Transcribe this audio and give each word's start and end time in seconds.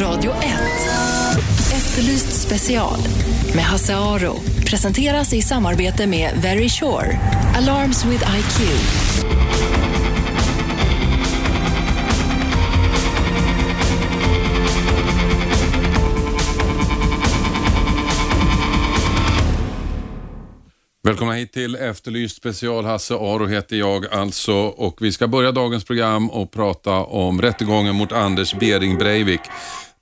Radio 0.00 0.30
1. 0.30 0.38
Efterlyst 1.72 2.42
special 2.46 2.98
med 3.54 3.64
Hasse 3.64 3.96
Aro. 3.96 4.34
Presenteras 4.66 5.32
i 5.32 5.42
samarbete 5.42 6.06
med 6.06 6.30
Very 6.42 6.68
Sure. 6.68 7.18
Alarms 7.56 8.04
with 8.04 8.24
IQ. 8.38 8.60
Välkomna 21.02 21.32
hit 21.32 21.52
till 21.52 21.74
Efterlyst 21.76 22.36
special. 22.36 22.84
Hasse 22.84 23.14
Aro 23.14 23.46
heter 23.46 23.76
jag 23.76 24.06
alltså 24.06 24.54
och 24.54 24.96
vi 25.00 25.12
ska 25.12 25.28
börja 25.28 25.52
dagens 25.52 25.84
program 25.84 26.30
och 26.30 26.52
prata 26.52 26.92
om 26.92 27.42
rättegången 27.42 27.94
mot 27.94 28.12
Anders 28.12 28.54
Bering 28.54 28.98
Breivik. 28.98 29.40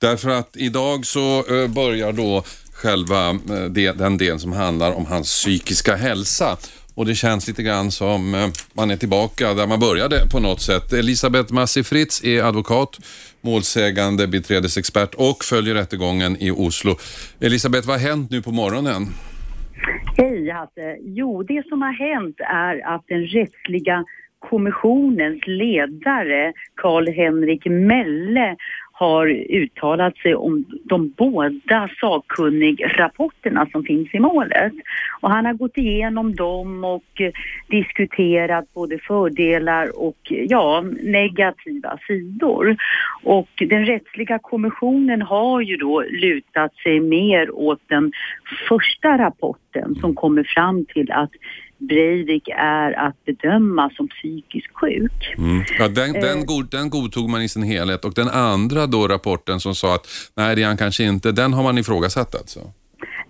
Därför 0.05 0.31
att 0.31 0.57
idag 0.57 1.07
så 1.07 1.39
eh, 1.39 1.69
börjar 1.75 2.13
då 2.13 2.43
själva 2.73 3.29
eh, 3.31 3.95
den 3.95 4.19
delen 4.19 4.39
som 4.39 4.53
handlar 4.53 4.93
om 4.93 5.07
hans 5.07 5.29
psykiska 5.29 5.97
hälsa. 5.97 6.57
Och 6.95 7.07
det 7.07 7.15
känns 7.15 7.49
lite 7.49 7.63
grann 7.63 7.91
som 7.91 8.35
eh, 8.35 8.47
man 8.73 8.91
är 8.91 8.97
tillbaka 8.97 9.55
där 9.55 9.67
man 9.67 9.81
började 9.81 10.17
på 10.33 10.41
något 10.41 10.61
sätt. 10.61 10.93
Elisabeth 10.93 11.53
Massi 11.53 11.83
Fritz 11.83 12.25
är 12.25 12.43
advokat, 12.43 12.99
målsägande, 13.41 14.27
biträdesexpert 14.27 15.15
och 15.15 15.45
följer 15.45 15.75
rättegången 15.75 16.37
i 16.41 16.51
Oslo. 16.51 16.97
Elisabeth, 17.41 17.89
vad 17.89 18.01
har 18.01 18.09
hänt 18.09 18.31
nu 18.31 18.43
på 18.43 18.53
morgonen? 18.53 19.07
Hej 20.17 20.51
Hasse! 20.51 20.97
Jo, 21.01 21.43
det 21.43 21.69
som 21.69 21.83
har 21.83 21.93
hänt 21.93 22.37
är 22.39 22.95
att 22.95 23.05
den 23.09 23.27
rättsliga 23.27 24.05
kommissionens 24.51 25.47
ledare 25.47 26.53
Karl-Henrik 26.75 27.67
Melle 27.67 28.57
har 29.05 29.27
uttalat 29.49 30.17
sig 30.17 30.35
om 30.35 30.65
de 30.85 31.09
båda 31.17 31.89
sakkunnigrapporterna 32.01 33.67
som 33.73 33.85
finns 33.85 34.15
i 34.15 34.19
målet. 34.19 34.73
Och 35.21 35.31
han 35.31 35.47
har 35.47 35.53
gått 35.53 35.79
igenom 35.79 36.35
dem 36.35 36.85
och 36.85 37.21
eh, 37.21 37.33
diskuterat 37.69 38.75
både 38.75 38.99
fördelar 38.99 40.01
och 40.01 40.19
ja, 40.29 40.85
negativa 41.03 41.99
sidor. 42.07 42.77
Och 43.23 43.49
den 43.69 43.87
rättsliga 43.87 44.39
kommissionen 44.39 45.23
har 45.23 45.61
ju 45.61 45.77
då 45.77 46.03
lutat 46.03 46.75
sig 46.75 47.01
mer 47.01 47.51
åt 47.51 47.81
den 47.89 48.13
första 48.69 49.19
rapporten 49.19 49.64
som 50.01 50.15
kommer 50.15 50.45
fram 50.55 50.85
till 50.95 51.13
att 51.13 51.31
Breivik 51.79 52.49
är 52.57 52.93
att 52.93 53.25
bedöma 53.25 53.91
som 53.97 54.09
psykiskt 54.09 54.75
sjuk. 54.75 55.35
Mm. 55.39 55.65
Ja, 55.79 55.89
den, 55.89 56.17
Eh. 56.17 56.23
den, 56.23 56.47
god, 56.47 56.71
den 56.71 56.91
godtog 56.91 57.31
man 57.31 57.43
i 57.43 57.49
sin 57.49 57.63
helhet 57.63 58.05
och 58.05 58.15
den 58.15 58.29
andra 58.29 58.87
då 58.87 59.09
rapporten 59.09 59.61
som 59.61 59.75
sa 59.75 59.95
att 59.95 60.07
nej 60.37 60.57
det 60.57 60.63
är 60.63 60.67
han 60.67 60.77
kanske 60.77 61.05
inte, 61.05 61.33
den 61.33 61.53
har 61.53 61.63
man 61.63 61.79
ifrågasatt 61.79 62.35
alltså? 62.35 62.61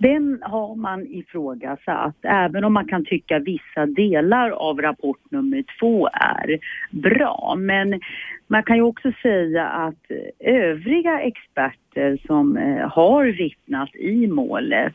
Den 0.04 0.38
har 0.42 0.74
man 0.74 1.06
ifrågasatt, 1.06 2.16
även 2.22 2.64
om 2.64 2.72
man 2.72 2.86
kan 2.86 3.04
tycka 3.04 3.38
vissa 3.38 3.86
delar 3.86 4.50
av 4.50 4.80
rapport 4.80 5.30
nummer 5.30 5.64
två 5.78 6.08
är 6.12 6.58
bra. 6.90 7.54
Men 7.58 8.00
man 8.46 8.62
kan 8.62 8.76
ju 8.76 8.82
också 8.82 9.12
säga 9.22 9.66
att 9.66 10.10
övriga 10.38 11.20
experter 11.20 12.18
som 12.26 12.56
eh, 12.56 12.88
har 12.88 13.24
vittnat 13.24 13.96
i 13.96 14.26
målet 14.26 14.94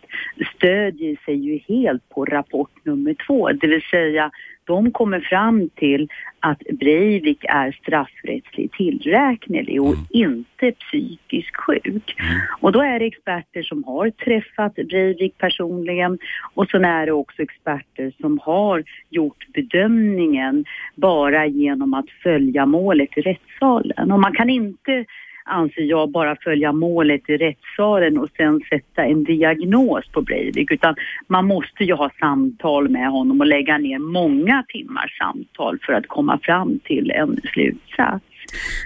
stödjer 0.56 1.18
sig 1.26 1.36
ju 1.36 1.60
helt 1.68 2.10
på 2.10 2.26
rapport 2.26 2.86
nummer 2.86 3.16
två, 3.28 3.52
det 3.52 3.68
vill 3.68 3.82
säga 3.82 4.32
de 4.70 4.92
kommer 4.92 5.20
fram 5.20 5.70
till 5.76 6.08
att 6.40 6.60
Breivik 6.60 7.46
är 7.50 7.72
straffrättsligt 7.72 8.74
tillräknelig 8.74 9.82
och 9.82 9.96
inte 10.10 10.72
psykiskt 10.72 11.56
sjuk. 11.56 12.16
Och 12.62 12.72
då 12.72 12.82
är 12.82 13.00
det 13.00 13.06
experter 13.06 13.64
som 13.64 13.84
har 13.84 14.10
träffat 14.10 14.76
Breivik 14.76 15.38
personligen 15.38 16.20
och 16.54 16.68
sen 16.70 16.86
är 16.86 17.06
det 17.06 17.12
också 17.12 17.42
experter 17.42 18.14
som 18.22 18.40
har 18.44 18.84
gjort 19.10 19.48
bedömningen 19.54 20.66
bara 20.96 21.46
genom 21.46 21.94
att 21.94 22.10
följa 22.24 22.66
målet 22.66 23.18
i 23.18 23.22
rättssalen. 23.22 24.12
Och 24.12 24.20
man 24.20 24.34
kan 24.34 24.50
inte 24.50 25.06
anser 25.50 25.82
jag 25.82 26.12
bara 26.12 26.36
följa 26.36 26.72
målet 26.72 27.30
i 27.30 27.38
rättssalen 27.38 28.18
och 28.18 28.30
sen 28.38 28.62
sätta 28.70 29.04
en 29.06 29.24
diagnos 29.24 30.08
på 30.12 30.22
Breivik 30.22 30.72
utan 30.72 30.96
man 31.28 31.46
måste 31.46 31.84
ju 31.84 31.94
ha 31.94 32.12
samtal 32.20 32.90
med 32.90 33.10
honom 33.10 33.42
och 33.42 33.48
lägga 33.48 33.78
ner 33.78 34.00
många 34.00 34.64
timmars 34.68 35.18
samtal 35.18 35.80
för 35.86 35.94
att 35.94 36.08
komma 36.08 36.40
fram 36.44 36.80
till 36.84 37.12
en 37.12 37.40
slutsats. 37.54 38.26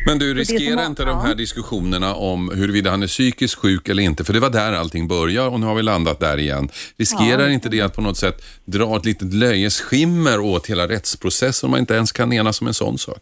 Men 0.06 0.20
du, 0.20 0.34
riskerar 0.34 0.86
inte 0.86 1.06
de 1.06 1.20
här 1.20 1.36
diskussionerna 1.36 2.16
om 2.16 2.52
huruvida 2.56 2.90
han 2.90 3.04
är 3.04 3.08
psykiskt 3.08 3.56
sjuk 3.56 3.90
eller 3.90 4.04
inte, 4.04 4.24
för 4.24 4.34
det 4.34 4.40
var 4.40 4.50
där 4.50 4.74
allting 4.74 5.08
börjar 5.08 5.50
och 5.50 5.60
nu 5.60 5.66
har 5.66 5.76
vi 5.76 5.82
landat 5.82 6.20
där 6.20 6.38
igen. 6.38 6.70
Riskerar 6.98 7.42
Ja. 7.42 7.50
inte 7.50 7.70
det 7.70 7.82
att 7.82 7.96
på 7.96 8.02
något 8.02 8.18
sätt 8.18 8.42
dra 8.66 8.98
ett 8.98 9.06
litet 9.06 9.34
löjes 9.34 9.82
skimmer 9.82 10.40
åt 10.40 10.70
hela 10.70 10.88
rättsprocessen 10.88 11.68
om 11.68 11.72
man 11.72 11.80
inte 11.80 11.94
ens 11.94 12.12
kan 12.12 12.34
enas 12.34 12.62
om 12.62 12.68
en 12.68 12.74
sån 12.74 12.98
sak? 12.98 13.22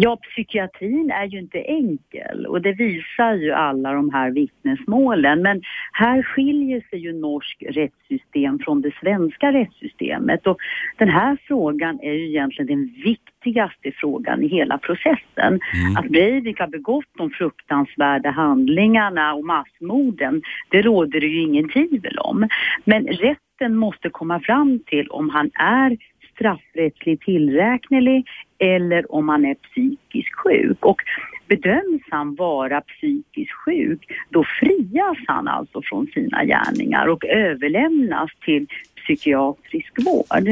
Ja, 0.00 0.16
psykiatrin 0.16 1.10
är 1.10 1.24
ju 1.24 1.38
inte 1.38 1.58
enkel 1.58 2.46
och 2.46 2.62
det 2.62 2.72
visar 2.72 3.34
ju 3.34 3.52
alla 3.52 3.92
de 3.92 4.10
här 4.10 4.30
vittnesmålen. 4.30 5.42
Men 5.42 5.62
här 5.92 6.22
skiljer 6.22 6.82
sig 6.90 6.98
ju 6.98 7.12
norsk 7.12 7.62
rättssystem 7.68 8.58
från 8.58 8.80
det 8.80 8.94
svenska 9.00 9.52
rättssystemet 9.52 10.46
och 10.46 10.58
den 10.96 11.08
här 11.08 11.38
frågan 11.46 12.00
är 12.02 12.12
ju 12.12 12.28
egentligen 12.28 12.66
den 12.66 12.94
viktigaste 13.04 13.92
frågan 13.92 14.42
i 14.42 14.48
hela 14.48 14.78
processen. 14.78 15.60
Att 15.98 16.08
Breivik 16.08 16.60
har 16.60 16.68
begått 16.68 17.10
de 17.16 17.30
fruktansvärda 17.30 18.30
handlingarna 18.30 19.34
och 19.34 19.44
massmorden, 19.44 20.42
det 20.70 20.82
råder 20.82 21.20
det 21.20 21.26
ju 21.26 21.42
ingen 21.42 21.68
tvivel 21.68 22.18
om. 22.18 22.48
Men 22.84 23.06
rätten 23.06 23.76
måste 23.76 24.10
komma 24.10 24.40
fram 24.40 24.78
till 24.86 25.08
om 25.08 25.30
han 25.30 25.50
är 25.54 25.96
straffrättsligt 26.36 27.22
tillräknelig 27.22 28.26
eller 28.58 29.14
om 29.14 29.28
han 29.28 29.44
är 29.44 29.54
psykiskt 29.54 30.34
sjuk. 30.34 30.84
Och 30.84 31.02
bedöms 31.48 32.02
han 32.10 32.34
vara 32.34 32.80
psykiskt 32.80 33.52
sjuk, 33.52 34.12
då 34.30 34.44
frias 34.60 35.18
han 35.26 35.48
alltså 35.48 35.82
från 35.82 36.06
sina 36.06 36.44
gärningar 36.44 37.06
och 37.06 37.24
överlämnas 37.24 38.30
till 38.44 38.66
psykiatrisk 38.96 39.92
vård. 40.06 40.48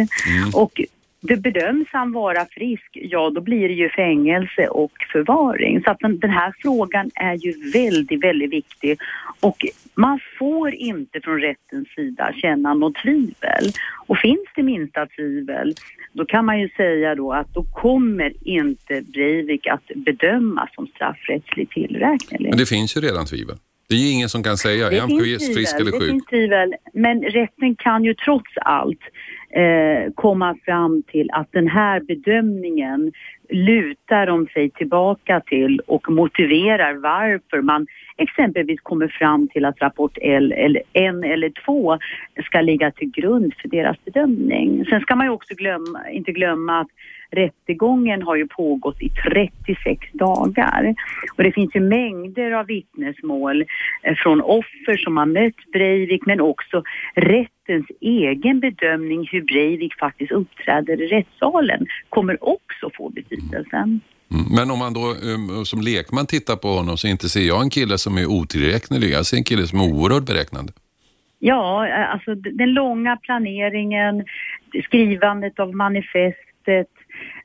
Och 0.55 0.81
det 1.21 1.37
bedöms 1.37 1.89
han 1.93 2.13
vara 2.13 2.47
frisk, 2.51 2.91
ja 2.93 3.31
då 3.31 3.41
blir 3.41 3.69
det 3.69 3.75
ju 3.75 3.89
fängelse 3.89 4.69
och 4.69 4.93
förvaring. 5.13 5.83
Så 5.83 5.91
att 5.91 5.99
den, 5.99 6.19
den 6.19 6.31
här 6.31 6.55
frågan 6.59 7.11
är 7.15 7.35
ju 7.35 7.71
väldigt, 7.73 8.25
väldigt 8.25 8.53
viktig 8.53 8.99
och 9.41 9.67
man 9.95 10.21
får 10.39 10.75
inte 10.75 11.21
från 11.21 11.41
rättens 11.41 11.89
sida 11.89 12.33
känna 12.37 12.75
något 12.75 12.95
tvivel. 12.95 13.73
Och 14.07 14.19
finns 14.19 14.49
det 14.55 14.63
minsta 14.63 15.07
tvivel, 15.07 15.75
då 16.15 16.25
kan 16.25 16.45
man 16.45 16.61
ju 16.61 16.69
säga 16.69 17.15
då 17.15 17.33
att 17.33 17.55
då 17.55 17.63
kommer 17.63 18.33
inte 18.49 19.03
Breivik 19.03 19.67
att 19.67 19.87
bedömas 19.95 20.75
som 20.75 20.87
straffrättsligt 20.87 21.73
tillräknelig. 21.73 22.49
Men 22.49 22.59
det 22.59 22.67
finns 22.67 22.97
ju 22.97 23.01
redan 23.01 23.27
tvivel. 23.27 23.57
Det 23.89 23.95
är 23.95 23.99
ju 23.99 24.11
ingen 24.11 24.29
som 24.29 24.43
kan 24.43 24.57
säga, 24.57 24.91
är 24.91 25.01
han 25.01 25.11
frisk 25.55 25.75
eller 25.75 25.93
det 25.93 25.99
sjuk? 25.99 26.11
finns 26.11 26.25
tvivel, 26.25 26.75
men 26.93 27.23
rätten 27.23 27.77
kan 27.77 28.05
ju 28.05 28.15
trots 28.15 28.51
allt 28.57 29.01
eh, 29.55 30.13
komma 30.15 30.57
fram 30.65 31.03
till 31.03 31.31
att 31.33 31.53
den 31.53 31.69
här 31.69 32.01
bedömningen 32.01 33.13
lutar 33.49 34.27
de 34.27 34.47
sig 34.47 34.71
tillbaka 34.71 35.41
till 35.41 35.81
och 35.87 36.11
motiverar 36.11 36.95
varför 36.95 37.63
man 37.63 37.87
exempelvis 38.17 38.81
kommer 38.81 39.09
fram 39.09 39.49
till 39.49 39.65
att 39.65 39.83
rapport 39.83 40.19
L 40.23 40.53
eller 40.53 40.83
en 40.93 41.25
eller 41.25 41.53
två 41.65 41.99
ska 42.45 42.61
ligga 42.61 42.91
till 42.91 43.11
grund 43.11 43.55
för 43.63 43.69
deras 43.69 44.05
bedömning. 44.05 44.85
Sen 44.85 45.01
ska 45.01 45.17
man 45.17 45.27
ju 45.27 45.33
också 45.33 45.55
glömma, 45.55 46.11
inte 46.11 46.33
glömma 46.33 46.81
att 46.81 46.89
rättegången 47.35 48.23
har 48.23 48.37
ju 48.37 48.47
pågått 48.47 49.03
i 49.03 49.11
36 49.11 50.09
dagar. 50.13 50.95
Och 51.37 51.43
det 51.43 51.53
finns 51.53 51.75
ju 51.75 51.81
mängder 51.81 52.51
av 52.53 52.67
vittnesmål 52.67 53.65
eh, 54.03 54.15
från 54.15 54.41
offer 54.41 54.97
som 54.97 55.17
har 55.17 55.27
mött 55.27 55.73
Breivik 55.73 56.27
men 56.27 56.41
också 56.41 56.83
rättens 57.15 57.87
egen 58.01 58.61
bedömning 58.61 59.29
hur 59.33 59.43
Breivik 59.43 59.95
faktiskt 59.95 60.33
uppträder 60.33 61.03
i 61.03 61.07
rättssalen 61.07 61.87
kommer 62.09 62.49
också 62.49 62.91
få 62.95 63.09
betydelse. 63.11 63.77
Mm. 63.77 64.01
Men 64.57 64.71
om 64.71 64.79
man 64.79 64.93
då 64.95 65.01
um, 65.01 65.65
som 65.65 65.81
lekman 65.81 66.27
tittar 66.27 66.57
på 66.57 66.69
honom 66.69 66.97
så 66.97 67.09
inte 67.09 67.29
ser 67.29 67.47
jag 67.47 67.63
en 67.63 67.71
kille 67.71 67.99
som 67.99 68.19
är 68.19 68.27
otillräknelig, 68.27 69.11
jag 69.11 69.27
ser 69.27 69.37
en 69.37 69.45
kille 69.45 69.67
som 69.67 69.81
är 69.81 69.85
oerhört 69.85 70.27
beräknande. 70.27 70.73
Ja, 71.39 71.89
eh, 71.89 72.13
alltså 72.13 72.35
den 72.35 72.73
långa 72.73 73.17
planeringen, 73.17 74.25
skrivandet 74.85 75.61
av 75.61 75.75
manifestet, 75.75 76.89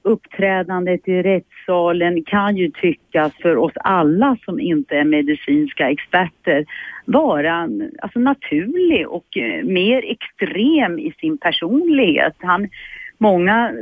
uppträdandet 0.03 1.07
i 1.07 1.21
rättssalen 1.21 2.23
kan 2.23 2.57
ju 2.57 2.71
tyckas 2.71 3.33
för 3.41 3.57
oss 3.57 3.73
alla 3.75 4.37
som 4.45 4.59
inte 4.59 4.95
är 4.95 5.03
medicinska 5.03 5.89
experter 5.91 6.65
vara 7.05 7.69
alltså, 8.01 8.19
naturlig 8.19 9.07
och 9.07 9.37
eh, 9.37 9.63
mer 9.63 10.03
extrem 10.11 10.99
i 10.99 11.13
sin 11.19 11.37
personlighet. 11.37 12.35
Han, 12.37 12.69
många 13.17 13.73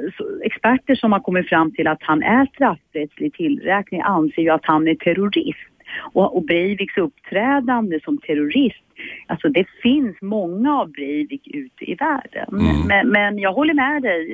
experter 0.44 0.96
som 0.96 1.12
har 1.12 1.20
kommit 1.20 1.50
fram 1.50 1.72
till 1.72 1.88
att 1.88 2.04
han 2.04 2.24
är 2.24 2.46
straffrättslig 2.46 3.34
tillräkning 3.34 4.02
anser 4.02 4.42
ju 4.42 4.50
att 4.50 4.66
han 4.66 4.88
är 4.88 4.96
terrorist. 4.96 5.77
Och, 6.14 6.38
och 6.38 6.46
Breiviks 6.46 6.98
uppträdande 6.98 8.00
som 8.04 8.18
terrorist 8.18 8.84
Alltså 9.28 9.50
det 9.50 9.66
finns 9.84 10.22
många 10.22 10.80
av 10.80 10.92
Breivik 10.92 11.48
ute 11.48 11.92
i 11.92 11.96
världen. 11.96 12.48
Mm. 12.52 12.88
Men, 12.88 13.10
men, 13.10 13.40
jag 13.40 13.54
håller 13.54 13.74
med 13.74 14.02
dig. 14.02 14.26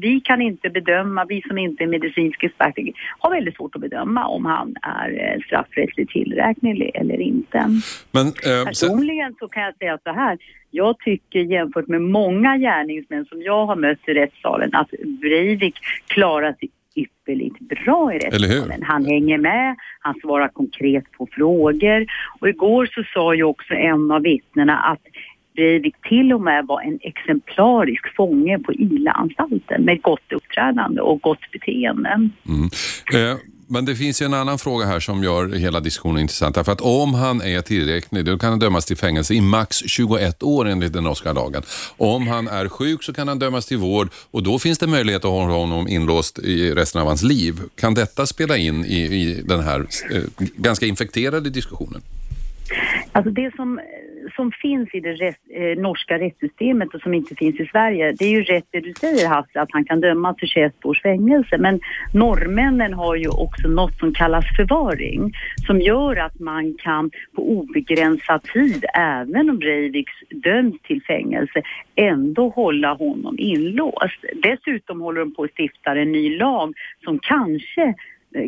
Vi 0.00 0.20
kan 0.20 0.42
inte 0.42 0.70
bedöma, 0.70 1.24
vi 1.24 1.42
som 1.48 1.58
inte 1.58 1.84
är 1.84 1.88
medicinska 1.88 2.46
experter 2.46 2.92
har 3.18 3.30
väldigt 3.30 3.56
svårt 3.56 3.74
att 3.74 3.80
bedöma 3.80 4.26
om 4.26 4.44
han 4.44 4.74
är 4.82 5.10
eh, 5.10 5.40
straffrättsligt 5.46 6.12
tillräknelig 6.12 6.90
eller 6.94 7.20
inte. 7.20 7.66
Men, 8.10 8.26
eh, 8.26 8.64
Personligen 8.66 9.34
så 9.38 9.48
kan 9.48 9.62
jag 9.62 9.76
säga 9.76 9.98
så 10.04 10.12
här. 10.12 10.38
Jag 10.70 10.98
tycker 10.98 11.40
jämfört 11.40 11.88
med 11.88 12.02
många 12.02 12.58
gärningsmän 12.58 13.24
som 13.24 13.42
jag 13.42 13.66
har 13.66 13.76
mött 13.76 14.08
i 14.08 14.14
rättssalen 14.14 14.74
att 14.74 14.90
Breivik 15.20 15.74
klarar 16.06 16.52
sig 16.52 16.70
ypperligt 16.94 17.58
bra 17.58 18.14
i 18.14 18.18
rättssalen. 18.18 18.82
Han 18.82 19.04
hänger 19.04 19.38
med, 19.38 19.76
han 20.00 20.14
svarar 20.20 20.48
konkret 20.48 21.04
på 21.12 21.28
frågor 21.32 22.06
och 22.40 22.48
igår 22.48 22.88
så 22.94 23.04
sa 23.14 23.34
ju 23.34 23.42
också 23.42 23.74
en 23.74 24.10
av 24.10 24.22
vittnena 24.22 24.78
att 24.78 25.00
Breivik 25.54 25.94
till 26.08 26.32
och 26.32 26.40
med 26.40 26.66
var 26.66 26.80
en 26.80 26.98
exemplarisk 27.02 28.16
fånge 28.16 28.58
på 28.58 28.72
Ila-anstalten 28.72 29.82
med 29.82 30.02
gott 30.02 30.32
uppträdande 30.32 31.00
och 31.00 31.22
gott 31.22 31.50
beteende. 31.52 32.08
Mm. 32.08 32.30
Eh, 33.14 33.36
men 33.72 33.84
det 33.84 33.96
finns 33.96 34.22
ju 34.22 34.26
en 34.26 34.34
annan 34.34 34.58
fråga 34.58 34.86
här 34.86 35.00
som 35.00 35.24
gör 35.24 35.48
hela 35.48 35.80
diskussionen 35.80 36.22
intressant. 36.22 36.54
Därför 36.54 36.72
att 36.72 36.80
om 36.80 37.14
han 37.14 37.42
är 37.42 37.60
tillräcklig, 37.60 38.24
då 38.24 38.38
kan 38.38 38.50
han 38.50 38.58
dömas 38.58 38.86
till 38.86 38.96
fängelse 38.96 39.34
i 39.34 39.40
max 39.40 39.76
21 39.86 40.42
år 40.42 40.68
enligt 40.68 40.92
den 40.92 41.04
norska 41.04 41.32
lagen. 41.32 41.62
Om 41.96 42.26
han 42.26 42.48
är 42.48 42.68
sjuk 42.68 43.02
så 43.02 43.12
kan 43.12 43.28
han 43.28 43.38
dömas 43.38 43.66
till 43.66 43.78
vård 43.78 44.08
och 44.30 44.42
då 44.42 44.58
finns 44.58 44.78
det 44.78 44.86
möjlighet 44.86 45.24
att 45.24 45.30
ha 45.30 45.44
honom 45.44 45.88
inlåst 45.88 46.38
i 46.38 46.74
resten 46.74 47.00
av 47.00 47.06
hans 47.06 47.22
liv. 47.22 47.60
Kan 47.74 47.94
detta 47.94 48.26
spela 48.26 48.56
in 48.56 48.84
i, 48.84 49.00
i 49.00 49.42
den 49.44 49.60
här 49.60 49.86
eh, 50.10 50.22
ganska 50.56 50.86
infekterade 50.86 51.50
diskussionen? 51.50 52.02
Alltså 53.12 53.30
det 53.30 53.56
som 53.56 53.80
som 54.34 54.52
finns 54.52 54.88
i 54.92 55.00
det 55.00 55.12
rest, 55.12 55.40
eh, 55.50 55.82
norska 55.82 56.18
rättssystemet 56.18 56.94
och 56.94 57.00
som 57.00 57.14
inte 57.14 57.34
finns 57.34 57.60
i 57.60 57.66
Sverige, 57.66 58.12
det 58.12 58.24
är 58.24 58.30
ju 58.30 58.42
rätt 58.42 58.64
det 58.70 58.80
du 58.80 58.92
säger 58.92 59.28
Hasse, 59.28 59.60
att 59.60 59.72
han 59.72 59.84
kan 59.84 60.00
dömas 60.00 60.36
till 60.36 60.48
21 60.48 60.84
års 60.84 61.02
fängelse. 61.02 61.58
Men 61.58 61.80
norrmännen 62.14 62.94
har 62.94 63.16
ju 63.16 63.28
också 63.28 63.68
något 63.68 63.98
som 63.98 64.14
kallas 64.14 64.44
förvaring 64.56 65.32
som 65.66 65.80
gör 65.80 66.16
att 66.16 66.40
man 66.40 66.74
kan 66.74 67.10
på 67.36 67.50
obegränsad 67.50 68.42
tid, 68.42 68.84
även 68.94 69.50
om 69.50 69.58
Breiviks 69.58 70.12
döms 70.30 70.82
till 70.82 71.02
fängelse, 71.02 71.62
ändå 71.94 72.48
hålla 72.48 72.94
honom 72.94 73.38
inlåst. 73.38 74.24
Dessutom 74.42 75.00
håller 75.00 75.20
de 75.20 75.34
på 75.34 75.42
att 75.44 75.50
stifta 75.50 75.90
en 75.96 76.12
ny 76.12 76.36
lag 76.36 76.74
som 77.04 77.18
kanske 77.18 77.94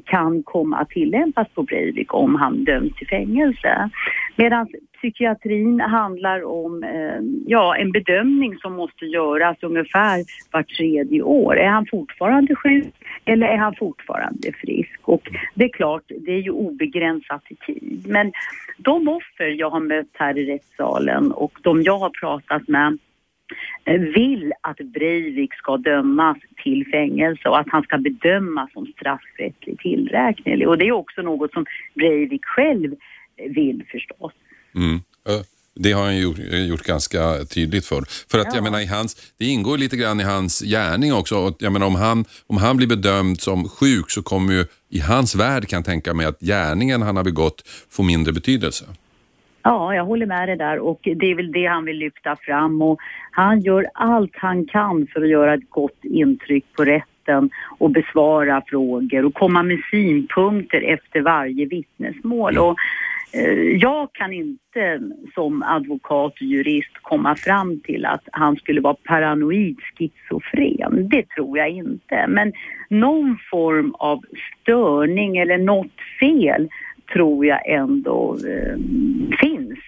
kan 0.04 0.42
komma 0.42 0.76
att 0.76 0.88
tillämpas 0.88 1.48
på 1.54 1.62
Breivik 1.62 2.14
om 2.14 2.34
han 2.34 2.64
döms 2.64 2.94
till 2.94 3.06
fängelse. 3.06 3.90
Medan 4.36 4.68
psykiatrin 5.04 5.80
handlar 5.80 6.44
om 6.44 6.82
eh, 6.82 7.20
ja, 7.46 7.76
en 7.76 7.92
bedömning 7.92 8.56
som 8.56 8.72
måste 8.72 9.04
göras 9.04 9.56
ungefär 9.62 10.24
vart 10.50 10.68
tredje 10.68 11.22
år. 11.22 11.58
Är 11.58 11.68
han 11.68 11.86
fortfarande 11.90 12.54
sjuk 12.54 12.94
eller 13.24 13.46
är 13.46 13.56
han 13.56 13.74
fortfarande 13.74 14.52
frisk? 14.52 15.00
Och 15.02 15.30
det 15.54 15.64
är 15.64 15.68
klart, 15.68 16.02
det 16.06 16.32
är 16.32 16.40
ju 16.40 16.50
obegränsat 16.50 17.42
i 17.48 17.54
tid. 17.54 18.04
Men 18.08 18.32
de 18.78 19.08
offer 19.08 19.46
jag 19.46 19.70
har 19.70 19.80
mött 19.80 20.10
här 20.12 20.38
i 20.38 20.52
rättssalen 20.54 21.32
och 21.32 21.58
de 21.62 21.82
jag 21.82 21.98
har 21.98 22.10
pratat 22.10 22.68
med 22.68 22.98
vill 24.14 24.52
att 24.60 24.76
Breivik 24.76 25.54
ska 25.54 25.76
dömas 25.76 26.36
till 26.62 26.86
fängelse 26.92 27.48
och 27.48 27.58
att 27.58 27.68
han 27.70 27.82
ska 27.82 27.98
bedömas 27.98 28.72
som 28.72 28.86
straffrättsligt 28.86 29.80
tillräknelig. 29.80 30.68
Och 30.68 30.78
det 30.78 30.84
är 30.84 30.92
också 30.92 31.22
något 31.22 31.52
som 31.52 31.66
Breivik 31.94 32.44
själv 32.44 32.94
vill 33.48 33.84
förstås. 33.90 34.32
Mm. 34.74 35.00
Det 35.76 35.92
har 35.92 36.04
han 36.04 36.18
gjort, 36.18 36.38
gjort 36.68 36.82
ganska 36.82 37.44
tydligt 37.44 37.86
för. 37.86 38.04
För 38.30 38.38
att 38.38 38.46
ja. 38.46 38.54
jag 38.54 38.64
menar, 38.64 38.80
i 38.80 38.86
hans, 38.86 39.32
det 39.38 39.44
ingår 39.44 39.78
lite 39.78 39.96
grann 39.96 40.20
i 40.20 40.24
hans 40.24 40.60
gärning 40.60 41.12
också. 41.12 41.54
Jag 41.58 41.72
menar, 41.72 41.86
om, 41.86 41.94
han, 41.94 42.24
om 42.46 42.56
han 42.56 42.76
blir 42.76 42.86
bedömd 42.86 43.40
som 43.40 43.68
sjuk 43.68 44.10
så 44.10 44.22
kommer 44.22 44.52
ju 44.52 44.66
i 44.88 44.98
hans 44.98 45.34
värld 45.34 45.68
kan 45.68 45.76
jag 45.76 45.84
tänka 45.84 46.14
mig 46.14 46.26
att 46.26 46.40
gärningen 46.40 47.02
han 47.02 47.16
har 47.16 47.24
begått 47.24 47.62
får 47.90 48.04
mindre 48.04 48.32
betydelse. 48.32 48.84
Ja, 49.66 49.94
jag 49.94 50.04
håller 50.04 50.26
med 50.26 50.48
dig 50.48 50.56
där 50.56 50.78
och 50.78 50.98
det 51.02 51.30
är 51.30 51.34
väl 51.34 51.52
det 51.52 51.66
han 51.66 51.84
vill 51.84 51.96
lyfta 51.96 52.36
fram 52.36 52.82
och 52.82 53.00
han 53.30 53.60
gör 53.60 53.86
allt 53.94 54.32
han 54.34 54.66
kan 54.66 55.06
för 55.06 55.22
att 55.22 55.28
göra 55.28 55.54
ett 55.54 55.70
gott 55.70 56.04
intryck 56.04 56.64
på 56.76 56.84
rätten 56.84 57.50
och 57.78 57.90
besvara 57.90 58.62
frågor 58.66 59.24
och 59.24 59.34
komma 59.34 59.62
med 59.62 59.78
synpunkter 59.90 60.80
efter 60.80 61.20
varje 61.20 61.66
vittnesmål. 61.66 62.58
Och, 62.58 62.76
eh, 63.32 63.58
jag 63.58 64.12
kan 64.12 64.32
inte 64.32 65.00
som 65.34 65.62
advokat 65.62 66.32
och 66.32 66.42
jurist 66.42 66.98
komma 67.02 67.36
fram 67.36 67.80
till 67.80 68.06
att 68.06 68.28
han 68.32 68.56
skulle 68.56 68.80
vara 68.80 68.96
paranoid 69.04 69.76
schizofren. 69.80 71.08
Det 71.08 71.28
tror 71.28 71.58
jag 71.58 71.68
inte. 71.68 72.26
Men 72.28 72.52
någon 72.88 73.38
form 73.50 73.94
av 73.98 74.20
störning 74.62 75.36
eller 75.36 75.58
något 75.58 76.00
fel 76.20 76.68
tror 77.12 77.46
jag 77.46 77.68
ändå 77.68 78.36
eh, 78.48 78.76
finns. 79.40 79.78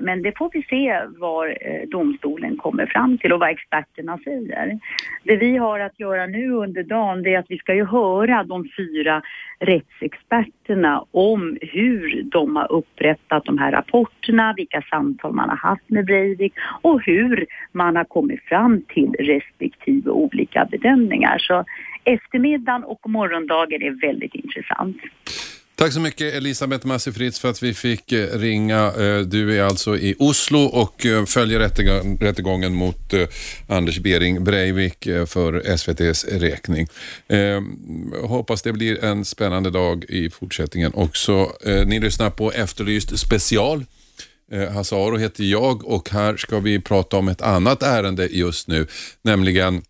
Men 0.00 0.22
det 0.22 0.38
får 0.38 0.50
vi 0.52 0.62
se 0.62 1.00
vad 1.18 1.48
eh, 1.48 1.88
domstolen 1.88 2.56
kommer 2.56 2.86
fram 2.86 3.18
till 3.18 3.32
och 3.32 3.40
vad 3.40 3.50
experterna 3.50 4.18
säger. 4.24 4.78
Det 5.22 5.36
vi 5.36 5.56
har 5.56 5.80
att 5.80 6.00
göra 6.00 6.26
nu 6.26 6.50
under 6.50 6.82
dagen 6.82 7.22
det 7.22 7.34
är 7.34 7.38
att 7.38 7.50
vi 7.50 7.58
ska 7.58 7.74
ju 7.74 7.84
höra 7.84 8.44
de 8.44 8.68
fyra 8.76 9.22
rättsexperterna 9.58 11.04
om 11.10 11.58
hur 11.60 12.22
de 12.22 12.56
har 12.56 12.72
upprättat 12.72 13.44
de 13.44 13.58
här 13.58 13.72
rapporterna, 13.72 14.54
vilka 14.56 14.82
samtal 14.90 15.32
man 15.32 15.48
har 15.48 15.56
haft 15.56 15.90
med 15.90 16.06
Breivik 16.06 16.52
och 16.82 17.02
hur 17.02 17.46
man 17.72 17.96
har 17.96 18.04
kommit 18.04 18.42
fram 18.42 18.82
till 18.88 19.12
respektive 19.18 20.10
olika 20.10 20.64
bedömningar. 20.64 21.38
Så 21.38 21.64
eftermiddagen 22.04 22.84
och 22.84 23.10
morgondagen 23.10 23.82
är 23.82 24.00
väldigt 24.00 24.34
intressant. 24.34 24.96
Tack 25.76 25.92
så 25.92 26.00
mycket 26.00 26.34
Elisabeth 26.34 26.86
Massi 26.86 27.12
Fritz 27.12 27.38
för 27.38 27.50
att 27.50 27.62
vi 27.62 27.74
fick 27.74 28.12
eh, 28.12 28.38
ringa. 28.38 28.92
Eh, 28.92 29.20
du 29.20 29.58
är 29.58 29.62
alltså 29.62 29.96
i 29.96 30.14
Oslo 30.18 30.58
och 30.58 31.06
eh, 31.06 31.24
följer 31.24 31.58
rättegången 32.18 32.74
mot 32.74 33.14
Anders 33.68 33.98
Bering 33.98 34.44
Breivik 34.44 35.08
för 35.26 35.54
SVTs 35.54 36.24
räkning. 36.24 36.88
Hoppas 38.22 38.62
det 38.62 38.72
blir 38.72 39.04
en 39.04 39.24
spännande 39.24 39.70
dag 39.70 40.04
i 40.04 40.30
fortsättningen 40.30 40.92
också. 40.94 41.52
Ni 41.86 42.00
lyssnar 42.00 42.30
på 42.30 42.52
Efterlyst 42.52 43.18
special. 43.18 43.84
Hasse 44.72 44.96
Aro 44.96 45.16
heter 45.16 45.44
jag 45.44 45.84
och 45.84 46.10
här 46.10 46.36
ska 46.36 46.58
vi 46.58 46.80
prata 46.80 47.16
om 47.16 47.28
ett 47.28 47.42
annat 47.42 47.82
ärende 47.82 48.26
just 48.26 48.68
nu, 48.68 48.86
nämligen 49.22 49.82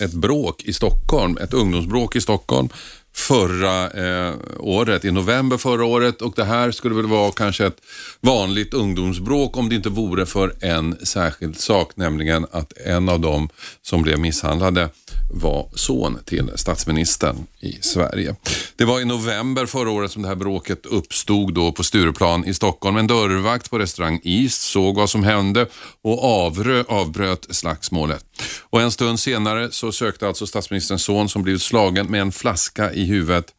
ett 0.00 0.12
bråk 0.12 0.64
i 0.64 0.72
Stockholm, 0.72 1.38
ett 1.40 1.52
ungdomsbråk 1.52 2.16
i 2.16 2.20
Stockholm 2.20 2.68
förra 3.16 3.90
eh, 3.90 4.34
året, 4.58 5.04
i 5.04 5.10
november 5.10 5.56
förra 5.56 5.84
året. 5.84 6.22
Och 6.22 6.32
det 6.36 6.44
här 6.44 6.70
skulle 6.70 6.94
väl 6.94 7.06
vara 7.06 7.32
kanske 7.32 7.66
ett 7.66 7.80
vanligt 8.20 8.74
ungdomsbråk 8.74 9.56
om 9.56 9.68
det 9.68 9.74
inte 9.74 9.88
vore 9.88 10.26
för 10.26 10.52
en 10.60 10.96
särskild 11.02 11.60
sak, 11.60 11.96
nämligen 11.96 12.46
att 12.50 12.72
en 12.72 13.08
av 13.08 13.20
dem 13.20 13.48
som 13.82 14.02
blev 14.02 14.18
misshandlade 14.18 14.88
var 15.30 15.68
son 15.74 16.18
till 16.24 16.50
statsministern 16.54 17.46
i 17.60 17.78
Sverige. 17.80 18.34
Det 18.76 18.84
var 18.84 19.00
i 19.00 19.04
november 19.04 19.66
förra 19.66 19.90
året 19.90 20.12
som 20.12 20.22
det 20.22 20.28
här 20.28 20.34
bråket 20.34 20.86
uppstod 20.86 21.54
då 21.54 21.72
på 21.72 21.82
Stureplan 21.82 22.44
i 22.44 22.54
Stockholm. 22.54 22.96
En 22.96 23.06
dörrvakt 23.06 23.70
på 23.70 23.78
restaurang 23.78 24.20
East 24.24 24.62
såg 24.62 24.96
vad 24.96 25.10
som 25.10 25.24
hände 25.24 25.66
och 26.02 26.24
avrö, 26.24 26.84
avbröt 26.88 27.46
slagsmålet. 27.50 28.24
Och 28.70 28.80
en 28.80 28.90
stund 28.90 29.20
senare 29.20 29.68
så 29.70 29.92
sökte 29.92 30.28
alltså 30.28 30.46
statsministerns 30.46 31.02
son 31.02 31.28
som 31.28 31.42
blivit 31.42 31.62
slagen 31.62 32.06
med 32.06 32.20
en 32.20 32.32
flaska 32.32 32.92
i 32.92 33.04
huvudet 33.04 33.52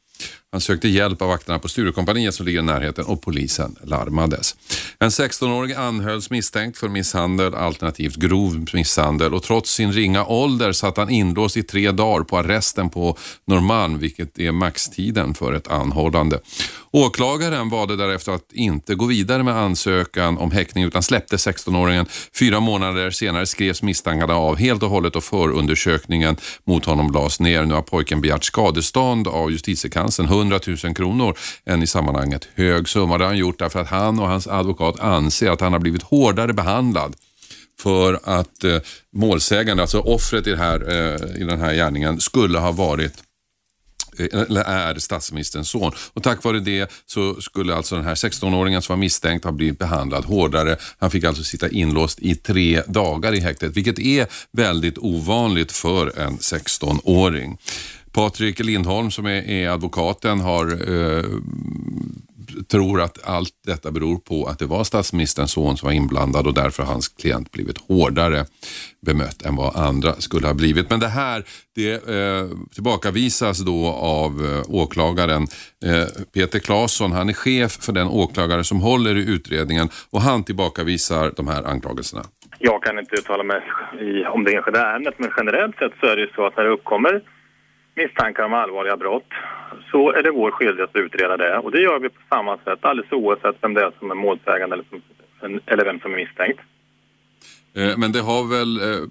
han 0.51 0.61
sökte 0.61 0.87
hjälp 0.87 1.21
av 1.21 1.27
vakterna 1.27 1.59
på 1.59 1.67
Sturecompagniet 1.67 2.35
som 2.35 2.45
ligger 2.45 2.59
i 2.59 2.63
närheten 2.63 3.05
och 3.05 3.21
polisen 3.21 3.75
larmades. 3.83 4.55
En 4.99 5.09
16-åring 5.09 5.73
anhölls 5.73 6.29
misstänkt 6.29 6.77
för 6.77 6.89
misshandel 6.89 7.55
alternativt 7.55 8.15
grov 8.15 8.65
misshandel 8.73 9.33
och 9.33 9.43
trots 9.43 9.71
sin 9.71 9.93
ringa 9.93 10.25
ålder 10.25 10.71
satt 10.71 10.97
han 10.97 11.09
inlåst 11.09 11.57
i 11.57 11.63
tre 11.63 11.91
dagar 11.91 12.23
på 12.23 12.37
arresten 12.37 12.89
på 12.89 13.17
Norrmalm 13.45 13.97
vilket 13.97 14.39
är 14.39 14.51
maxtiden 14.51 15.33
för 15.33 15.53
ett 15.53 15.67
anhållande. 15.67 16.39
Åklagaren 16.97 17.69
valde 17.69 17.95
därefter 17.95 18.31
att 18.31 18.53
inte 18.53 18.95
gå 18.95 19.05
vidare 19.05 19.43
med 19.43 19.57
ansökan 19.57 20.37
om 20.37 20.51
häktning 20.51 20.83
utan 20.83 21.03
släppte 21.03 21.35
16-åringen. 21.35 22.05
Fyra 22.39 22.59
månader 22.59 23.11
senare 23.11 23.45
skrevs 23.45 23.81
misstankarna 23.81 24.35
av 24.35 24.55
helt 24.55 24.83
och 24.83 24.89
hållet 24.89 25.15
och 25.15 25.23
förundersökningen 25.23 26.37
mot 26.63 26.85
honom 26.85 27.11
lades 27.11 27.39
ner. 27.39 27.65
Nu 27.65 27.73
har 27.73 27.81
pojken 27.81 28.21
begärt 28.21 28.43
skadestånd 28.43 29.27
av 29.27 29.51
justitiekanslern 29.51 30.27
100 30.27 30.59
000 30.83 30.95
kronor. 30.95 31.37
En 31.65 31.83
i 31.83 31.87
sammanhanget 31.87 32.47
hög 32.55 32.89
summa. 32.89 33.17
Det 33.17 33.23
har 33.23 33.29
han 33.29 33.37
gjort 33.37 33.59
därför 33.59 33.79
att 33.79 33.89
han 33.89 34.19
och 34.19 34.27
hans 34.27 34.47
advokat 34.47 34.99
anser 34.99 35.51
att 35.51 35.61
han 35.61 35.73
har 35.73 35.79
blivit 35.79 36.03
hårdare 36.03 36.53
behandlad 36.53 37.15
för 37.79 38.19
att 38.23 38.63
eh, 38.63 38.77
målsägande, 39.15 39.83
alltså 39.83 39.99
offret 39.99 40.47
i, 40.47 40.55
här, 40.55 40.89
eh, 40.89 41.41
i 41.41 41.43
den 41.43 41.61
här 41.61 41.73
gärningen, 41.73 42.19
skulle 42.19 42.59
ha 42.59 42.71
varit 42.71 43.26
Eh, 44.19 44.41
eller 44.41 44.61
är 44.61 44.99
statsministerns 44.99 45.69
son. 45.69 45.91
Och 46.13 46.23
tack 46.23 46.43
vare 46.43 46.59
det 46.59 46.91
så 47.05 47.41
skulle 47.41 47.75
alltså 47.75 47.95
den 47.95 48.05
här 48.05 48.15
16-åringen 48.15 48.81
som 48.81 48.93
var 48.93 48.99
misstänkt 48.99 49.45
ha 49.45 49.51
blivit 49.51 49.79
behandlad 49.79 50.25
hårdare. 50.25 50.77
Han 50.97 51.11
fick 51.11 51.23
alltså 51.23 51.43
sitta 51.43 51.69
inlåst 51.69 52.19
i 52.19 52.35
tre 52.35 52.81
dagar 52.87 53.33
i 53.33 53.39
häktet, 53.39 53.77
vilket 53.77 53.99
är 53.99 54.27
väldigt 54.51 54.97
ovanligt 54.97 55.71
för 55.71 56.19
en 56.19 56.37
16-åring. 56.37 57.57
Patrik 58.11 58.59
Lindholm 58.59 59.11
som 59.11 59.25
är, 59.25 59.49
är 59.49 59.69
advokaten 59.69 60.39
har 60.39 60.91
eh, 60.91 61.25
tror 62.63 63.01
att 63.01 63.29
allt 63.29 63.53
detta 63.65 63.91
beror 63.91 64.17
på 64.17 64.45
att 64.45 64.59
det 64.59 64.65
var 64.65 64.83
statsministerns 64.83 65.51
son 65.51 65.77
som 65.77 65.87
var 65.87 65.93
inblandad 65.93 66.47
och 66.47 66.53
därför 66.53 66.83
har 66.83 66.91
hans 66.91 67.07
klient 67.07 67.51
blivit 67.51 67.77
hårdare 67.77 68.45
bemött 69.05 69.41
än 69.41 69.55
vad 69.55 69.75
andra 69.75 70.13
skulle 70.13 70.47
ha 70.47 70.53
blivit. 70.53 70.89
Men 70.89 70.99
det 70.99 71.07
här 71.07 71.43
det 71.75 71.93
eh, 71.93 72.45
tillbakavisas 72.75 73.65
då 73.65 73.79
av 73.87 74.31
eh, 74.47 74.81
åklagaren 74.81 75.43
eh, 75.89 76.07
Peter 76.33 76.59
Claesson. 76.59 77.11
Han 77.11 77.29
är 77.29 77.33
chef 77.33 77.71
för 77.85 77.93
den 77.93 78.07
åklagare 78.07 78.63
som 78.63 78.81
håller 78.81 79.15
i 79.17 79.31
utredningen 79.35 79.87
och 80.11 80.21
han 80.21 80.43
tillbakavisar 80.43 81.31
de 81.35 81.47
här 81.47 81.63
anklagelserna. 81.63 82.23
Jag 82.59 82.83
kan 82.83 82.99
inte 82.99 83.15
uttala 83.15 83.43
mig 83.43 83.61
i, 84.01 84.25
om 84.25 84.43
det 84.43 84.55
enskilda 84.55 84.81
ärendet 84.81 85.19
men 85.19 85.31
generellt 85.37 85.75
sett 85.77 85.91
så 85.99 86.05
är 86.05 86.15
det 86.15 86.21
ju 86.21 86.29
så 86.35 86.45
att 86.47 86.57
när 86.57 86.63
det 86.63 86.69
uppkommer 86.69 87.21
misstankar 87.95 88.43
om 88.43 88.53
allvarliga 88.53 88.97
brott 88.97 89.31
så 89.91 90.11
är 90.11 90.23
det 90.23 90.31
vår 90.31 90.51
skyldighet 90.51 90.89
att 90.89 91.01
utreda 91.01 91.37
det. 91.37 91.57
Och 91.57 91.71
det 91.71 91.81
gör 91.81 91.99
vi 91.99 92.09
på 92.09 92.21
samma 92.29 92.57
sätt 92.57 92.79
alldeles 92.81 93.11
oavsett 93.11 93.55
vem 93.61 93.73
det 93.73 93.81
är 93.81 93.91
som 93.99 94.11
är 94.11 94.15
målsägande 94.15 94.73
eller, 94.73 94.85
som, 95.39 95.59
eller 95.65 95.85
vem 95.85 95.99
som 95.99 96.11
är 96.13 96.15
misstänkt. 96.15 96.59
Eh, 97.75 97.97
men 97.97 98.11
det 98.11 98.21
har 98.21 98.43
väl 98.57 98.73
eh, 98.77 99.03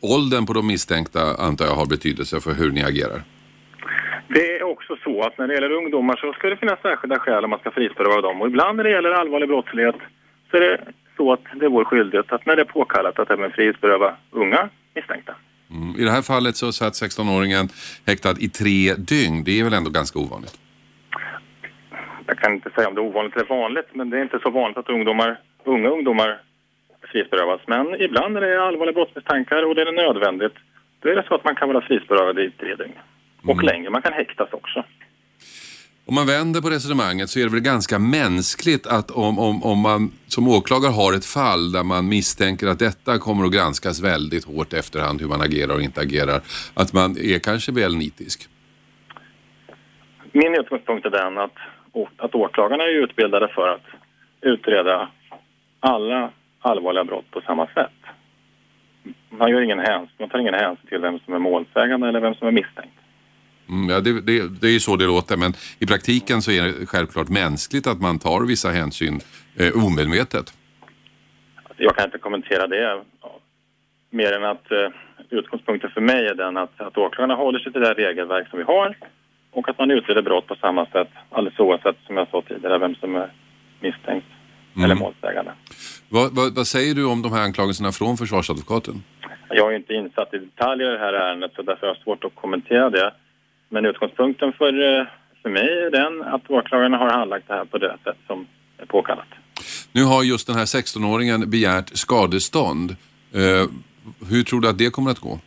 åldern 0.00 0.46
på 0.46 0.52
de 0.52 0.66
misstänkta 0.66 1.20
antar 1.46 1.64
jag 1.64 1.74
har 1.74 1.86
betydelse 1.86 2.40
för 2.40 2.52
hur 2.60 2.70
ni 2.70 2.82
agerar? 2.84 3.22
Det 4.28 4.56
är 4.58 4.62
också 4.62 4.96
så 5.04 5.22
att 5.22 5.38
när 5.38 5.48
det 5.48 5.54
gäller 5.54 5.72
ungdomar 5.72 6.16
så 6.16 6.32
ska 6.32 6.48
det 6.48 6.56
finnas 6.56 6.80
särskilda 6.82 7.18
skäl 7.18 7.44
om 7.44 7.50
man 7.50 7.58
ska 7.58 7.70
frihetsberöva 7.70 8.20
dem. 8.20 8.40
Och 8.42 8.48
ibland 8.48 8.76
när 8.76 8.84
det 8.84 8.90
gäller 8.90 9.10
allvarlig 9.10 9.48
brottslighet 9.48 9.96
så 10.50 10.56
är 10.56 10.60
det 10.60 10.80
så 11.16 11.32
att 11.32 11.44
det 11.54 11.64
är 11.64 11.70
vår 11.70 11.84
skyldighet 11.84 12.32
att 12.32 12.46
när 12.46 12.56
det 12.56 12.62
är 12.62 12.72
påkallat 12.78 13.18
att 13.18 13.30
även 13.30 13.50
frihetsberöva 13.50 14.16
unga 14.30 14.68
misstänkta. 14.94 15.34
Mm. 15.70 16.00
I 16.00 16.04
det 16.04 16.10
här 16.10 16.22
fallet 16.22 16.56
så 16.56 16.72
satt 16.72 16.92
16-åringen 16.92 17.68
häktad 18.06 18.34
i 18.40 18.48
tre 18.48 18.94
dygn. 18.94 19.44
Det 19.44 19.60
är 19.60 19.64
väl 19.64 19.72
ändå 19.72 19.90
ganska 19.90 20.18
ovanligt? 20.18 20.58
Jag 22.26 22.38
kan 22.38 22.54
inte 22.54 22.70
säga 22.70 22.88
om 22.88 22.94
det 22.94 23.00
är 23.00 23.10
ovanligt 23.10 23.36
eller 23.36 23.48
vanligt, 23.48 23.88
men 23.92 24.10
det 24.10 24.18
är 24.18 24.22
inte 24.22 24.38
så 24.42 24.50
vanligt 24.50 24.78
att 24.78 24.88
ungdomar, 24.88 25.40
unga 25.64 25.88
ungdomar 25.88 26.40
frihetsberövas. 27.12 27.60
Men 27.66 28.00
ibland 28.00 28.34
när 28.34 28.40
det 28.40 28.54
är 28.54 28.58
allvarliga 28.58 28.94
brottsmisstankar 28.94 29.66
och 29.66 29.74
det 29.74 29.82
är 29.82 29.92
nödvändigt, 29.92 30.54
då 31.00 31.08
är 31.08 31.16
det 31.16 31.24
så 31.28 31.34
att 31.34 31.44
man 31.44 31.54
kan 31.54 31.68
vara 31.68 31.80
frihetsberövad 31.80 32.38
i 32.38 32.50
tre 32.50 32.74
dygn. 32.74 32.98
Och 33.42 33.52
mm. 33.52 33.66
längre, 33.66 33.90
man 33.90 34.02
kan 34.02 34.12
häktas 34.12 34.52
också. 34.52 34.84
Om 36.08 36.14
man 36.14 36.26
vänder 36.26 36.60
på 36.60 36.70
resonemanget 36.70 37.28
så 37.30 37.38
är 37.38 37.44
det 37.44 37.50
väl 37.50 37.60
ganska 37.60 37.98
mänskligt 37.98 38.86
att 38.86 39.10
om, 39.10 39.38
om, 39.38 39.62
om 39.62 39.78
man 39.78 40.10
som 40.26 40.48
åklagare 40.48 40.92
har 40.92 41.12
ett 41.12 41.24
fall 41.24 41.72
där 41.72 41.84
man 41.84 42.08
misstänker 42.08 42.66
att 42.66 42.78
detta 42.78 43.18
kommer 43.18 43.44
att 43.44 43.52
granskas 43.52 44.02
väldigt 44.02 44.44
hårt 44.44 44.72
efterhand 44.72 45.20
hur 45.20 45.28
man 45.28 45.40
agerar 45.40 45.74
och 45.74 45.82
inte 45.82 46.00
agerar, 46.00 46.40
att 46.74 46.92
man 46.92 47.10
är 47.32 47.38
kanske 47.38 47.72
väl 47.72 47.96
nitisk? 47.96 48.48
Min 50.32 50.54
utgångspunkt 50.60 51.06
är 51.06 51.10
den 51.10 51.38
att, 51.38 51.58
att 52.16 52.34
åklagarna 52.34 52.84
är 52.84 53.02
utbildade 53.04 53.48
för 53.48 53.68
att 53.68 53.86
utreda 54.40 55.08
alla 55.80 56.30
allvarliga 56.60 57.04
brott 57.04 57.30
på 57.30 57.40
samma 57.40 57.66
sätt. 57.66 58.00
Man, 59.30 59.50
gör 59.50 59.60
ingen 59.60 59.78
hänsyn, 59.78 60.16
man 60.18 60.28
tar 60.28 60.38
ingen 60.38 60.54
hänsyn 60.54 60.88
till 60.88 61.00
vem 61.00 61.18
som 61.18 61.34
är 61.34 61.38
målsägande 61.38 62.08
eller 62.08 62.20
vem 62.20 62.34
som 62.34 62.48
är 62.48 62.52
misstänkt. 62.52 62.98
Mm, 63.68 63.88
ja, 63.90 64.00
det, 64.00 64.20
det, 64.20 64.60
det 64.60 64.66
är 64.66 64.72
ju 64.72 64.80
så 64.80 64.96
det 64.96 65.06
låter, 65.06 65.36
men 65.36 65.52
i 65.78 65.86
praktiken 65.86 66.42
så 66.42 66.50
är 66.50 66.62
det 66.62 66.86
självklart 66.86 67.28
mänskligt 67.28 67.86
att 67.86 68.00
man 68.00 68.18
tar 68.18 68.46
vissa 68.46 68.68
hänsyn 68.68 69.20
eh, 69.56 69.84
omedvetet. 69.84 70.52
Jag 71.76 71.96
kan 71.96 72.04
inte 72.04 72.18
kommentera 72.18 72.66
det 72.66 73.02
mer 74.10 74.32
än 74.32 74.44
att 74.44 74.72
eh, 74.72 74.88
utgångspunkten 75.30 75.90
för 75.90 76.00
mig 76.00 76.26
är 76.26 76.34
den 76.34 76.56
att, 76.56 76.80
att 76.80 76.98
åklagarna 76.98 77.34
håller 77.34 77.58
sig 77.58 77.72
till 77.72 77.80
det 77.80 77.94
regelverk 77.94 78.48
som 78.50 78.58
vi 78.58 78.64
har 78.64 78.96
och 79.50 79.68
att 79.68 79.78
man 79.78 79.90
utreder 79.90 80.22
brott 80.22 80.46
på 80.46 80.54
samma 80.54 80.86
sätt, 80.86 81.08
alldeles 81.30 81.58
oavsett 81.58 81.96
som 82.06 82.16
jag 82.16 82.28
sa 82.30 82.42
tidigare, 82.48 82.78
vem 82.78 82.94
som 82.94 83.14
är 83.14 83.32
misstänkt 83.80 84.26
mm. 84.76 84.84
eller 84.84 84.94
målsägande. 84.94 85.52
Vad, 86.08 86.34
vad, 86.34 86.54
vad, 86.54 86.66
säger 86.66 86.94
du 86.94 87.04
om 87.06 87.22
de 87.22 87.32
här 87.32 87.42
anklagelserna 87.42 87.92
från 87.92 88.16
försvarsadvokaten? 88.16 89.02
Jag 89.48 89.72
är 89.72 89.76
inte 89.76 89.94
insatt 89.94 90.34
i 90.34 90.38
detaljer 90.38 90.90
i 90.90 90.92
det 90.92 90.98
här 90.98 91.12
ärendet 91.12 91.52
så 91.56 91.62
därför 91.62 91.86
har 91.86 91.94
jag 91.94 92.02
svårt 92.02 92.24
att 92.24 92.34
kommentera 92.34 92.90
det. 92.90 93.12
Men 93.68 93.86
utgångspunkten 93.86 94.52
för, 94.52 94.98
eh, 94.98 95.06
för 95.42 95.50
mig 95.50 95.68
är 95.86 95.90
den 95.90 96.22
att 96.22 96.50
åklagarna 96.50 96.96
har 96.96 97.10
handlagt 97.10 97.48
det 97.48 97.54
här 97.54 97.64
på 97.64 97.78
det 97.78 97.96
sätt 98.04 98.16
som 98.26 98.46
är 98.78 98.86
påkallat. 98.86 99.28
Nu 99.92 100.04
har 100.04 100.22
just 100.22 100.46
den 100.46 100.56
här 100.56 100.64
16-åringen 100.64 101.50
begärt 101.50 101.88
skadestånd. 101.96 102.90
Eh, 103.34 103.66
hur 104.30 104.42
tror 104.42 104.60
du 104.60 104.68
att 104.68 104.78
det 104.78 104.90
kommer 104.90 105.10
att 105.10 105.18
gå? 105.18 105.38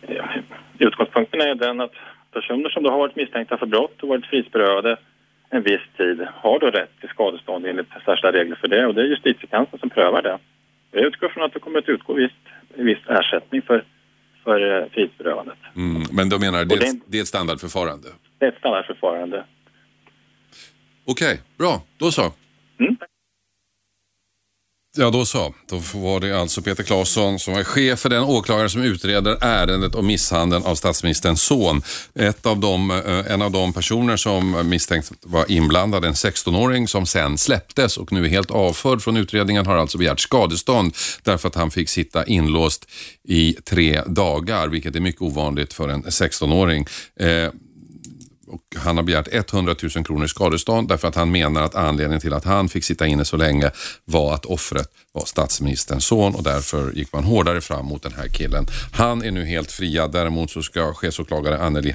Ja, 0.00 0.28
utgångspunkten 0.78 1.40
är 1.40 1.54
den 1.54 1.80
att 1.80 1.94
personer 2.32 2.68
som 2.68 2.82
då 2.82 2.90
har 2.90 2.98
varit 2.98 3.16
misstänkta 3.16 3.56
för 3.56 3.66
brott 3.66 4.02
och 4.02 4.08
varit 4.08 4.26
frihetsberövade 4.26 4.96
en 5.50 5.62
viss 5.62 5.80
tid 5.96 6.26
har 6.34 6.58
då 6.58 6.66
rätt 6.66 7.00
till 7.00 7.08
skadestånd 7.08 7.66
enligt 7.66 7.88
särskilda 8.04 8.32
regler 8.32 8.56
för 8.56 8.68
det 8.68 8.86
och 8.86 8.94
det 8.94 9.02
är 9.02 9.06
justitiekanslern 9.06 9.80
som 9.80 9.90
prövar 9.90 10.22
det. 10.22 10.38
Jag 10.90 11.04
utgår 11.04 11.28
från 11.28 11.44
att 11.44 11.52
det 11.52 11.60
kommer 11.60 11.78
att 11.78 11.88
utgå 11.88 12.14
viss, 12.14 12.32
viss 12.74 12.98
ersättning 13.08 13.62
för 13.62 13.84
för 14.44 14.82
eh, 14.82 14.88
frihetsberövandet. 14.88 15.58
Mm, 15.76 16.02
men 16.12 16.28
då 16.28 16.38
menar 16.38 16.64
det, 16.64 16.76
det, 16.76 17.00
det 17.06 17.18
är 17.18 17.22
ett 17.22 17.28
standardförfarande? 17.28 18.08
Det 18.38 18.44
är 18.44 18.48
ett 18.48 18.58
standardförfarande. 18.58 19.44
Okej, 21.04 21.32
okay, 21.32 21.38
bra. 21.58 21.82
Då 21.98 22.10
så. 22.10 22.32
Mm. 22.80 22.96
Ja, 24.96 25.10
då 25.10 25.24
så. 25.24 25.54
Då 25.68 25.78
var 25.94 26.20
det 26.20 26.40
alltså 26.40 26.62
Peter 26.62 26.82
Claesson 26.82 27.38
som 27.38 27.54
är 27.54 27.64
chef 27.64 28.00
för 28.00 28.08
den 28.08 28.22
åklagare 28.22 28.68
som 28.68 28.82
utreder 28.82 29.38
ärendet 29.40 29.94
om 29.94 30.06
misshandeln 30.06 30.64
av 30.64 30.74
statsministerns 30.74 31.42
son. 31.42 31.82
Ett 32.14 32.46
av 32.46 32.58
de, 32.60 32.90
eh, 32.90 33.32
en 33.32 33.42
av 33.42 33.50
de 33.50 33.72
personer 33.72 34.16
som 34.16 34.68
misstänkt 34.68 35.12
var 35.22 35.50
inblandad, 35.50 36.04
en 36.04 36.14
16-åring 36.14 36.88
som 36.88 37.06
sen 37.06 37.38
släpptes 37.38 37.96
och 37.96 38.12
nu 38.12 38.24
är 38.24 38.28
helt 38.28 38.50
avförd 38.50 39.02
från 39.02 39.16
utredningen, 39.16 39.66
har 39.66 39.76
alltså 39.76 39.98
begärt 39.98 40.20
skadestånd 40.20 40.96
därför 41.22 41.48
att 41.48 41.54
han 41.54 41.70
fick 41.70 41.88
sitta 41.88 42.24
inlåst 42.24 42.86
i 43.24 43.52
tre 43.52 44.02
dagar, 44.06 44.68
vilket 44.68 44.96
är 44.96 45.00
mycket 45.00 45.22
ovanligt 45.22 45.72
för 45.72 45.88
en 45.88 46.04
16-åring. 46.04 46.86
Och 48.50 48.76
han 48.76 48.96
har 48.96 49.04
begärt 49.04 49.28
100 49.32 49.74
000 49.96 50.04
kronor 50.04 50.24
i 50.24 50.28
skadestånd 50.28 50.88
därför 50.88 51.08
att 51.08 51.14
han 51.14 51.30
menar 51.30 51.62
att 51.62 51.74
anledningen 51.74 52.20
till 52.20 52.32
att 52.32 52.44
han 52.44 52.68
fick 52.68 52.84
sitta 52.84 53.06
inne 53.06 53.24
så 53.24 53.36
länge 53.36 53.70
var 54.04 54.34
att 54.34 54.46
offret 54.46 54.88
var 55.12 55.24
statsministerns 55.24 56.04
son 56.04 56.34
och 56.34 56.42
därför 56.42 56.92
gick 56.92 57.12
man 57.12 57.24
hårdare 57.24 57.60
fram 57.60 57.86
mot 57.86 58.02
den 58.02 58.12
här 58.12 58.28
killen. 58.28 58.66
Han 58.92 59.22
är 59.22 59.30
nu 59.30 59.44
helt 59.44 59.72
friad. 59.72 60.12
Däremot 60.12 60.50
så 60.50 60.62
ska 60.62 60.94
chefsåklagare 60.94 61.58
Anneli 61.58 61.94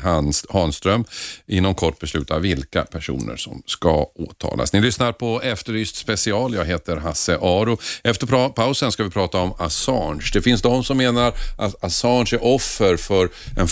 Hanström 0.50 1.06
inom 1.48 1.76
kort 1.76 2.00
besluta 2.00 2.40
vilka 2.40 2.84
personer 2.84 3.36
som 3.36 3.64
ska 3.66 4.04
åtalas. 4.16 4.74
Ni 4.74 4.82
lyssnar 4.82 5.12
på 5.12 5.42
Efterlyst 5.42 5.96
special. 5.96 6.54
Jag 6.54 6.66
heter 6.66 6.98
Hasse 6.98 7.38
Aro. 7.42 7.78
Efter 8.04 8.50
pausen 8.50 8.92
ska 8.92 9.04
vi 9.04 9.10
prata 9.10 9.38
om 9.38 9.54
Assange. 9.60 10.30
Det 10.34 10.42
finns 10.42 10.62
de 10.62 10.84
som 10.84 10.98
menar 10.98 11.34
att 11.58 11.84
Assange 11.84 12.30
är 12.32 12.44
offer 12.44 12.98
för 12.98 13.30
en 13.58 13.68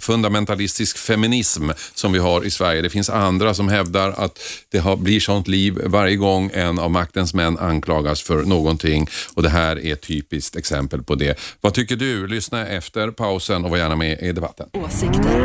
fundamentalistisk 0.00 0.98
feminism 0.98 1.70
som 1.94 2.12
vi 2.12 2.18
har 2.18 2.44
i 2.44 2.50
Sverige. 2.50 2.82
Det 2.82 2.90
finns 2.90 3.10
andra 3.10 3.54
som 3.54 3.68
hävdar 3.68 4.10
att 4.10 4.38
det 4.70 4.98
blir 4.98 5.20
sånt 5.20 5.48
liv 5.48 5.80
varje 5.84 6.16
gång 6.16 6.50
en 6.54 6.78
av 6.78 6.90
maktens 6.90 7.34
män 7.34 7.58
anklagas 7.58 8.22
för 8.22 8.44
någonting 8.54 9.06
och 9.34 9.42
det 9.42 9.48
här 9.48 9.86
är 9.86 9.92
ett 9.92 10.02
typiskt 10.02 10.56
exempel 10.56 11.02
på 11.02 11.14
det. 11.14 11.38
Vad 11.60 11.74
tycker 11.74 11.96
du? 11.96 12.26
Lyssna 12.26 12.66
efter 12.66 13.10
pausen 13.10 13.64
och 13.64 13.70
var 13.70 13.78
gärna 13.78 13.96
med 13.96 14.18
i 14.22 14.32
debatten. 14.32 14.66
Åsikter. 14.72 15.38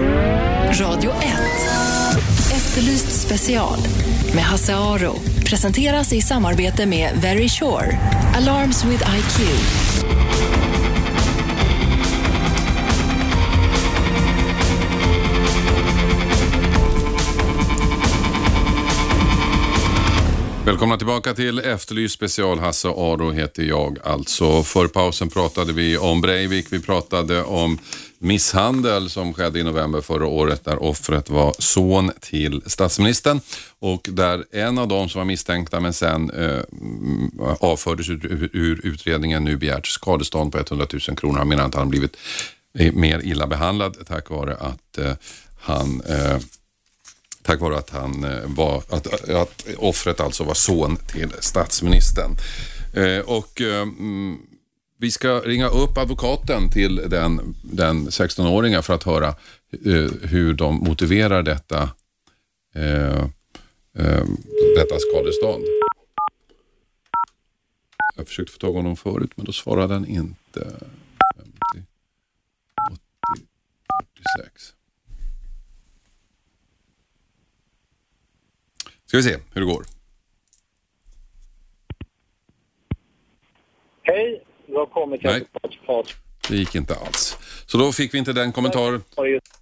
Radio 0.82 1.12
1. 1.12 1.20
Efterlyst 2.52 3.22
special 3.22 3.80
med 4.36 4.44
Hasse 4.44 4.76
Aro 4.76 5.16
presenteras 5.46 6.14
i 6.14 6.22
samarbete 6.22 6.86
med 6.86 7.12
Very 7.22 7.50
Sure. 7.50 8.00
Alarms 8.36 8.86
with 8.86 9.04
IQ. 9.18 10.19
Välkomna 20.70 20.98
tillbaka 20.98 21.34
till 21.34 21.60
Efterlyst 21.60 22.16
special. 22.16 22.60
Hasse 22.60 22.88
Aro 22.88 23.32
heter 23.32 23.64
jag 23.64 23.98
alltså. 24.04 24.64
För 24.64 24.88
pausen 24.88 25.30
pratade 25.30 25.74
vi 25.74 25.98
om 25.98 26.22
Breivik, 26.22 26.68
vi 26.70 26.80
pratade 26.80 27.44
om 27.44 27.80
misshandel 28.20 29.10
som 29.10 29.34
skedde 29.34 29.60
i 29.60 29.64
november 29.64 30.02
förra 30.02 30.28
året 30.28 30.66
där 30.66 30.84
offret 30.84 31.30
var 31.30 31.56
son 31.60 32.12
till 32.20 32.62
statsministern 32.66 33.42
och 33.80 34.10
där 34.12 34.46
en 34.52 34.78
av 34.78 34.88
dem 34.88 35.10
som 35.10 35.20
var 35.20 35.26
misstänkta 35.26 35.80
men 35.80 35.94
sen 35.94 36.30
eh, 36.30 36.62
avfördes 37.60 38.10
ur, 38.10 38.50
ur, 38.54 38.82
utredningen 38.84 39.44
nu 39.44 39.58
begärt 39.58 39.88
skadestånd 39.88 40.52
på 40.52 40.58
100 40.60 40.88
000 41.08 41.18
kronor. 41.18 41.38
Han 41.38 41.48
menar 41.48 41.66
att 41.66 41.76
han 41.76 41.90
blivit 41.90 42.18
mer 42.94 43.22
illa 43.24 43.48
behandlad 43.48 43.98
tack 44.08 44.30
vare 44.30 44.56
att 44.56 44.98
eh, 44.98 45.14
han 45.60 46.02
eh, 46.02 46.38
tack 47.50 47.62
vare 47.62 47.78
att 47.78 47.90
han 47.90 48.24
eh, 48.24 48.46
var, 48.46 48.84
att, 48.90 49.30
att 49.30 49.68
offret 49.78 50.20
alltså 50.20 50.44
var 50.44 50.54
son 50.54 50.98
till 50.98 51.32
statsministern. 51.40 52.36
Eh, 52.96 53.20
och 53.20 53.62
eh, 53.62 53.82
mm, 53.82 54.38
vi 54.98 55.12
ska 55.12 55.40
ringa 55.40 55.68
upp 55.68 55.98
advokaten 55.98 56.72
till 56.72 56.96
den, 56.96 57.56
den 57.64 58.08
16-åringen 58.08 58.82
för 58.82 58.94
att 58.94 59.04
höra 59.04 59.28
eh, 59.86 60.12
hur 60.22 60.54
de 60.54 60.76
motiverar 60.76 61.44
detta, 61.44 61.90
eh, 62.76 63.24
eh, 63.98 64.26
detta 64.76 64.96
skadestånd. 65.00 65.64
Jag 68.18 68.28
försökte 68.28 68.54
få 68.54 68.60
tag 68.60 68.72
på 68.74 68.78
honom 68.78 68.96
förut 68.96 69.32
men 69.36 69.46
då 69.46 69.52
svarade 69.52 69.94
han 69.94 70.06
inte. 70.06 70.60
50, 71.38 71.86
80, 72.92 73.46
46. 74.44 74.74
Ska 79.10 79.18
vi 79.18 79.24
se 79.24 79.38
hur 79.54 79.62
det 79.62 79.68
går. 79.68 79.86
Hej, 84.04 84.44
du 84.68 84.74
har 84.74 84.86
kommit 84.86 85.24
Nej. 85.24 85.44
Det 86.50 86.56
gick 86.56 86.76
inte 86.76 86.96
alls. 86.96 87.38
Så 87.66 87.78
då 87.78 87.92
fick 87.92 88.14
vi 88.14 88.18
inte 88.18 88.34
den 88.34 88.52
kommentar 88.52 89.02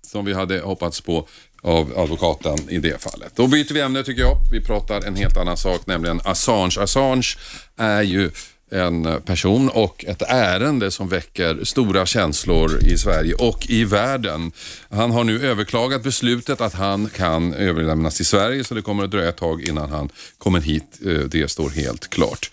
som 0.01 0.25
vi 0.25 0.33
hade 0.33 0.59
hoppats 0.59 1.01
på 1.01 1.27
av 1.61 1.93
advokaten 1.97 2.69
i 2.69 2.77
det 2.77 3.01
fallet. 3.03 3.35
Då 3.35 3.47
byter 3.47 3.73
vi 3.73 3.81
ämne 3.81 4.03
tycker 4.03 4.21
jag. 4.21 4.37
Vi 4.51 4.61
pratar 4.61 5.07
en 5.07 5.15
helt 5.15 5.37
annan 5.37 5.57
sak, 5.57 5.87
nämligen 5.87 6.19
Assange. 6.23 6.77
Assange 6.79 7.27
är 7.75 8.01
ju 8.01 8.31
en 8.71 9.21
person 9.25 9.69
och 9.69 10.05
ett 10.07 10.21
ärende 10.21 10.91
som 10.91 11.09
väcker 11.09 11.63
stora 11.63 12.05
känslor 12.05 12.83
i 12.83 12.97
Sverige 12.97 13.33
och 13.33 13.69
i 13.69 13.83
världen. 13.83 14.51
Han 14.89 15.12
har 15.12 15.24
nu 15.24 15.47
överklagat 15.47 16.03
beslutet 16.03 16.62
att 16.62 16.74
han 16.74 17.09
kan 17.09 17.53
överlämnas 17.53 18.15
till 18.15 18.25
Sverige 18.25 18.63
så 18.63 18.74
det 18.74 18.81
kommer 18.81 19.03
att 19.03 19.12
dröja 19.12 19.29
ett 19.29 19.38
tag 19.38 19.67
innan 19.67 19.89
han 19.89 20.09
kommer 20.38 20.59
hit. 20.59 21.00
Eh, 21.05 21.12
det 21.12 21.51
står 21.51 21.69
helt 21.69 22.09
klart. 22.09 22.51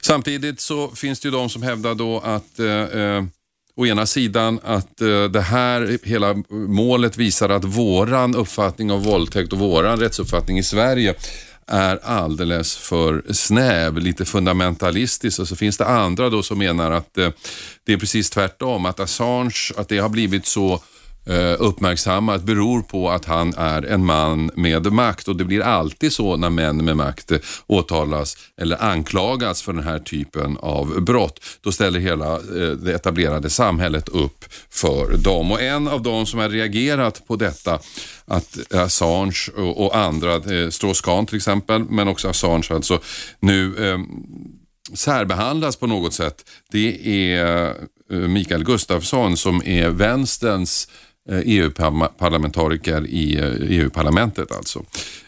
Samtidigt 0.00 0.60
så 0.60 0.88
finns 0.88 1.20
det 1.20 1.26
ju 1.26 1.32
de 1.32 1.48
som 1.48 1.62
hävdar 1.62 1.94
då 1.94 2.20
att 2.20 2.58
eh, 2.58 2.66
eh 2.66 3.24
å 3.78 3.86
ena 3.86 4.06
sidan 4.06 4.60
att 4.64 5.00
eh, 5.00 5.24
det 5.24 5.40
här 5.40 5.98
hela 6.02 6.34
målet 6.50 7.16
visar 7.16 7.48
att 7.48 7.64
våran 7.64 8.36
uppfattning 8.36 8.90
av 8.92 9.04
våldtäkt 9.04 9.52
och 9.52 9.58
våran 9.58 10.00
rättsuppfattning 10.00 10.58
i 10.58 10.62
Sverige 10.62 11.14
är 11.66 11.98
alldeles 12.04 12.76
för 12.76 13.22
snäv, 13.30 13.98
lite 13.98 14.24
fundamentalistisk. 14.24 15.38
Och 15.38 15.48
så 15.48 15.56
finns 15.56 15.76
det 15.76 15.86
andra 15.86 16.30
då 16.30 16.42
som 16.42 16.58
menar 16.58 16.90
att 16.90 17.18
eh, 17.18 17.30
det 17.84 17.92
är 17.92 17.96
precis 17.96 18.30
tvärtom, 18.30 18.86
att 18.86 19.00
Assange, 19.00 19.72
att 19.76 19.88
det 19.88 19.98
har 19.98 20.08
blivit 20.08 20.46
så 20.46 20.82
Eh, 21.28 21.56
uppmärksammat 21.58 22.42
beror 22.42 22.82
på 22.82 23.10
att 23.10 23.24
han 23.24 23.54
är 23.56 23.82
en 23.82 24.04
man 24.04 24.50
med 24.54 24.92
makt 24.92 25.28
och 25.28 25.36
det 25.36 25.44
blir 25.44 25.60
alltid 25.60 26.12
så 26.12 26.36
när 26.36 26.50
män 26.50 26.84
med 26.84 26.96
makt 26.96 27.32
åtalas 27.66 28.36
eller 28.60 28.84
anklagas 28.84 29.62
för 29.62 29.72
den 29.72 29.82
här 29.82 29.98
typen 29.98 30.56
av 30.56 31.00
brott. 31.00 31.40
Då 31.60 31.72
ställer 31.72 32.00
hela 32.00 32.34
eh, 32.34 32.70
det 32.82 32.94
etablerade 32.94 33.50
samhället 33.50 34.08
upp 34.08 34.44
för 34.70 35.16
dem 35.16 35.52
och 35.52 35.62
en 35.62 35.88
av 35.88 36.02
de 36.02 36.26
som 36.26 36.40
har 36.40 36.48
reagerat 36.48 37.26
på 37.26 37.36
detta 37.36 37.78
att 38.24 38.74
Assange 38.74 39.50
och, 39.56 39.96
andra, 39.96 40.34
eh, 40.34 40.68
Strauss-Kahn 40.70 41.26
till 41.26 41.36
exempel, 41.36 41.84
men 41.84 42.08
också 42.08 42.28
Assange 42.28 42.68
alltså 42.70 43.00
nu 43.40 43.88
eh, 43.90 43.98
särbehandlas 44.94 45.76
på 45.76 45.86
något 45.86 46.14
sätt. 46.14 46.50
Det 46.70 47.08
är 47.34 47.74
Mikael 48.28 48.64
Gustafsson 48.64 49.36
som 49.36 49.62
är 49.64 49.88
vänsterns 49.90 50.88
Eh, 51.28 51.40
EU-parlamentariker 51.44 53.06
i 53.06 53.38
eh, 53.38 53.78
EU-parlamentet 53.78 54.52
alltså. 54.52 54.84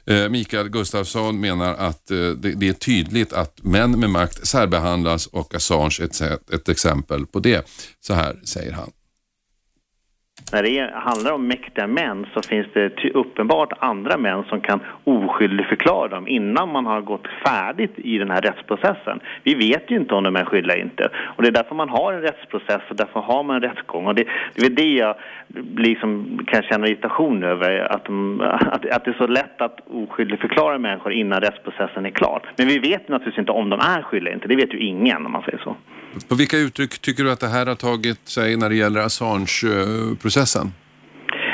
Eh, 0.07 0.29
Mikael 0.29 0.69
Gustafsson 0.69 1.41
menar 1.41 1.75
att 1.75 2.07
det 2.37 2.69
är 2.69 2.73
tydligt 2.73 3.33
att 3.33 3.63
män 3.63 4.01
med 4.01 4.11
makt 4.11 4.47
särbehandlas 4.47 5.27
och 5.27 5.55
Assange 5.55 6.09
är 6.21 6.55
ett 6.55 6.69
exempel 6.69 7.27
på 7.27 7.41
det. 7.41 7.69
Så 8.01 8.15
här 8.15 8.41
säger 8.45 8.73
han. 8.73 8.91
När 10.53 10.63
det 10.63 10.91
handlar 10.95 11.33
om 11.33 11.47
mäktiga 11.47 11.87
män 11.87 12.27
så 12.35 12.43
finns 12.43 12.67
det 12.73 13.11
uppenbart 13.15 13.73
andra 13.79 14.17
män 14.17 14.45
som 14.49 14.61
kan 14.61 14.81
oskyldigförklara 15.05 16.09
dem 16.09 16.29
innan 16.29 16.73
man 16.73 16.87
har 16.87 17.01
gått 17.01 17.27
färdigt 17.47 17.93
i 17.97 18.19
den 18.19 18.31
här 18.31 18.41
rättsprocessen. 18.41 19.21
Vi 19.43 19.55
vet 19.55 19.91
ju 19.91 19.97
inte 19.97 20.15
om 20.15 20.25
de 20.25 20.37
är 20.37 20.45
skyldiga 20.45 20.75
eller 20.75 20.85
inte. 20.85 21.09
Och 21.37 21.43
det 21.43 21.49
är 21.49 21.53
därför 21.53 21.75
man 21.75 21.89
har 21.89 22.13
en 22.13 22.21
rättsprocess 22.21 22.83
och 22.89 22.97
därför 22.97 23.21
har 23.21 23.43
man 23.43 23.57
en 23.57 23.63
rättsgång. 23.63 24.07
Och 24.07 24.15
det, 24.15 24.25
det 24.55 24.67
är 24.67 24.71
det 24.71 24.93
jag 24.93 25.15
liksom 25.77 26.41
kan 26.47 26.63
känna 26.63 26.87
irritation 26.87 27.45
över, 27.45 27.93
att, 27.93 28.05
de, 28.05 28.41
att, 28.41 28.87
att 28.87 29.05
det 29.05 29.11
är 29.11 29.19
så 29.19 29.27
lätt 29.27 29.61
att 29.61 29.81
oskyldigförklara 29.91 30.79
människor 30.79 31.13
innan 31.13 31.41
rättsprocessen 31.41 32.07
är 32.07 32.11
klar. 32.11 32.43
Men 32.57 32.67
vi 32.67 32.79
vet 32.79 33.09
naturligtvis 33.09 33.39
inte 33.39 33.53
om 33.53 33.71
de 33.71 33.81
är 33.81 34.03
skyldiga 34.03 34.29
eller 34.29 34.35
inte. 34.35 34.49
Det 34.49 34.57
vet 34.57 34.75
ju 34.75 34.79
ingen 34.79 35.27
om 35.27 35.33
man 35.33 35.43
säger 35.43 35.59
så. 35.59 35.77
På 36.29 36.35
vilka 36.35 36.57
uttryck 36.57 36.99
tycker 36.99 37.25
du 37.25 37.33
att 37.33 37.41
det 37.41 37.47
här 37.47 37.67
har 37.67 37.75
tagit 37.75 38.29
sig 38.29 38.57
när 38.57 38.69
det 38.69 38.75
gäller 38.75 39.01
Assange-processen? 39.01 40.73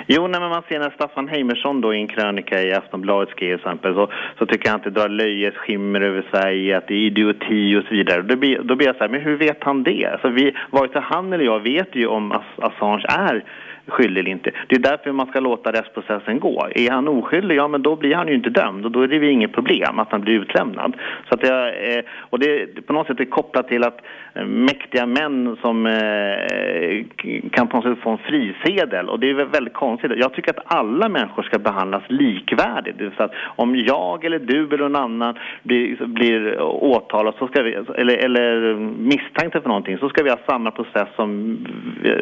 Jo, 0.07 0.27
när 0.29 0.41
man 0.41 0.63
ser 0.69 0.79
när 0.79 0.91
Staffan 0.91 1.29
Heimersson 1.29 1.81
då 1.81 1.95
i 1.95 2.01
en 2.01 2.09
krönika 2.09 2.63
i 2.63 2.73
Aftonbladet 2.73 3.29
skrev 3.29 3.57
till 3.57 3.67
exempel 3.67 3.95
så, 3.95 4.11
så 4.39 4.47
tycker 4.47 4.71
han 4.71 4.79
att 4.79 4.85
det 4.85 4.91
drar 4.91 5.09
löjets 5.09 5.57
skimmer 5.57 6.01
över 6.01 6.27
Sverige, 6.31 6.77
att 6.77 6.89
det 6.89 6.95
är 6.95 7.07
idioti 7.07 7.77
och 7.77 7.85
så 7.89 7.95
vidare. 7.95 8.23
Då 8.23 8.37
blir, 8.37 8.59
då 8.63 8.77
blir 8.77 8.87
jag 8.87 8.97
så 8.97 9.05
här, 9.05 9.09
men 9.09 9.21
hur 9.21 9.37
vet 9.37 9.65
han 9.65 9.83
det? 9.83 10.07
Alltså 10.13 10.29
vi, 10.29 10.57
vare 10.71 10.89
sig 10.89 11.03
han 11.05 11.33
eller 11.33 11.45
jag 11.45 11.61
vet 11.61 11.97
ju 11.97 12.07
om 12.07 12.33
Assange 12.57 13.05
är 13.09 13.45
skyldig 13.87 14.21
eller 14.21 14.31
inte. 14.31 14.51
Det 14.67 14.75
är 14.75 14.81
därför 14.81 15.13
man 15.13 15.27
ska 15.27 15.41
låta 15.41 15.73
rättsprocessen 15.73 16.41
gå. 16.41 16.69
Är 16.75 16.91
han 16.91 17.09
oskyldig, 17.09 17.57
ja 17.57 17.69
men 17.69 17.83
då 17.83 17.97
blir 17.97 18.15
han 18.15 18.29
ju 18.29 18.35
inte 18.35 18.51
dömd 18.51 18.85
och 18.85 18.91
då 18.91 19.01
är 19.01 19.09
det 19.09 19.17
ju 19.17 19.31
inget 19.31 19.53
problem 19.53 19.99
att 19.99 20.13
han 20.13 20.21
blir 20.21 20.35
utlämnad. 20.35 20.97
Så 21.29 21.35
att 21.35 21.41
det, 21.41 21.71
eh, 21.71 22.05
och 22.31 22.39
det 22.39 22.87
på 22.87 22.93
något 22.93 23.07
sätt 23.07 23.21
är 23.21 23.25
kopplat 23.25 23.69
till 23.69 23.85
att 23.85 24.01
eh, 24.35 24.45
mäktiga 24.45 25.07
män 25.07 25.57
som 25.61 25.87
eh, 25.87 27.05
kan 27.51 27.69
på 27.69 27.77
något 27.77 27.85
sätt 27.85 28.03
få 28.03 28.11
en 28.11 28.19
frisedel 28.19 29.09
och 29.09 29.21
det 29.21 29.31
är 29.31 29.35
väldigt 29.35 29.75
konstigt. 29.75 30.13
Jag 30.17 30.33
tycker 30.33 30.51
att 30.51 30.65
alla 30.67 31.09
människor 31.09 31.43
ska 31.43 31.59
behandlas 31.59 32.03
likvärdigt. 32.09 32.99
Det 32.99 33.05
vill 33.05 33.13
säga 33.13 33.25
att 33.25 33.35
om 33.57 33.77
jag 33.77 34.25
eller 34.25 34.39
du 34.39 34.67
eller 34.67 34.79
någon 34.79 34.97
annan 34.97 35.35
blir, 35.63 36.07
blir 36.07 36.61
åtalad 36.63 37.35
så 37.39 37.47
ska 37.47 37.63
vi, 37.63 37.75
eller, 37.75 38.17
eller 38.17 38.75
misstänkta 38.99 39.61
för 39.61 39.69
någonting 39.69 39.99
så 39.99 40.09
ska 40.09 40.23
vi 40.23 40.31
ha 40.31 40.39
samma 40.47 40.71
process 40.71 41.09
som 41.17 41.59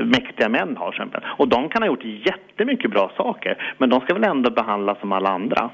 mäktiga 0.04 0.48
män 0.48 0.76
har. 0.76 0.88
Exempel. 0.88 1.20
Och 1.26 1.48
de 1.52 1.68
kan 1.68 1.82
ha 1.82 1.86
gjort 1.86 2.04
jättemycket 2.04 2.90
bra 2.90 3.12
saker, 3.16 3.74
men 3.78 3.90
de 3.90 4.00
ska 4.00 4.14
väl 4.14 4.24
ändå 4.24 4.50
behandlas 4.50 5.00
som 5.00 5.12
alla 5.12 5.28
andra. 5.28 5.70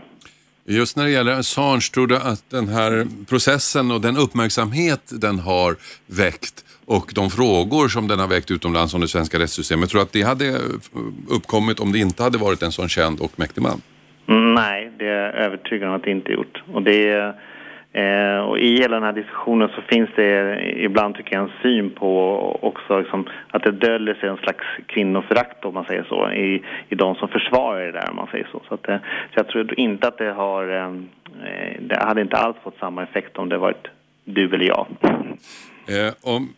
Just 0.71 0.97
när 0.97 1.05
det 1.05 1.11
gäller 1.11 1.33
Assange, 1.33 1.81
tror 1.95 2.07
du 2.07 2.17
att 2.17 2.51
den 2.51 2.69
här 2.69 3.07
processen 3.29 3.91
och 3.91 4.01
den 4.01 4.17
uppmärksamhet 4.17 5.05
den 5.21 5.39
har 5.39 5.77
väckt 6.07 6.65
och 6.87 7.13
de 7.15 7.31
frågor 7.31 7.89
som 7.89 8.09
den 8.09 8.19
har 8.19 8.29
väckt 8.29 8.51
utomlands 8.51 8.95
om 8.95 9.01
det 9.01 9.09
svenska 9.09 9.39
rättssystemet, 9.39 9.91
tror 9.91 9.99
du 9.99 10.03
att 10.03 10.13
det 10.13 10.23
hade 10.23 10.59
uppkommit 11.29 11.81
om 11.81 11.93
det 11.93 11.99
inte 11.99 12.23
hade 12.23 12.39
varit 12.39 12.63
en 12.63 12.73
sån 12.73 12.89
känd 12.89 13.21
och 13.21 13.39
mäktig 13.39 13.63
man? 13.63 13.81
Nej, 14.55 14.91
det 14.99 15.05
är 15.07 15.25
jag 15.25 15.35
övertygad 15.35 15.89
om 15.89 15.95
att 15.95 16.03
det 16.03 16.11
inte 16.11 16.33
gjort. 16.33 16.63
Och 16.73 16.83
det 16.83 17.09
är 17.09 17.35
Eh, 17.93 18.39
och 18.39 18.59
I 18.59 18.77
hela 18.77 18.95
den 18.95 19.03
här 19.03 19.13
diskussionen 19.13 19.69
så 19.75 19.83
finns 19.83 20.11
det 20.17 20.61
ibland 20.85 21.15
tycker 21.15 21.37
jag 21.37 21.45
en 21.45 21.53
syn 21.63 21.91
på 21.91 22.39
också 22.63 22.99
liksom, 22.99 23.29
att 23.51 23.63
det 23.63 23.71
döljer 23.71 24.15
sig 24.15 24.29
en 24.29 24.37
slags 24.37 24.65
kvinnoförakt 24.87 25.65
om 25.65 25.75
man 25.75 25.85
säger 25.85 26.05
så 26.09 26.31
i, 26.31 26.63
i 26.89 26.95
de 26.95 27.15
som 27.15 27.29
försvarar 27.29 27.87
det 27.87 27.93
där 27.93 28.11
om 28.11 28.17
man 28.17 28.29
säger 28.31 28.49
så. 28.53 28.61
Så, 28.69 28.75
att, 28.75 28.89
eh, 28.89 28.97
så 28.97 29.35
jag 29.35 29.49
tror 29.49 29.81
inte 29.81 30.09
att 30.09 30.19
det 30.19 30.33
har, 30.33 30.77
eh, 30.77 30.93
det 31.81 32.05
hade 32.05 32.21
inte 32.21 32.37
alls 32.37 32.57
fått 32.63 32.79
samma 32.79 33.03
effekt 33.03 33.39
om 33.39 33.49
det 33.49 33.59
varit 33.59 33.87
du 34.25 34.55
eller 34.55 34.67
jag. 34.67 34.87
Eh, 35.89 36.35
om 36.35 36.55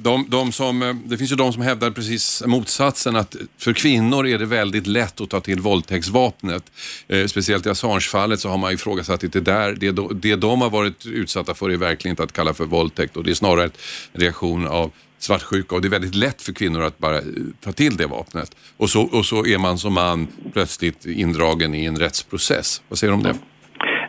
de, 0.00 0.26
de 0.28 0.52
som, 0.52 1.02
det 1.04 1.18
finns 1.18 1.32
ju 1.32 1.36
de 1.36 1.52
som 1.52 1.62
hävdar 1.62 1.90
precis 1.90 2.42
motsatsen 2.46 3.16
att 3.16 3.36
för 3.58 3.72
kvinnor 3.72 4.26
är 4.26 4.38
det 4.38 4.46
väldigt 4.46 4.86
lätt 4.86 5.20
att 5.20 5.30
ta 5.30 5.40
till 5.40 5.60
våldtäktsvapnet. 5.60 6.72
Eh, 7.08 7.26
speciellt 7.26 7.66
i 7.66 7.68
Assange-fallet 7.68 8.40
så 8.40 8.48
har 8.48 8.58
man 8.58 8.72
ifrågasatt 8.72 9.24
att 9.24 9.32
det, 9.32 9.40
där, 9.40 9.72
det, 9.72 9.90
det 10.14 10.36
de 10.36 10.60
har 10.60 10.70
varit 10.70 11.06
utsatta 11.06 11.54
för 11.54 11.70
är 11.70 11.76
verkligen 11.76 12.12
inte 12.12 12.22
att 12.22 12.32
kalla 12.32 12.54
för 12.54 12.64
våldtäkt 12.64 13.16
och 13.16 13.24
det 13.24 13.30
är 13.30 13.34
snarare 13.34 13.64
en 13.64 14.20
reaktion 14.20 14.66
av 14.66 14.90
svartsjuka 15.18 15.74
och 15.74 15.80
det 15.80 15.88
är 15.88 15.90
väldigt 15.90 16.14
lätt 16.14 16.42
för 16.42 16.52
kvinnor 16.52 16.82
att 16.82 16.98
bara 16.98 17.18
eh, 17.18 17.24
ta 17.60 17.72
till 17.72 17.96
det 17.96 18.06
vapnet. 18.06 18.56
Och 18.76 18.90
så, 18.90 19.02
och 19.02 19.26
så 19.26 19.46
är 19.46 19.58
man 19.58 19.78
som 19.78 19.92
man 19.92 20.28
plötsligt 20.52 21.06
indragen 21.06 21.74
i 21.74 21.84
en 21.84 21.98
rättsprocess. 21.98 22.82
Vad 22.88 22.98
säger 22.98 23.10
du 23.10 23.16
om 23.16 23.22
det? 23.22 23.34